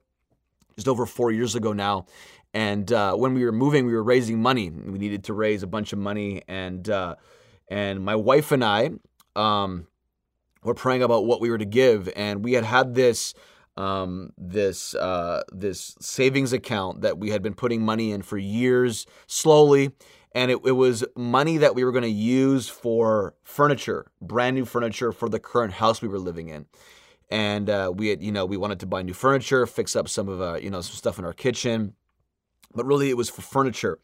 just 0.76 0.88
over 0.88 1.04
four 1.04 1.32
years 1.32 1.54
ago 1.54 1.72
now 1.72 2.06
and 2.54 2.90
uh, 2.92 3.14
when 3.16 3.34
we 3.34 3.44
were 3.44 3.52
moving 3.52 3.84
we 3.84 3.92
were 3.92 4.02
raising 4.02 4.40
money. 4.40 4.70
We 4.70 4.98
needed 4.98 5.24
to 5.24 5.34
raise 5.34 5.62
a 5.62 5.66
bunch 5.66 5.92
of 5.92 5.98
money. 5.98 6.42
And 6.48 6.88
uh, 6.88 7.16
and 7.68 8.04
my 8.04 8.14
wife 8.14 8.52
and 8.52 8.64
i 8.64 8.90
um, 9.36 9.88
were 10.62 10.74
praying 10.74 11.02
about 11.02 11.26
what 11.26 11.40
we 11.40 11.50
were 11.50 11.58
to 11.58 11.64
give, 11.64 12.08
and 12.14 12.44
we 12.44 12.52
had 12.52 12.64
had 12.64 12.94
this 12.94 13.34
um, 13.76 14.30
this 14.38 14.94
uh, 14.94 15.42
this 15.52 15.96
savings 16.00 16.52
account 16.52 17.02
that 17.02 17.18
we 17.18 17.30
had 17.30 17.42
been 17.42 17.54
putting 17.54 17.82
money 17.82 18.12
in 18.12 18.22
for 18.22 18.38
years, 18.38 19.06
slowly, 19.26 19.90
and 20.32 20.50
it, 20.50 20.60
it 20.64 20.72
was 20.72 21.04
money 21.16 21.58
that 21.58 21.74
we 21.74 21.84
were 21.84 21.92
going 21.92 22.02
to 22.02 22.08
use 22.08 22.68
for 22.68 23.34
furniture, 23.42 24.06
brand 24.20 24.54
new 24.54 24.64
furniture 24.64 25.10
for 25.10 25.28
the 25.28 25.40
current 25.40 25.74
house 25.74 26.00
we 26.00 26.08
were 26.08 26.18
living 26.18 26.48
in. 26.48 26.66
And 27.30 27.68
uh, 27.68 27.92
we 27.94 28.08
had, 28.08 28.22
you 28.22 28.30
know, 28.30 28.44
we 28.44 28.56
wanted 28.56 28.78
to 28.80 28.86
buy 28.86 29.02
new 29.02 29.14
furniture, 29.14 29.66
fix 29.66 29.96
up 29.96 30.08
some 30.08 30.28
of, 30.28 30.40
uh, 30.40 30.54
you 30.54 30.70
know, 30.70 30.82
some 30.82 30.94
stuff 30.94 31.18
in 31.18 31.24
our 31.24 31.32
kitchen, 31.32 31.94
but 32.74 32.86
really 32.86 33.10
it 33.10 33.16
was 33.16 33.30
for 33.30 33.42
furniture. 33.42 33.98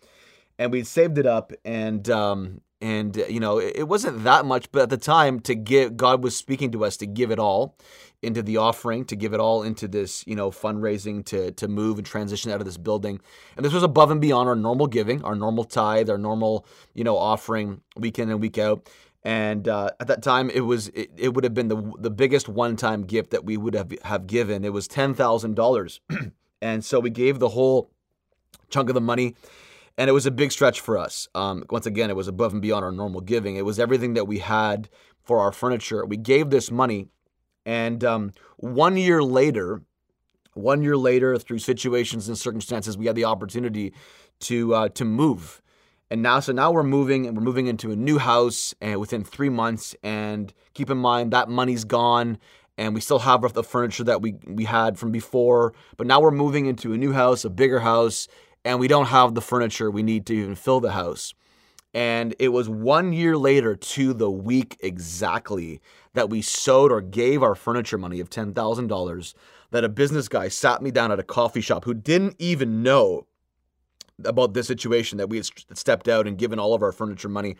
And 0.59 0.71
we 0.73 0.85
saved 0.85 1.17
it 1.17 1.27
up, 1.27 1.53
and 1.65 2.09
um, 2.11 2.61
and 2.83 3.19
uh, 3.19 3.27
you 3.27 3.41
know 3.41 3.59
it 3.59 3.89
wasn't 3.89 4.25
that 4.25 4.45
much 4.45 4.71
but 4.73 4.83
at 4.83 4.91
the 4.91 4.97
time 4.97 5.39
to 5.41 5.55
give 5.55 5.99
god 5.99 6.23
was 6.23 6.35
speaking 6.35 6.73
to 6.73 6.83
us 6.83 6.97
to 6.97 7.07
give 7.07 7.31
it 7.31 7.39
all 7.39 7.77
into 8.23 8.43
the 8.43 8.57
offering 8.57 9.05
to 9.05 9.17
give 9.17 9.33
it 9.33 9.41
all 9.41 9.63
into 9.63 9.89
this 9.89 10.27
you 10.27 10.35
know 10.35 10.51
fundraising 10.51 11.25
to 11.25 11.53
to 11.53 11.69
move 11.69 11.99
and 11.99 12.07
transition 12.07 12.51
out 12.51 12.61
of 12.61 12.67
this 12.67 12.77
building. 12.77 13.21
And 13.57 13.65
this 13.65 13.73
was 13.73 13.83
above 13.83 14.11
and 14.11 14.21
beyond 14.21 14.49
our 14.49 14.57
normal 14.57 14.87
giving 14.87 15.23
our 15.25 15.35
normal 15.35 15.65
tithe 15.65 16.11
our 16.11 16.19
normal 16.19 16.67
you 16.95 17.05
know 17.05 17.17
offering 17.17 17.81
week 17.97 18.19
in 18.19 18.31
and 18.31 18.41
week 18.41 18.59
out. 18.59 18.89
And 19.23 19.69
uh, 19.69 19.91
at 20.01 20.07
that 20.07 20.23
time 20.23 20.51
it 20.51 20.61
was 20.61 20.89
it, 20.89 21.11
it 21.17 21.35
would 21.35 21.45
have 21.45 21.55
been 21.55 21.69
the 21.69 21.93
the 21.99 22.11
biggest 22.11 22.49
one 22.49 22.77
time 22.77 23.03
gift 23.03 23.31
that 23.31 23.45
we 23.45 23.57
would 23.57 23.75
have 23.75 23.93
have 24.05 24.27
given. 24.27 24.65
It 24.65 24.73
was 24.73 24.89
$10,000 24.89 26.01
and 26.63 26.85
so 26.85 27.01
we 27.01 27.11
gave 27.11 27.39
the 27.39 27.51
whole 27.51 27.91
chunk 28.71 28.89
of 28.89 28.95
the 28.95 29.01
money 29.01 29.35
and 30.01 30.09
it 30.09 30.15
was 30.15 30.25
a 30.25 30.31
big 30.31 30.51
stretch 30.51 30.81
for 30.81 30.97
us. 30.97 31.29
Um, 31.35 31.65
once 31.69 31.85
again, 31.85 32.09
it 32.09 32.17
was 32.17 32.27
above 32.27 32.55
and 32.55 32.63
beyond 32.63 32.87
our 32.87 32.93
normal 32.93 33.21
giving. 33.21 33.57
It 33.57 33.67
was 33.67 33.79
everything 33.79 34.15
that 34.15 34.27
we 34.27 34.39
had 34.39 34.89
for 35.23 35.41
our 35.41 35.53
furniture. 35.53 36.07
We 36.07 36.17
gave 36.17 36.49
this 36.49 36.71
money, 36.71 37.09
and 37.67 38.03
um, 38.03 38.33
one 38.57 38.97
year 38.97 39.23
later, 39.23 39.83
one 40.55 40.83
year 40.83 40.97
later, 40.97 41.39
through 41.39 41.59
situations 41.59 42.29
and 42.29 42.39
circumstances, 42.39 42.97
we 42.97 43.07
had 43.07 43.15
the 43.15 43.27
opportunity 43.27 43.93
to 44.41 44.75
uh, 44.75 44.89
to 44.89 45.05
move. 45.05 45.61
And 46.13 46.23
now, 46.23 46.41
so 46.41 46.53
now 46.53 46.73
we're 46.73 46.83
moving 46.83 47.27
and 47.27 47.37
we're 47.37 47.45
moving 47.45 47.67
into 47.69 47.93
a 47.93 47.97
new 47.97 48.19
house 48.19 48.75
and 48.81 48.99
within 48.99 49.23
three 49.23 49.51
months. 49.51 49.95
And 50.03 50.53
keep 50.75 50.91
in 50.91 50.99
mind 50.99 51.33
that 51.33 51.49
money's 51.49 51.85
gone 51.85 52.39
and 52.77 52.95
we 52.95 53.01
still 53.01 53.21
have 53.21 53.53
the 53.53 53.63
furniture 53.63 54.03
that 54.05 54.21
we, 54.21 54.35
we 54.47 54.65
had 54.65 54.99
from 54.99 55.13
before. 55.13 55.73
But 55.97 56.09
now 56.09 56.21
we're 56.21 56.33
moving 56.33 56.67
into 56.67 56.93
a 56.93 56.97
new 56.97 57.13
house, 57.13 57.45
a 57.45 57.51
bigger 57.51 57.79
house, 57.79 58.27
and 58.65 58.79
we 58.79 58.89
don't 58.89 59.07
have 59.07 59.35
the 59.35 59.41
furniture 59.41 59.91
we 59.91 60.03
need 60.03 60.27
to 60.27 60.35
even 60.35 60.55
fill 60.55 60.81
the 60.81 60.93
house. 60.93 61.35
And 61.93 62.37
it 62.39 62.49
was 62.49 62.69
one 62.69 63.13
year 63.13 63.37
later 63.37 63.75
to 63.75 64.13
the 64.13 64.31
week 64.31 64.77
exactly 64.81 65.81
that 66.15 66.31
we 66.31 66.41
sowed 66.41 66.93
or 66.93 67.01
gave 67.01 67.43
our 67.43 67.55
furniture 67.55 67.99
money 67.99 68.21
of 68.21 68.31
$10,000 68.31 69.35
that 69.73 69.85
a 69.85 69.89
business 69.89 70.29
guy 70.29 70.49
sat 70.49 70.83
me 70.83 70.91
down 70.91 71.11
at 71.11 71.19
a 71.19 71.25
coffee 71.25 71.61
shop 71.61 71.85
who 71.85 71.95
didn't 71.95 72.37
even 72.39 72.83
know 72.83 73.27
about 74.25 74.55
this 74.55 74.67
situation 74.67 75.19
that 75.19 75.29
we 75.29 75.39
had 75.39 75.49
stepped 75.75 76.09
out 76.09 76.27
and 76.27 76.39
given 76.39 76.59
all 76.59 76.75
of 76.75 76.83
our 76.83 76.93
furniture 76.93 77.29
money 77.29 77.57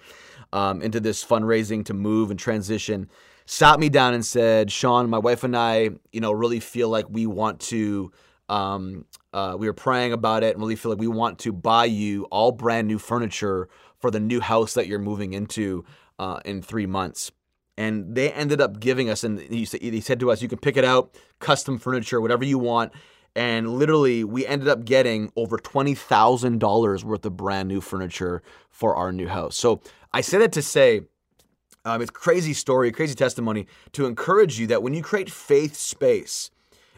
um, 0.53 0.83
into 0.83 1.01
this 1.01 1.25
fundraising 1.25 1.85
to 1.85 1.95
move 1.95 2.31
and 2.31 2.39
transition 2.39 3.09
sat 3.47 3.81
me 3.81 3.89
down 3.89 4.13
and 4.13 4.25
said 4.25 4.71
sean 4.71 5.09
my 5.09 5.19
wife 5.19 5.43
and 5.43 5.57
i 5.57 5.89
you 6.13 6.21
know 6.21 6.31
really 6.31 6.61
feel 6.61 6.91
like 6.91 7.07
we 7.09 7.27
want 7.27 7.59
to 7.59 8.13
um, 8.51 9.05
uh, 9.33 9.55
we 9.57 9.69
were 9.69 9.73
praying 9.73 10.13
about 10.13 10.43
it 10.43 10.55
and 10.55 10.61
really 10.61 10.77
feel 10.77 10.91
like 10.91 11.01
we 11.01 11.07
want 11.07 11.39
to 11.39 11.53
buy 11.53 11.85
you 11.85 12.25
all 12.25 12.51
brand 12.51 12.89
new 12.89 12.99
furniture 12.99 13.69
for 13.99 14.11
the 14.11 14.19
new 14.19 14.41
house 14.41 14.75
that 14.75 14.89
you're 14.89 14.99
moving 14.99 15.33
into 15.33 15.85
uh, 16.19 16.41
in 16.45 16.61
three 16.61 16.87
months. 16.87 17.31
And 17.79 18.15
they 18.15 18.33
ended 18.33 18.61
up 18.61 18.81
giving 18.81 19.09
us 19.09 19.23
and 19.25 19.41
he 19.41 19.65
said, 19.65 19.81
he 19.81 20.01
said 20.01 20.21
to 20.21 20.31
us 20.31 20.43
you 20.43 20.49
can 20.49 20.59
pick 20.59 20.77
it 20.77 20.85
out 20.85 21.17
custom 21.39 21.79
furniture 21.79 22.21
whatever 22.21 22.45
you 22.45 22.59
want. 22.59 22.93
And 23.37 23.73
literally 23.79 24.25
we 24.25 24.45
ended 24.45 24.67
up 24.69 24.85
getting 24.85 25.31
over 25.37 25.57
$20000 25.57 27.05
worth 27.05 27.25
of 27.25 27.37
brand 27.37 27.69
new 27.69 27.81
furniture 27.81 28.43
for 28.69 28.97
our 28.97 29.13
new 29.13 29.29
house. 29.29 29.57
So 29.57 29.81
i 30.13 30.21
say 30.21 30.39
that 30.39 30.51
to 30.53 30.63
say 30.63 31.03
um, 31.85 32.03
it's 32.03 32.11
crazy 32.11 32.53
story 32.53 32.91
crazy 32.91 33.15
testimony 33.15 33.69
to 33.93 34.07
encourage 34.07 34.59
you 34.59 34.67
that 34.67 34.83
when 34.83 34.93
you 34.93 35.03
create 35.03 35.31
faith 35.31 35.77
space 35.77 36.51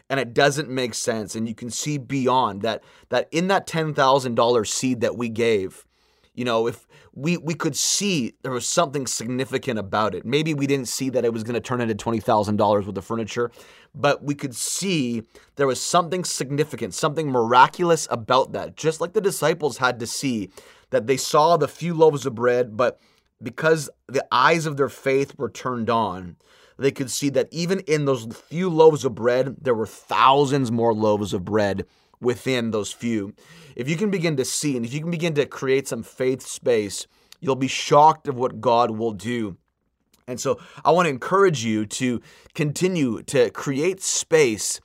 and 0.09 0.19
it 0.19 0.33
doesn't 0.33 0.69
make 0.69 0.93
sense 0.93 1.35
and 1.35 1.47
you 1.47 1.55
can 1.55 1.69
see 1.69 1.97
beyond 1.97 2.61
that 2.61 2.83
that 3.09 3.27
in 3.31 3.47
that 3.47 3.67
$10,000 3.67 4.67
seed 4.67 5.01
that 5.01 5.17
we 5.17 5.29
gave 5.29 5.85
you 6.33 6.45
know 6.45 6.67
if 6.67 6.87
we 7.15 7.37
we 7.37 7.53
could 7.53 7.75
see 7.75 8.33
there 8.41 8.51
was 8.51 8.67
something 8.67 9.05
significant 9.05 9.77
about 9.77 10.15
it. 10.15 10.25
Maybe 10.25 10.53
we 10.55 10.65
didn't 10.65 10.87
see 10.87 11.09
that 11.11 11.23
it 11.23 11.31
was 11.31 11.43
going 11.43 11.53
to 11.53 11.61
turn 11.61 11.79
into 11.79 11.93
$20,000 11.93 12.57
worth 12.59 12.97
of 12.97 13.05
furniture 13.05 13.51
but 13.95 14.23
we 14.23 14.33
could 14.33 14.55
see 14.55 15.23
there 15.55 15.67
was 15.67 15.79
something 15.79 16.23
significant 16.23 16.93
something 16.93 17.29
miraculous 17.29 18.07
about 18.09 18.51
that. 18.53 18.75
Just 18.75 18.99
like 18.99 19.13
the 19.13 19.21
disciples 19.21 19.77
had 19.77 19.99
to 19.99 20.07
see 20.07 20.49
that 20.89 21.07
they 21.07 21.17
saw 21.17 21.55
the 21.57 21.67
few 21.67 21.93
loaves 21.93 22.25
of 22.25 22.35
bread 22.35 22.75
but 22.75 22.99
because 23.41 23.89
the 24.07 24.25
eyes 24.31 24.65
of 24.65 24.77
their 24.77 24.89
faith 24.89 25.37
were 25.37 25.49
turned 25.49 25.89
on 25.89 26.37
they 26.77 26.91
could 26.91 27.11
see 27.11 27.29
that 27.29 27.47
even 27.51 27.79
in 27.81 28.05
those 28.05 28.25
few 28.25 28.69
loaves 28.69 29.05
of 29.05 29.15
bread 29.15 29.55
there 29.61 29.75
were 29.75 29.85
thousands 29.85 30.71
more 30.71 30.93
loaves 30.93 31.33
of 31.33 31.45
bread 31.45 31.85
within 32.19 32.71
those 32.71 32.91
few. 32.91 33.33
If 33.75 33.89
you 33.89 33.97
can 33.97 34.09
begin 34.09 34.37
to 34.37 34.45
see 34.45 34.75
and 34.77 34.85
if 34.85 34.93
you 34.93 35.01
can 35.01 35.11
begin 35.11 35.33
to 35.35 35.45
create 35.45 35.87
some 35.87 36.03
faith 36.03 36.41
space, 36.41 37.07
you'll 37.39 37.55
be 37.55 37.67
shocked 37.67 38.27
of 38.27 38.37
what 38.37 38.61
God 38.61 38.91
will 38.91 39.11
do. 39.11 39.57
And 40.27 40.39
so 40.39 40.59
I 40.85 40.91
want 40.91 41.05
to 41.05 41.09
encourage 41.09 41.65
you 41.65 41.85
to 41.85 42.21
continue 42.53 43.21
to 43.23 43.49
create 43.49 44.01
space 44.01 44.79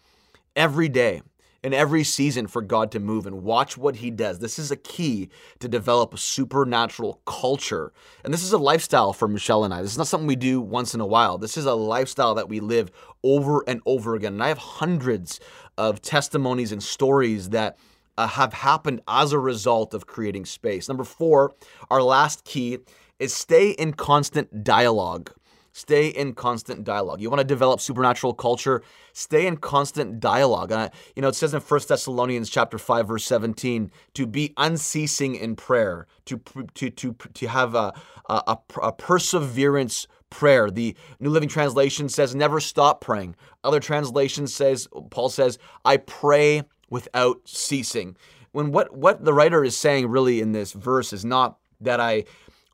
every 0.57 0.89
day 0.89 1.22
in 1.62 1.74
every 1.74 2.04
season 2.04 2.46
for 2.46 2.62
God 2.62 2.92
to 2.92 3.00
move 3.00 3.26
and 3.26 3.42
watch 3.42 3.76
what 3.76 3.96
he 3.96 4.11
does. 4.11 4.38
This 4.38 4.59
is 4.59 4.70
a 4.70 4.76
key 4.76 5.28
to 5.59 5.68
develop 5.68 6.14
a 6.14 6.18
supernatural 6.18 7.20
culture. 7.26 7.92
And 8.24 8.32
this 8.32 8.44
is 8.44 8.52
a 8.52 8.59
lifestyle 8.59 9.12
for 9.12 9.26
Michelle 9.26 9.64
and 9.64 9.74
I. 9.74 9.82
This 9.82 9.92
is 9.92 9.98
not 9.98 10.06
something 10.06 10.28
we 10.28 10.36
do 10.36 10.61
once 10.61 10.94
in 10.94 11.00
a 11.00 11.06
while. 11.06 11.36
This 11.36 11.56
is 11.56 11.66
a 11.66 11.74
lifestyle 11.74 12.34
that 12.36 12.48
we 12.48 12.61
live 12.61 12.90
over 13.24 13.64
and 13.66 13.80
over 13.86 14.14
again. 14.14 14.34
And 14.34 14.44
I 14.44 14.48
have 14.48 14.59
hundreds 14.59 15.40
of 15.76 16.00
testimonies 16.00 16.70
and 16.70 16.82
stories 16.82 17.50
that 17.50 17.78
uh, 18.16 18.26
have 18.26 18.52
happened 18.52 19.00
as 19.09 19.32
a 19.32 19.38
result 19.38 19.94
of 19.94 20.06
creating 20.06 20.44
space. 20.44 20.88
Number 20.88 21.04
four, 21.04 21.52
our 21.90 22.02
last 22.02 22.44
key 22.44 22.78
is 23.18 23.34
stay 23.34 23.70
in 23.70 23.92
constant 23.94 24.62
dialogue 24.62 25.32
Stay 25.78 26.08
in 26.08 26.34
constant 26.34 26.82
dialogue. 26.82 27.20
You 27.20 27.30
want 27.30 27.38
to 27.38 27.46
develop 27.46 27.80
supernatural 27.80 28.34
culture, 28.34 28.82
stay 29.12 29.46
in 29.46 29.58
constant 29.58 30.18
dialogue. 30.18 30.72
You 31.14 31.22
know, 31.22 31.28
it 31.28 31.36
says 31.36 31.54
in 31.54 31.60
1 31.60 31.80
Thessalonians 31.88 32.50
chapter 32.50 32.78
5 32.78 33.06
verse 33.06 33.24
17 33.24 33.92
to 34.14 34.26
be 34.26 34.52
unceasing 34.56 35.36
in 35.36 35.54
prayer, 35.54 36.08
to 36.24 36.40
to 36.74 36.90
to 36.90 37.12
to 37.12 37.46
have 37.46 37.76
a 37.76 37.92
a, 38.28 38.58
a 38.82 38.92
perseverance 38.92 40.08
prayer. 40.30 40.68
The 40.68 40.96
New 41.20 41.30
Living 41.30 41.48
Translation 41.48 42.08
says 42.08 42.34
never 42.34 42.58
stop 42.58 43.00
praying. 43.00 43.36
Other 43.62 43.78
translations 43.78 44.52
says 44.52 44.88
Paul 45.10 45.28
says 45.28 45.58
I 45.84 45.98
pray 45.98 46.64
without 46.90 47.42
ceasing. 47.44 48.16
When 48.50 48.72
what 48.72 48.96
what 48.96 49.24
the 49.24 49.32
writer 49.32 49.62
is 49.62 49.76
saying 49.76 50.08
really 50.08 50.40
in 50.40 50.50
this 50.50 50.72
verse 50.72 51.12
is 51.12 51.24
not 51.24 51.58
that 51.80 52.00
I 52.00 52.24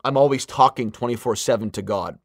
I'm 0.03 0.17
always 0.17 0.47
talking 0.47 0.91
24/7 0.91 1.71
to 1.73 1.83
God. 1.83 2.17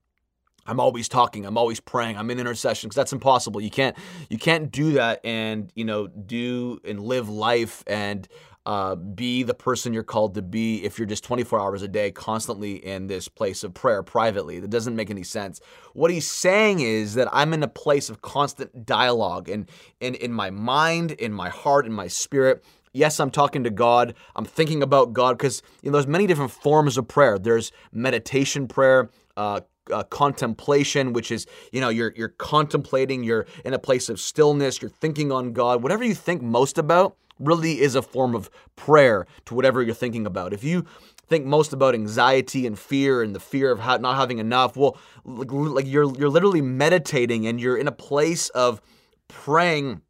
I'm 0.71 0.79
always 0.79 1.09
talking. 1.09 1.45
I'm 1.45 1.59
always 1.59 1.81
praying. 1.81 2.17
I'm 2.17 2.31
in 2.31 2.39
intercession 2.39 2.89
because 2.89 2.97
that's 2.97 3.13
impossible. 3.13 3.61
You 3.61 3.71
can't 3.71 3.97
you 4.29 4.39
can't 4.39 4.71
do 4.71 4.93
that 4.93 5.21
and 5.25 5.73
you 5.75 5.85
know 5.85 6.07
do 6.07 6.79
and 6.85 7.01
live 7.01 7.29
life 7.29 7.83
and 7.89 8.29
uh, 8.67 8.95
be 8.95 9.43
the 9.43 9.55
person 9.55 9.93
you're 9.93 10.05
called 10.05 10.35
to 10.35 10.43
be 10.43 10.85
if 10.85 10.97
you're 10.97 11.07
just 11.07 11.25
24 11.25 11.59
hours 11.59 11.83
a 11.83 11.89
day 11.89 12.13
constantly 12.13 12.75
in 12.75 13.09
this 13.09 13.27
place 13.27 13.65
of 13.65 13.75
prayer 13.75 14.03
privately. 14.05 14.61
That 14.61 14.71
doesn't 14.71 14.95
make 14.95 15.11
any 15.11 15.25
sense. 15.25 15.61
What 15.93 16.13
he's 16.13 16.31
saying 16.31 16.79
is 16.79 17.15
that 17.15 17.29
I'm 17.33 17.53
in 17.53 17.65
a 17.65 17.69
place 17.69 18.09
of 18.09 18.23
constant 18.23 18.87
dialogue 18.87 19.49
and 19.49 19.69
in, 20.01 20.15
in 20.15 20.33
my 20.33 20.51
mind, 20.51 21.13
in 21.13 21.33
my 21.33 21.49
heart, 21.49 21.85
in 21.85 21.93
my 21.93 22.07
spirit. 22.07 22.63
Yes, 22.93 23.19
I'm 23.19 23.31
talking 23.31 23.65
to 23.65 23.71
God. 23.71 24.15
I'm 24.37 24.45
thinking 24.45 24.83
about 24.83 25.15
God 25.15 25.39
because 25.39 25.63
you 25.83 25.91
know 25.91 25.97
there's 25.97 26.07
many 26.07 26.27
different 26.27 26.51
forms 26.51 26.99
of 26.99 27.09
prayer. 27.09 27.39
There's 27.39 27.73
meditation 27.93 28.69
prayer, 28.69 29.11
uh, 29.37 29.61
uh, 29.93 30.05
contemplation, 30.05 31.13
which 31.13 31.31
is 31.31 31.47
you 31.73 31.81
know 31.81 31.89
you're 31.89 32.13
you're 32.17 32.29
contemplating, 32.29 33.25
you're 33.25 33.47
in 33.65 33.75
a 33.75 33.79
place 33.79 34.09
of 34.09 34.21
stillness, 34.21 34.81
you're 34.81 34.91
thinking 34.91 35.33
on 35.33 35.53
God. 35.53 35.83
Whatever 35.83 36.05
you 36.05 36.15
think 36.15 36.43
most 36.43 36.79
about 36.79 37.17
really 37.39 37.81
is 37.81 37.95
a 37.95 38.03
form 38.03 38.35
of 38.35 38.51
prayer 38.77 39.27
to 39.47 39.55
whatever 39.55 39.83
you're 39.83 39.95
thinking 39.95 40.27
about. 40.27 40.53
If 40.53 40.63
you 40.63 40.85
think 41.27 41.47
most 41.47 41.73
about 41.73 41.95
anxiety 41.95 42.67
and 42.67 42.79
fear 42.79 43.23
and 43.23 43.35
the 43.35 43.41
fear 43.41 43.71
of 43.71 43.79
not 44.01 44.17
having 44.17 44.39
enough, 44.39 44.77
well, 44.77 44.99
like 45.25 45.87
you're 45.87 46.15
you're 46.17 46.29
literally 46.29 46.61
meditating 46.61 47.47
and 47.47 47.61
you're 47.61 47.77
in 47.77 47.89
a 47.89 47.93
place 47.93 48.49
of 48.51 48.81
praying 49.29 50.03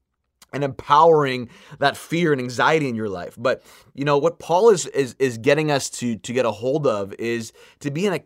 and 0.52 0.64
empowering 0.64 1.48
that 1.78 1.96
fear 1.96 2.32
and 2.32 2.40
anxiety 2.40 2.88
in 2.88 2.94
your 2.94 3.08
life. 3.08 3.36
But 3.38 3.62
you 3.94 4.04
know 4.04 4.18
what 4.18 4.38
Paul 4.38 4.70
is 4.70 4.86
is 4.86 5.14
is 5.18 5.38
getting 5.38 5.70
us 5.70 5.90
to 5.90 6.16
to 6.16 6.32
get 6.32 6.44
a 6.44 6.50
hold 6.50 6.86
of 6.86 7.12
is 7.14 7.52
to 7.80 7.90
be 7.90 8.06
in 8.06 8.14
a 8.14 8.20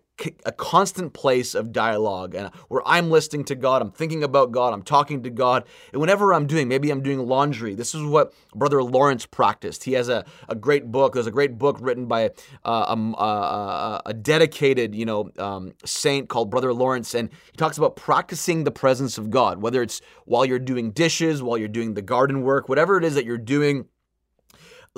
a 0.45 0.53
constant 0.53 1.13
place 1.13 1.55
of 1.55 1.73
dialogue 1.73 2.35
and 2.35 2.49
where 2.69 2.83
I'm 2.87 3.11
listening 3.11 3.45
to 3.47 3.57
God, 3.57 3.83
I'm 3.83 3.91
thinking 3.91 4.23
about 4.23 4.53
God, 4.53 4.73
I'm 4.73 4.83
talking 4.83 5.23
to 5.25 5.31
God. 5.31 5.65
And 5.93 6.01
whenever 6.01 6.33
I'm 6.33 6.47
doing, 6.47 6.69
maybe 6.69 6.91
I'm 6.91 7.03
doing 7.03 7.19
laundry. 7.19 7.75
This 7.75 7.95
is 7.95 8.03
what 8.03 8.33
Brother 8.55 8.83
Lawrence 8.83 9.27
practiced. 9.27 9.85
He 9.85 9.95
has 9.95 10.09
a, 10.09 10.25
a 10.49 10.55
great 10.55 10.93
book. 10.93 11.15
There's 11.15 11.27
a 11.27 11.33
great 11.33 11.59
book 11.59 11.79
written 11.81 12.07
by 12.07 12.31
uh, 12.65 12.95
a, 12.97 13.23
a, 13.23 14.03
a, 14.07 14.15
dedicated, 14.15 14.95
you 14.95 15.05
know, 15.05 15.31
um, 15.39 15.73
saint 15.85 16.29
called 16.29 16.51
Brother 16.51 16.73
Lawrence, 16.73 17.15
and 17.15 17.31
he 17.51 17.57
talks 17.57 17.77
about 17.77 17.97
practicing 17.97 18.65
the 18.65 18.71
presence 18.71 19.19
of 19.19 19.31
God, 19.31 19.61
whether 19.61 19.83
it's 19.83 20.01
while 20.27 20.45
you're 20.45 20.59
doing 20.61 20.93
dishes, 20.93 21.43
while 21.43 21.59
you're 21.59 21.69
doing 21.69 21.95
the 21.95 22.03
garden 22.03 22.43
work, 22.43 22.69
whatever 22.69 22.97
it 22.97 23.05
is 23.05 23.17
that 23.17 23.25
you're 23.25 23.37
doing 23.37 23.87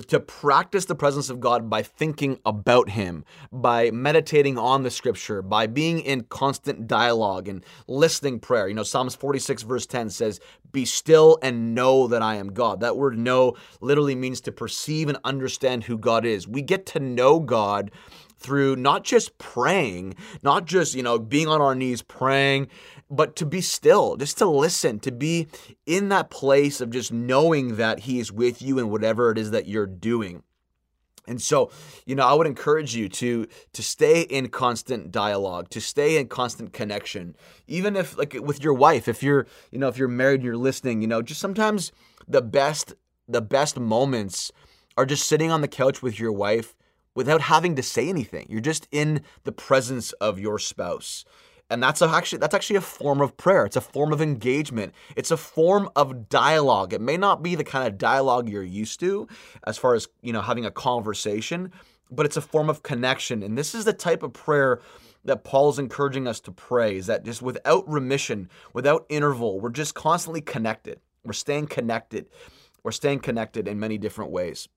to 0.09 0.21
practice 0.21 0.85
the 0.85 0.95
presence 0.95 1.31
of 1.31 1.41
God 1.41 1.71
by 1.71 1.83
thinking 1.83 2.39
about 2.45 2.91
Him, 2.91 3.25
by 3.51 3.91
meditating 3.91 4.59
on 4.59 4.83
the 4.83 4.91
scripture, 4.91 5.41
by 5.41 5.67
being 5.67 6.01
in 6.01 6.25
constant 6.25 6.87
dialogue 6.87 7.49
and 7.49 7.65
listening 7.89 8.39
prayer. 8.39 8.69
You 8.69 8.75
know, 8.75 8.83
Psalms 8.83 9.15
46, 9.15 9.63
verse 9.63 9.87
10 9.87 10.11
says, 10.11 10.39
Be 10.71 10.85
still 10.85 11.39
and 11.43 11.75
know 11.75 12.09
that 12.09 12.21
I 12.21 12.35
am 12.35 12.53
God. 12.53 12.81
That 12.81 12.99
word 12.99 13.19
know 13.19 13.57
literally 13.81 14.15
means 14.15 14.43
to 14.43 14.53
perceive 14.53 15.09
and 15.09 15.19
understand 15.25 15.85
who 15.85 15.97
God 15.97 16.27
is. 16.27 16.47
We 16.47 16.61
get 16.61 16.85
to 16.87 17.01
know 17.01 17.41
God 17.41 17.91
through 18.39 18.77
not 18.77 19.03
just 19.03 19.39
praying, 19.39 20.15
not 20.43 20.67
just, 20.67 20.95
you 20.95 21.03
know, 21.03 21.19
being 21.19 21.49
on 21.49 21.63
our 21.63 21.75
knees 21.75 22.03
praying, 22.03 22.69
but 23.11 23.37
to 23.37 23.47
be 23.47 23.61
still, 23.61 24.17
just 24.17 24.39
to 24.39 24.47
listen, 24.47 24.99
to 25.01 25.13
be 25.13 25.49
in 25.87 26.09
that 26.09 26.31
place 26.31 26.81
of 26.81 26.91
just 26.91 27.13
knowing 27.13 27.77
that 27.77 28.01
He 28.01 28.19
is 28.19 28.33
with 28.33 28.61
you 28.61 28.79
in 28.79 28.91
whatever 28.91 29.31
it 29.31 29.39
is 29.39 29.51
that 29.53 29.67
you're 29.67 29.87
doing. 29.87 30.43
And 31.29 31.43
so, 31.43 31.71
you 32.05 32.15
know, 32.15 32.25
I 32.25 32.35
would 32.35 32.47
encourage 32.47 32.95
you 32.95 33.09
to 33.09 33.47
to 33.73 33.83
stay 33.83 34.23
in 34.23 34.49
constant 34.49 35.11
dialogue, 35.11 35.71
to 35.71 35.81
stay 35.81 36.19
in 36.19 36.29
constant 36.29 36.73
connection. 36.73 37.37
Even 37.67 37.97
if 37.97 38.17
like 38.17 38.37
with 38.41 38.63
your 38.63 38.75
wife, 38.75 39.09
if 39.09 39.23
you're, 39.23 39.47
you 39.71 39.79
know, 39.79 39.89
if 39.89 39.99
you're 39.99 40.09
married 40.09 40.37
and 40.37 40.45
you're 40.45 40.57
listening, 40.57 41.03
you 41.03 41.09
know, 41.09 41.23
just 41.23 41.41
sometimes 41.41 41.93
the 42.29 42.43
best 42.43 42.95
the 43.29 43.43
best 43.43 43.79
moments 43.79 44.53
are 44.97 45.07
just 45.07 45.27
sitting 45.27 45.51
on 45.51 45.61
the 45.61 45.69
couch 45.69 46.01
with 46.01 46.19
your 46.19 46.33
wife 46.33 46.77
without 47.15 47.43
having 47.43 47.75
to 47.75 47.83
say 47.83 48.09
anything. 48.09 48.47
You're 48.49 48.61
just 48.61 48.87
in 48.93 49.23
the 49.45 49.53
presence 49.53 50.13
of 50.15 50.39
your 50.39 50.59
spouse. 50.59 51.25
And 51.69 51.83
that's 51.83 52.01
actually 52.01 52.39
that's 52.39 52.55
actually 52.55 52.77
a 52.77 52.81
form 52.81 53.21
of 53.21 53.37
prayer. 53.37 53.67
It's 53.67 53.77
a 53.77 53.81
form 53.81 54.13
of 54.13 54.21
engagement. 54.21 54.95
It's 55.17 55.31
a 55.33 55.37
form 55.37 55.89
of 55.97 56.29
dialogue. 56.29 56.93
It 56.93 57.01
may 57.01 57.17
not 57.17 57.43
be 57.43 57.57
the 57.57 57.65
kind 57.65 57.89
of 57.89 57.99
dialogue 57.99 58.49
you're 58.49 58.63
used 58.63 59.01
to 59.01 59.27
as 59.67 59.77
far 59.77 59.95
as, 59.95 60.07
you 60.23 60.33
know, 60.33 60.43
having 60.43 60.65
a 60.65 60.71
conversation, 60.71 61.73
but 62.11 62.25
it's 62.25 62.37
a 62.37 62.41
form 62.41 62.71
of 62.71 62.83
connection. 62.85 63.43
And 63.43 63.59
this 63.59 63.75
is 63.75 63.85
the 63.85 63.93
type 63.93 64.23
of 64.23 64.33
prayer 64.33 64.81
that 65.25 65.43
Paul's 65.43 65.81
encouraging 65.81 66.29
us 66.29 66.39
to 66.41 66.53
pray 66.53 66.97
is 66.97 67.07
that 67.07 67.25
just 67.25 67.43
without 67.43 67.89
remission, 67.89 68.49
without 68.73 69.05
interval, 69.09 69.61
we're 69.61 69.71
just 69.71 69.95
constantly 69.95 70.41
connected. 70.41 71.01
We're 71.25 71.33
staying 71.33 71.67
connected. 71.67 72.27
We're 72.85 72.93
staying 72.93 73.19
connected 73.21 73.67
in 73.67 73.81
many 73.81 73.99
different 73.99 74.31
ways. 74.31 74.69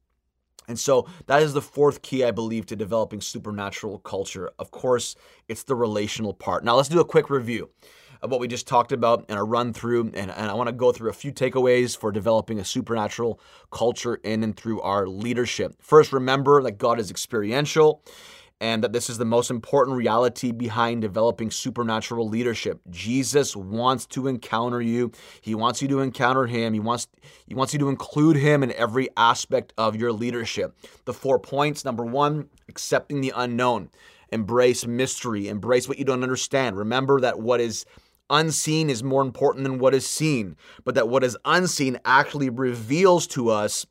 And 0.70 0.80
so 0.80 1.08
that 1.26 1.42
is 1.42 1.54
the 1.54 1.62
fourth 1.62 2.04
key, 2.04 2.24
I 2.24 2.32
believe, 2.32 2.68
to 2.68 2.76
developing 2.76 3.20
supernatural 3.20 4.00
culture. 4.00 4.52
Of 4.60 4.70
course, 4.72 5.16
it's 5.48 5.64
the 5.64 5.76
relational 5.76 6.34
part. 6.34 6.64
Now, 6.64 6.76
let's 6.76 6.90
do 6.90 7.00
a 7.00 7.06
quick 7.06 7.30
review 7.30 7.70
of 8.22 8.30
what 8.30 8.40
we 8.40 8.48
just 8.48 8.68
talked 8.68 8.92
about 8.92 9.26
and 9.30 9.40
a 9.40 9.44
run 9.44 9.74
through. 9.74 10.12
And, 10.14 10.30
and 10.30 10.52
I 10.52 10.54
want 10.54 10.68
to 10.68 10.74
go 10.74 10.92
through 10.92 11.10
a 11.10 11.14
few 11.14 11.32
takeaways 11.32 11.98
for 11.98 12.12
developing 12.12 12.60
a 12.60 12.66
supernatural 12.66 13.40
culture 13.72 14.16
in 14.16 14.44
and 14.44 14.56
through 14.56 14.82
our 14.82 15.08
leadership. 15.08 15.76
First, 15.82 16.14
remember 16.14 16.62
that 16.62 16.78
God 16.78 17.00
is 17.00 17.10
experiential 17.10 18.04
and 18.62 18.84
that 18.84 18.92
this 18.92 19.10
is 19.10 19.18
the 19.18 19.26
most 19.26 19.50
important 19.50 19.96
reality 19.96 20.52
behind 20.52 21.02
developing 21.02 21.50
supernatural 21.50 22.28
leadership. 22.28 22.82
Jesus 22.90 23.56
wants 23.56 24.06
to 24.08 24.28
encounter 24.28 24.82
you. 24.82 25.12
He 25.42 25.56
wants 25.56 25.82
you 25.82 25.88
to 25.90 26.02
encounter 26.02 26.46
him. 26.46 26.74
He 26.74 26.80
wants 26.80 27.08
he 27.48 27.56
wants 27.56 27.74
you 27.74 27.80
to 27.80 27.90
include 27.90 28.36
him 28.36 28.64
in 28.64 28.72
every 28.74 29.10
aspect 29.16 29.74
of 29.78 29.96
your 29.96 30.12
leadership. 30.12 30.76
The 31.06 31.14
four 31.14 31.40
points, 31.40 31.86
number 31.86 32.06
1, 32.06 32.50
accepting 32.68 33.22
the 33.22 33.34
unknown. 33.36 33.90
Embrace 34.32 34.86
mystery, 34.86 35.48
embrace 35.48 35.88
what 35.88 35.98
you 35.98 36.06
don't 36.06 36.24
understand. 36.24 36.78
Remember 36.78 37.20
that 37.22 37.40
what 37.40 37.60
is 37.60 37.86
unseen 38.30 38.90
is 38.90 39.04
more 39.04 39.24
important 39.24 39.64
than 39.64 39.80
what 39.80 39.96
is 39.96 40.06
seen, 40.06 40.56
but 40.84 40.94
that 40.96 41.10
what 41.10 41.24
is 41.24 41.38
unseen 41.46 41.98
actually 42.06 42.50
reveals 42.50 43.26
to 43.26 43.50
us 43.50 43.88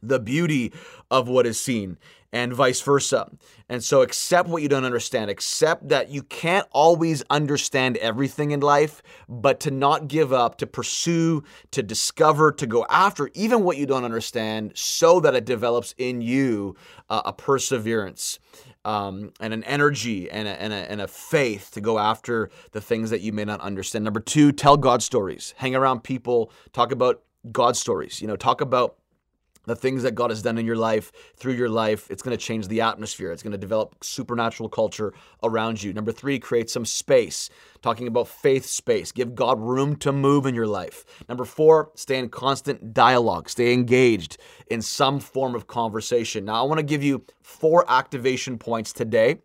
the 0.00 0.20
beauty 0.20 0.72
of 1.10 1.28
what 1.28 1.46
is 1.46 1.58
seen 1.58 1.98
and 2.34 2.52
vice 2.52 2.80
versa. 2.80 3.30
And 3.68 3.82
so 3.82 4.02
accept 4.02 4.48
what 4.48 4.60
you 4.60 4.68
don't 4.68 4.84
understand. 4.84 5.30
Accept 5.30 5.88
that 5.88 6.10
you 6.10 6.24
can't 6.24 6.66
always 6.72 7.22
understand 7.30 7.96
everything 7.98 8.50
in 8.50 8.58
life, 8.58 9.02
but 9.28 9.60
to 9.60 9.70
not 9.70 10.08
give 10.08 10.32
up, 10.32 10.58
to 10.58 10.66
pursue, 10.66 11.44
to 11.70 11.82
discover, 11.82 12.50
to 12.50 12.66
go 12.66 12.84
after 12.90 13.30
even 13.34 13.62
what 13.62 13.76
you 13.76 13.86
don't 13.86 14.04
understand 14.04 14.72
so 14.74 15.20
that 15.20 15.34
it 15.34 15.44
develops 15.44 15.94
in 15.96 16.20
you 16.20 16.74
uh, 17.08 17.22
a 17.24 17.32
perseverance. 17.32 18.40
Um, 18.86 19.32
and 19.40 19.54
an 19.54 19.64
energy 19.64 20.30
and 20.30 20.46
a, 20.46 20.60
and, 20.60 20.70
a, 20.70 20.90
and 20.90 21.00
a 21.00 21.08
faith 21.08 21.70
to 21.72 21.80
go 21.80 21.98
after 21.98 22.50
the 22.72 22.82
things 22.82 23.08
that 23.08 23.22
you 23.22 23.32
may 23.32 23.46
not 23.46 23.62
understand. 23.62 24.04
Number 24.04 24.20
two, 24.20 24.52
tell 24.52 24.76
God 24.76 25.02
stories. 25.02 25.54
Hang 25.56 25.74
around 25.74 26.04
people, 26.04 26.52
talk 26.74 26.92
about 26.92 27.22
God 27.50 27.78
stories. 27.78 28.20
You 28.20 28.28
know, 28.28 28.36
talk 28.36 28.60
about 28.60 28.96
the 29.66 29.76
things 29.76 30.02
that 30.02 30.14
God 30.14 30.30
has 30.30 30.42
done 30.42 30.58
in 30.58 30.66
your 30.66 30.76
life, 30.76 31.12
through 31.36 31.54
your 31.54 31.68
life, 31.68 32.10
it's 32.10 32.22
going 32.22 32.36
to 32.36 32.42
change 32.42 32.68
the 32.68 32.80
atmosphere. 32.80 33.32
It's 33.32 33.42
going 33.42 33.52
to 33.52 33.58
develop 33.58 34.02
supernatural 34.02 34.68
culture 34.68 35.14
around 35.42 35.82
you. 35.82 35.92
Number 35.92 36.12
three, 36.12 36.38
create 36.38 36.70
some 36.70 36.84
space. 36.84 37.50
Talking 37.82 38.06
about 38.06 38.28
faith 38.28 38.66
space. 38.66 39.12
Give 39.12 39.34
God 39.34 39.60
room 39.60 39.96
to 39.96 40.12
move 40.12 40.46
in 40.46 40.54
your 40.54 40.66
life. 40.66 41.04
Number 41.28 41.44
four, 41.44 41.90
stay 41.94 42.18
in 42.18 42.28
constant 42.28 42.94
dialogue. 42.94 43.48
Stay 43.48 43.72
engaged 43.72 44.38
in 44.68 44.80
some 44.80 45.20
form 45.20 45.54
of 45.54 45.66
conversation. 45.66 46.46
Now, 46.46 46.64
I 46.64 46.66
want 46.66 46.78
to 46.78 46.84
give 46.86 47.02
you 47.02 47.24
four 47.42 47.84
activation 47.88 48.58
points 48.58 48.92
today 48.92 49.38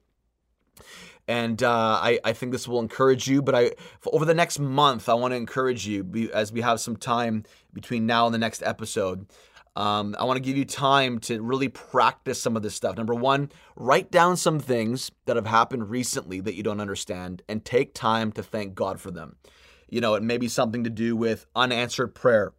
and 1.29 1.61
uh, 1.61 1.99
I, 2.01 2.19
I 2.23 2.33
think 2.33 2.51
this 2.51 2.67
will 2.67 2.79
encourage 2.79 3.27
you. 3.27 3.43
But 3.43 3.53
I, 3.53 3.71
over 4.11 4.25
the 4.25 4.33
next 4.33 4.57
month, 4.57 5.07
I 5.07 5.13
want 5.13 5.31
to 5.31 5.35
encourage 5.35 5.85
you 5.85 6.31
as 6.33 6.51
we 6.51 6.61
have 6.61 6.79
some 6.79 6.95
time 6.95 7.43
between 7.71 8.07
now 8.07 8.25
and 8.25 8.33
the 8.33 8.39
next 8.39 8.63
episode. 8.63 9.27
Um, 9.75 10.15
I 10.19 10.25
want 10.25 10.37
to 10.37 10.41
give 10.41 10.57
you 10.57 10.65
time 10.65 11.19
to 11.19 11.41
really 11.41 11.69
practice 11.69 12.41
some 12.41 12.55
of 12.55 12.63
this 12.63 12.75
stuff. 12.75 12.97
Number 12.97 13.15
one, 13.15 13.51
write 13.75 14.11
down 14.11 14.35
some 14.35 14.59
things 14.59 15.11
that 15.25 15.35
have 15.35 15.45
happened 15.45 15.89
recently 15.89 16.41
that 16.41 16.55
you 16.55 16.63
don't 16.63 16.81
understand 16.81 17.41
and 17.47 17.63
take 17.63 17.93
time 17.93 18.31
to 18.33 18.43
thank 18.43 18.75
God 18.75 18.99
for 18.99 19.11
them. 19.11 19.37
You 19.89 20.01
know, 20.01 20.15
it 20.15 20.23
may 20.23 20.37
be 20.37 20.47
something 20.47 20.83
to 20.83 20.89
do 20.89 21.15
with 21.15 21.45
unanswered 21.55 22.13
prayer 22.13 22.53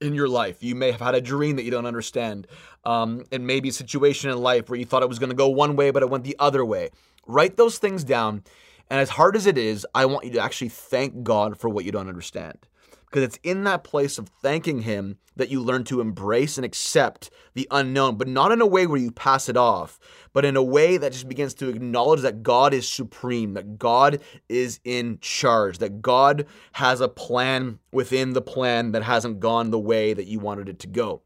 in 0.00 0.14
your 0.14 0.28
life. 0.28 0.62
You 0.62 0.74
may 0.74 0.92
have 0.92 1.00
had 1.00 1.14
a 1.14 1.20
dream 1.20 1.56
that 1.56 1.64
you 1.64 1.70
don't 1.70 1.86
understand. 1.86 2.46
Um, 2.84 3.24
it 3.30 3.40
may 3.40 3.60
be 3.60 3.70
a 3.70 3.72
situation 3.72 4.30
in 4.30 4.38
life 4.38 4.68
where 4.68 4.78
you 4.78 4.84
thought 4.84 5.02
it 5.02 5.08
was 5.08 5.18
going 5.18 5.30
to 5.30 5.36
go 5.36 5.48
one 5.48 5.74
way, 5.74 5.90
but 5.90 6.02
it 6.02 6.10
went 6.10 6.24
the 6.24 6.36
other 6.38 6.64
way. 6.64 6.90
Write 7.26 7.56
those 7.56 7.78
things 7.78 8.04
down. 8.04 8.44
And 8.90 9.00
as 9.00 9.10
hard 9.10 9.36
as 9.36 9.46
it 9.46 9.58
is, 9.58 9.86
I 9.94 10.06
want 10.06 10.24
you 10.24 10.32
to 10.32 10.40
actually 10.40 10.70
thank 10.70 11.22
God 11.22 11.58
for 11.58 11.68
what 11.68 11.84
you 11.84 11.92
don't 11.92 12.08
understand 12.08 12.67
because 13.08 13.22
it's 13.22 13.38
in 13.42 13.64
that 13.64 13.84
place 13.84 14.18
of 14.18 14.28
thanking 14.42 14.82
Him 14.82 15.16
that 15.36 15.50
you 15.50 15.62
learn 15.62 15.84
to 15.84 16.00
embrace 16.00 16.58
and 16.58 16.64
accept 16.64 17.30
the 17.54 17.66
unknown, 17.70 18.16
but 18.16 18.28
not 18.28 18.52
in 18.52 18.60
a 18.60 18.66
way 18.66 18.86
where 18.86 18.98
you 18.98 19.10
pass 19.10 19.48
it 19.48 19.56
off, 19.56 19.98
but 20.32 20.44
in 20.44 20.56
a 20.56 20.62
way 20.62 20.96
that 20.96 21.12
just 21.12 21.28
begins 21.28 21.54
to 21.54 21.68
acknowledge 21.68 22.20
that 22.20 22.42
God 22.42 22.74
is 22.74 22.88
supreme, 22.88 23.54
that 23.54 23.78
God 23.78 24.20
is 24.48 24.80
in 24.84 25.18
charge, 25.20 25.78
that 25.78 26.02
God 26.02 26.46
has 26.72 27.00
a 27.00 27.08
plan 27.08 27.78
within 27.92 28.32
the 28.32 28.42
plan 28.42 28.92
that 28.92 29.04
hasn't 29.04 29.40
gone 29.40 29.70
the 29.70 29.78
way 29.78 30.12
that 30.12 30.26
you 30.26 30.40
wanted 30.40 30.68
it 30.68 30.80
to 30.80 30.86
go. 30.86 31.22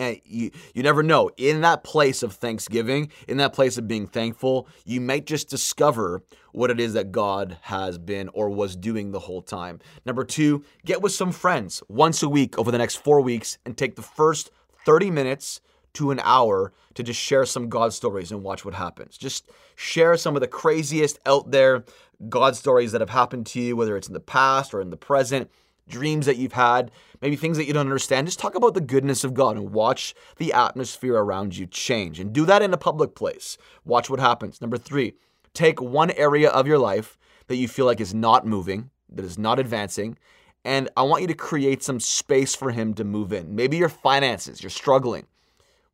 And 0.00 0.18
you, 0.24 0.50
you 0.72 0.82
never 0.82 1.02
know. 1.02 1.30
In 1.36 1.60
that 1.60 1.84
place 1.84 2.22
of 2.22 2.32
thanksgiving, 2.32 3.12
in 3.28 3.36
that 3.36 3.52
place 3.52 3.76
of 3.76 3.86
being 3.86 4.06
thankful, 4.06 4.66
you 4.86 4.98
might 4.98 5.26
just 5.26 5.50
discover 5.50 6.22
what 6.52 6.70
it 6.70 6.80
is 6.80 6.94
that 6.94 7.12
God 7.12 7.58
has 7.60 7.98
been 7.98 8.30
or 8.32 8.48
was 8.48 8.74
doing 8.76 9.12
the 9.12 9.18
whole 9.18 9.42
time. 9.42 9.78
Number 10.06 10.24
two, 10.24 10.64
get 10.86 11.02
with 11.02 11.12
some 11.12 11.32
friends 11.32 11.82
once 11.88 12.22
a 12.22 12.30
week 12.30 12.58
over 12.58 12.70
the 12.70 12.78
next 12.78 12.96
four 12.96 13.20
weeks 13.20 13.58
and 13.66 13.76
take 13.76 13.94
the 13.94 14.02
first 14.02 14.50
30 14.86 15.10
minutes 15.10 15.60
to 15.92 16.10
an 16.10 16.20
hour 16.24 16.72
to 16.94 17.02
just 17.02 17.20
share 17.20 17.44
some 17.44 17.68
God 17.68 17.92
stories 17.92 18.32
and 18.32 18.42
watch 18.42 18.64
what 18.64 18.72
happens. 18.72 19.18
Just 19.18 19.50
share 19.76 20.16
some 20.16 20.34
of 20.34 20.40
the 20.40 20.48
craziest 20.48 21.18
out 21.26 21.50
there 21.50 21.84
God 22.30 22.56
stories 22.56 22.92
that 22.92 23.02
have 23.02 23.10
happened 23.10 23.46
to 23.48 23.60
you, 23.60 23.76
whether 23.76 23.98
it's 23.98 24.08
in 24.08 24.14
the 24.14 24.20
past 24.20 24.72
or 24.72 24.80
in 24.80 24.88
the 24.88 24.96
present 24.96 25.50
dreams 25.90 26.26
that 26.26 26.36
you've 26.36 26.52
had, 26.52 26.90
maybe 27.20 27.36
things 27.36 27.56
that 27.56 27.66
you 27.66 27.72
don't 27.72 27.86
understand. 27.86 28.26
Just 28.26 28.38
talk 28.38 28.54
about 28.54 28.74
the 28.74 28.80
goodness 28.80 29.24
of 29.24 29.34
God 29.34 29.56
and 29.56 29.72
watch 29.72 30.14
the 30.36 30.52
atmosphere 30.52 31.16
around 31.16 31.56
you 31.56 31.66
change. 31.66 32.18
And 32.18 32.32
do 32.32 32.46
that 32.46 32.62
in 32.62 32.72
a 32.72 32.78
public 32.78 33.14
place. 33.14 33.58
Watch 33.84 34.08
what 34.08 34.20
happens. 34.20 34.60
Number 34.60 34.78
three, 34.78 35.14
take 35.52 35.80
one 35.80 36.10
area 36.12 36.48
of 36.50 36.66
your 36.66 36.78
life 36.78 37.18
that 37.48 37.56
you 37.56 37.68
feel 37.68 37.86
like 37.86 38.00
is 38.00 38.14
not 38.14 38.46
moving, 38.46 38.90
that 39.10 39.24
is 39.24 39.38
not 39.38 39.58
advancing, 39.58 40.16
and 40.64 40.88
I 40.96 41.02
want 41.02 41.22
you 41.22 41.28
to 41.28 41.34
create 41.34 41.82
some 41.82 42.00
space 42.00 42.54
for 42.54 42.70
Him 42.70 42.94
to 42.94 43.04
move 43.04 43.32
in. 43.32 43.54
Maybe 43.54 43.76
your 43.76 43.88
finances, 43.88 44.62
you're 44.62 44.70
struggling. 44.70 45.26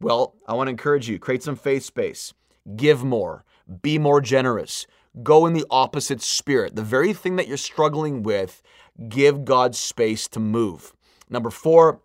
Well, 0.01 0.34
I 0.47 0.55
want 0.55 0.66
to 0.66 0.72
encourage 0.72 1.09
you 1.09 1.18
create 1.18 1.42
some 1.42 1.57
faith 1.57 1.84
space, 1.84 2.34
give 2.76 3.05
more, 3.05 3.44
be 3.82 3.99
more 3.99 4.20
generous, 4.20 4.86
go 5.22 5.47
in 5.47 5.55
the 5.55 5.64
opposite 5.70 6.20
spirit. 6.20 6.76
The 6.76 6.82
very 6.82 7.12
thing 7.12 7.36
that 7.36 7.49
you're 7.49 7.57
struggling 7.57 8.22
with, 8.22 8.62
give 9.09 9.44
God 9.44 9.74
space 9.74 10.28
to 10.28 10.40
move. 10.40 10.92
Number 11.28 11.51
four, 11.51 12.01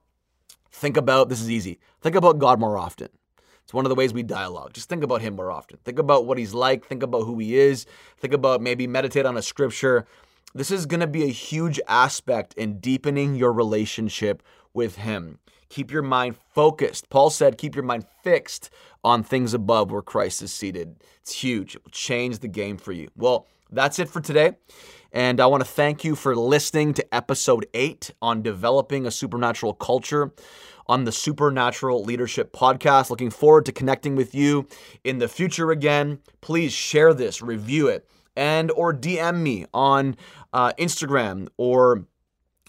think 0.71 0.97
about 0.97 1.29
this 1.29 1.41
is 1.41 1.49
easy. 1.49 1.79
Think 2.01 2.15
about 2.15 2.39
God 2.39 2.59
more 2.59 2.77
often. 2.77 3.09
It's 3.63 3.73
one 3.73 3.85
of 3.85 3.89
the 3.89 3.95
ways 3.95 4.13
we 4.13 4.23
dialogue. 4.23 4.73
Just 4.73 4.89
think 4.89 5.03
about 5.03 5.21
Him 5.21 5.35
more 5.35 5.51
often. 5.51 5.77
Think 5.85 5.99
about 5.99 6.25
what 6.25 6.37
He's 6.37 6.53
like. 6.53 6.85
Think 6.85 7.03
about 7.03 7.23
who 7.23 7.37
He 7.39 7.57
is. 7.57 7.85
Think 8.17 8.33
about 8.33 8.61
maybe 8.61 8.87
meditate 8.87 9.25
on 9.25 9.37
a 9.37 9.41
scripture. 9.41 10.05
This 10.53 10.71
is 10.71 10.85
going 10.85 10.99
to 10.99 11.07
be 11.07 11.23
a 11.23 11.27
huge 11.27 11.79
aspect 11.87 12.53
in 12.55 12.79
deepening 12.79 13.35
your 13.35 13.53
relationship 13.53 14.43
with 14.73 14.97
Him. 14.97 15.39
Keep 15.69 15.91
your 15.91 16.01
mind 16.01 16.35
focused. 16.53 17.09
Paul 17.09 17.29
said, 17.29 17.57
keep 17.57 17.75
your 17.75 17.85
mind 17.85 18.05
fixed 18.23 18.69
on 19.05 19.23
things 19.23 19.53
above 19.53 19.89
where 19.89 20.01
Christ 20.01 20.41
is 20.41 20.51
seated. 20.51 21.01
It's 21.21 21.31
huge. 21.31 21.75
It 21.75 21.85
will 21.85 21.91
change 21.91 22.39
the 22.39 22.49
game 22.49 22.77
for 22.77 22.91
you. 22.91 23.09
Well, 23.15 23.47
that's 23.71 23.99
it 23.99 24.09
for 24.09 24.21
today. 24.21 24.53
And 25.13 25.41
I 25.41 25.45
want 25.45 25.61
to 25.61 25.69
thank 25.69 26.03
you 26.03 26.15
for 26.15 26.35
listening 26.35 26.93
to 26.93 27.13
episode 27.13 27.65
eight 27.73 28.11
on 28.21 28.41
developing 28.41 29.05
a 29.05 29.11
supernatural 29.11 29.73
culture 29.73 30.31
on 30.87 31.03
the 31.03 31.11
Supernatural 31.11 32.03
Leadership 32.03 32.53
Podcast. 32.53 33.09
Looking 33.09 33.29
forward 33.29 33.65
to 33.65 33.71
connecting 33.71 34.15
with 34.15 34.33
you 34.33 34.67
in 35.03 35.19
the 35.19 35.27
future 35.27 35.71
again. 35.71 36.19
Please 36.39 36.71
share 36.71 37.13
this, 37.13 37.41
review 37.41 37.87
it, 37.87 38.07
and 38.35 38.71
or 38.71 38.93
DM 38.93 39.41
me 39.41 39.65
on 39.73 40.15
uh, 40.53 40.71
Instagram 40.79 41.47
or 41.57 42.05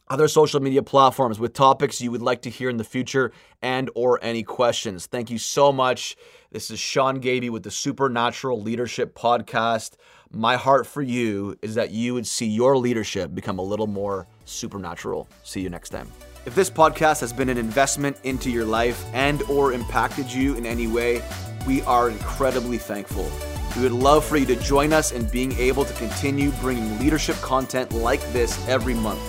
other 0.08 0.28
social 0.28 0.60
media 0.60 0.82
platforms 0.82 1.38
with 1.38 1.54
topics 1.54 2.00
you 2.00 2.10
would 2.10 2.20
like 2.20 2.42
to 2.42 2.50
hear 2.50 2.68
in 2.68 2.76
the 2.76 2.84
future 2.84 3.32
and 3.62 3.88
or 3.94 4.18
any 4.22 4.42
questions. 4.42 5.06
Thank 5.06 5.30
you 5.30 5.38
so 5.38 5.72
much. 5.72 6.16
This 6.50 6.70
is 6.70 6.78
Sean 6.78 7.18
Gaby 7.18 7.48
with 7.48 7.62
the 7.62 7.70
Supernatural 7.70 8.60
Leadership 8.60 9.14
Podcast. 9.14 9.96
My 10.34 10.56
heart 10.56 10.86
for 10.86 11.02
you 11.02 11.58
is 11.60 11.74
that 11.74 11.90
you 11.90 12.14
would 12.14 12.26
see 12.26 12.46
your 12.46 12.78
leadership 12.78 13.34
become 13.34 13.58
a 13.58 13.62
little 13.62 13.86
more 13.86 14.26
supernatural. 14.46 15.28
See 15.42 15.60
you 15.60 15.68
next 15.68 15.90
time. 15.90 16.10
If 16.46 16.54
this 16.54 16.70
podcast 16.70 17.20
has 17.20 17.32
been 17.32 17.50
an 17.50 17.58
investment 17.58 18.16
into 18.24 18.50
your 18.50 18.64
life 18.64 19.04
and 19.12 19.42
or 19.42 19.74
impacted 19.74 20.32
you 20.32 20.54
in 20.56 20.64
any 20.64 20.86
way, 20.86 21.22
We 21.66 21.80
are 21.82 22.10
incredibly 22.10 22.78
thankful. 22.78 23.30
We 23.76 23.82
would 23.82 23.92
love 23.92 24.24
for 24.24 24.36
you 24.36 24.46
to 24.46 24.56
join 24.56 24.92
us 24.92 25.12
in 25.12 25.26
being 25.28 25.52
able 25.52 25.84
to 25.84 25.92
continue 25.94 26.50
bringing 26.60 26.98
leadership 26.98 27.36
content 27.36 27.92
like 27.92 28.20
this 28.32 28.58
every 28.68 28.94
month. 28.94 29.20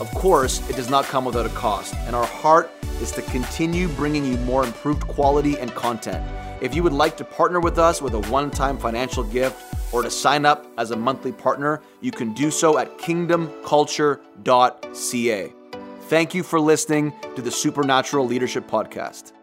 Of 0.00 0.08
course, 0.12 0.68
it 0.70 0.76
does 0.76 0.88
not 0.88 1.04
come 1.06 1.24
without 1.24 1.46
a 1.46 1.50
cost, 1.50 1.94
and 2.06 2.14
our 2.14 2.26
heart 2.26 2.70
is 3.00 3.10
to 3.12 3.22
continue 3.22 3.88
bringing 3.88 4.24
you 4.24 4.36
more 4.38 4.64
improved 4.64 5.06
quality 5.08 5.58
and 5.58 5.74
content. 5.74 6.24
If 6.64 6.74
you 6.74 6.82
would 6.82 6.94
like 6.94 7.16
to 7.18 7.24
partner 7.24 7.60
with 7.60 7.78
us 7.78 8.00
with 8.00 8.14
a 8.14 8.20
one 8.30 8.50
time 8.50 8.78
financial 8.78 9.22
gift 9.22 9.62
or 9.92 10.02
to 10.02 10.10
sign 10.10 10.46
up 10.46 10.66
as 10.78 10.92
a 10.92 10.96
monthly 10.96 11.30
partner, 11.30 11.82
you 12.00 12.10
can 12.10 12.32
do 12.32 12.50
so 12.50 12.78
at 12.78 12.96
kingdomculture.ca. 12.96 15.52
Thank 16.08 16.34
you 16.34 16.42
for 16.42 16.58
listening 16.58 17.12
to 17.36 17.42
the 17.42 17.50
Supernatural 17.50 18.26
Leadership 18.26 18.66
Podcast. 18.66 19.34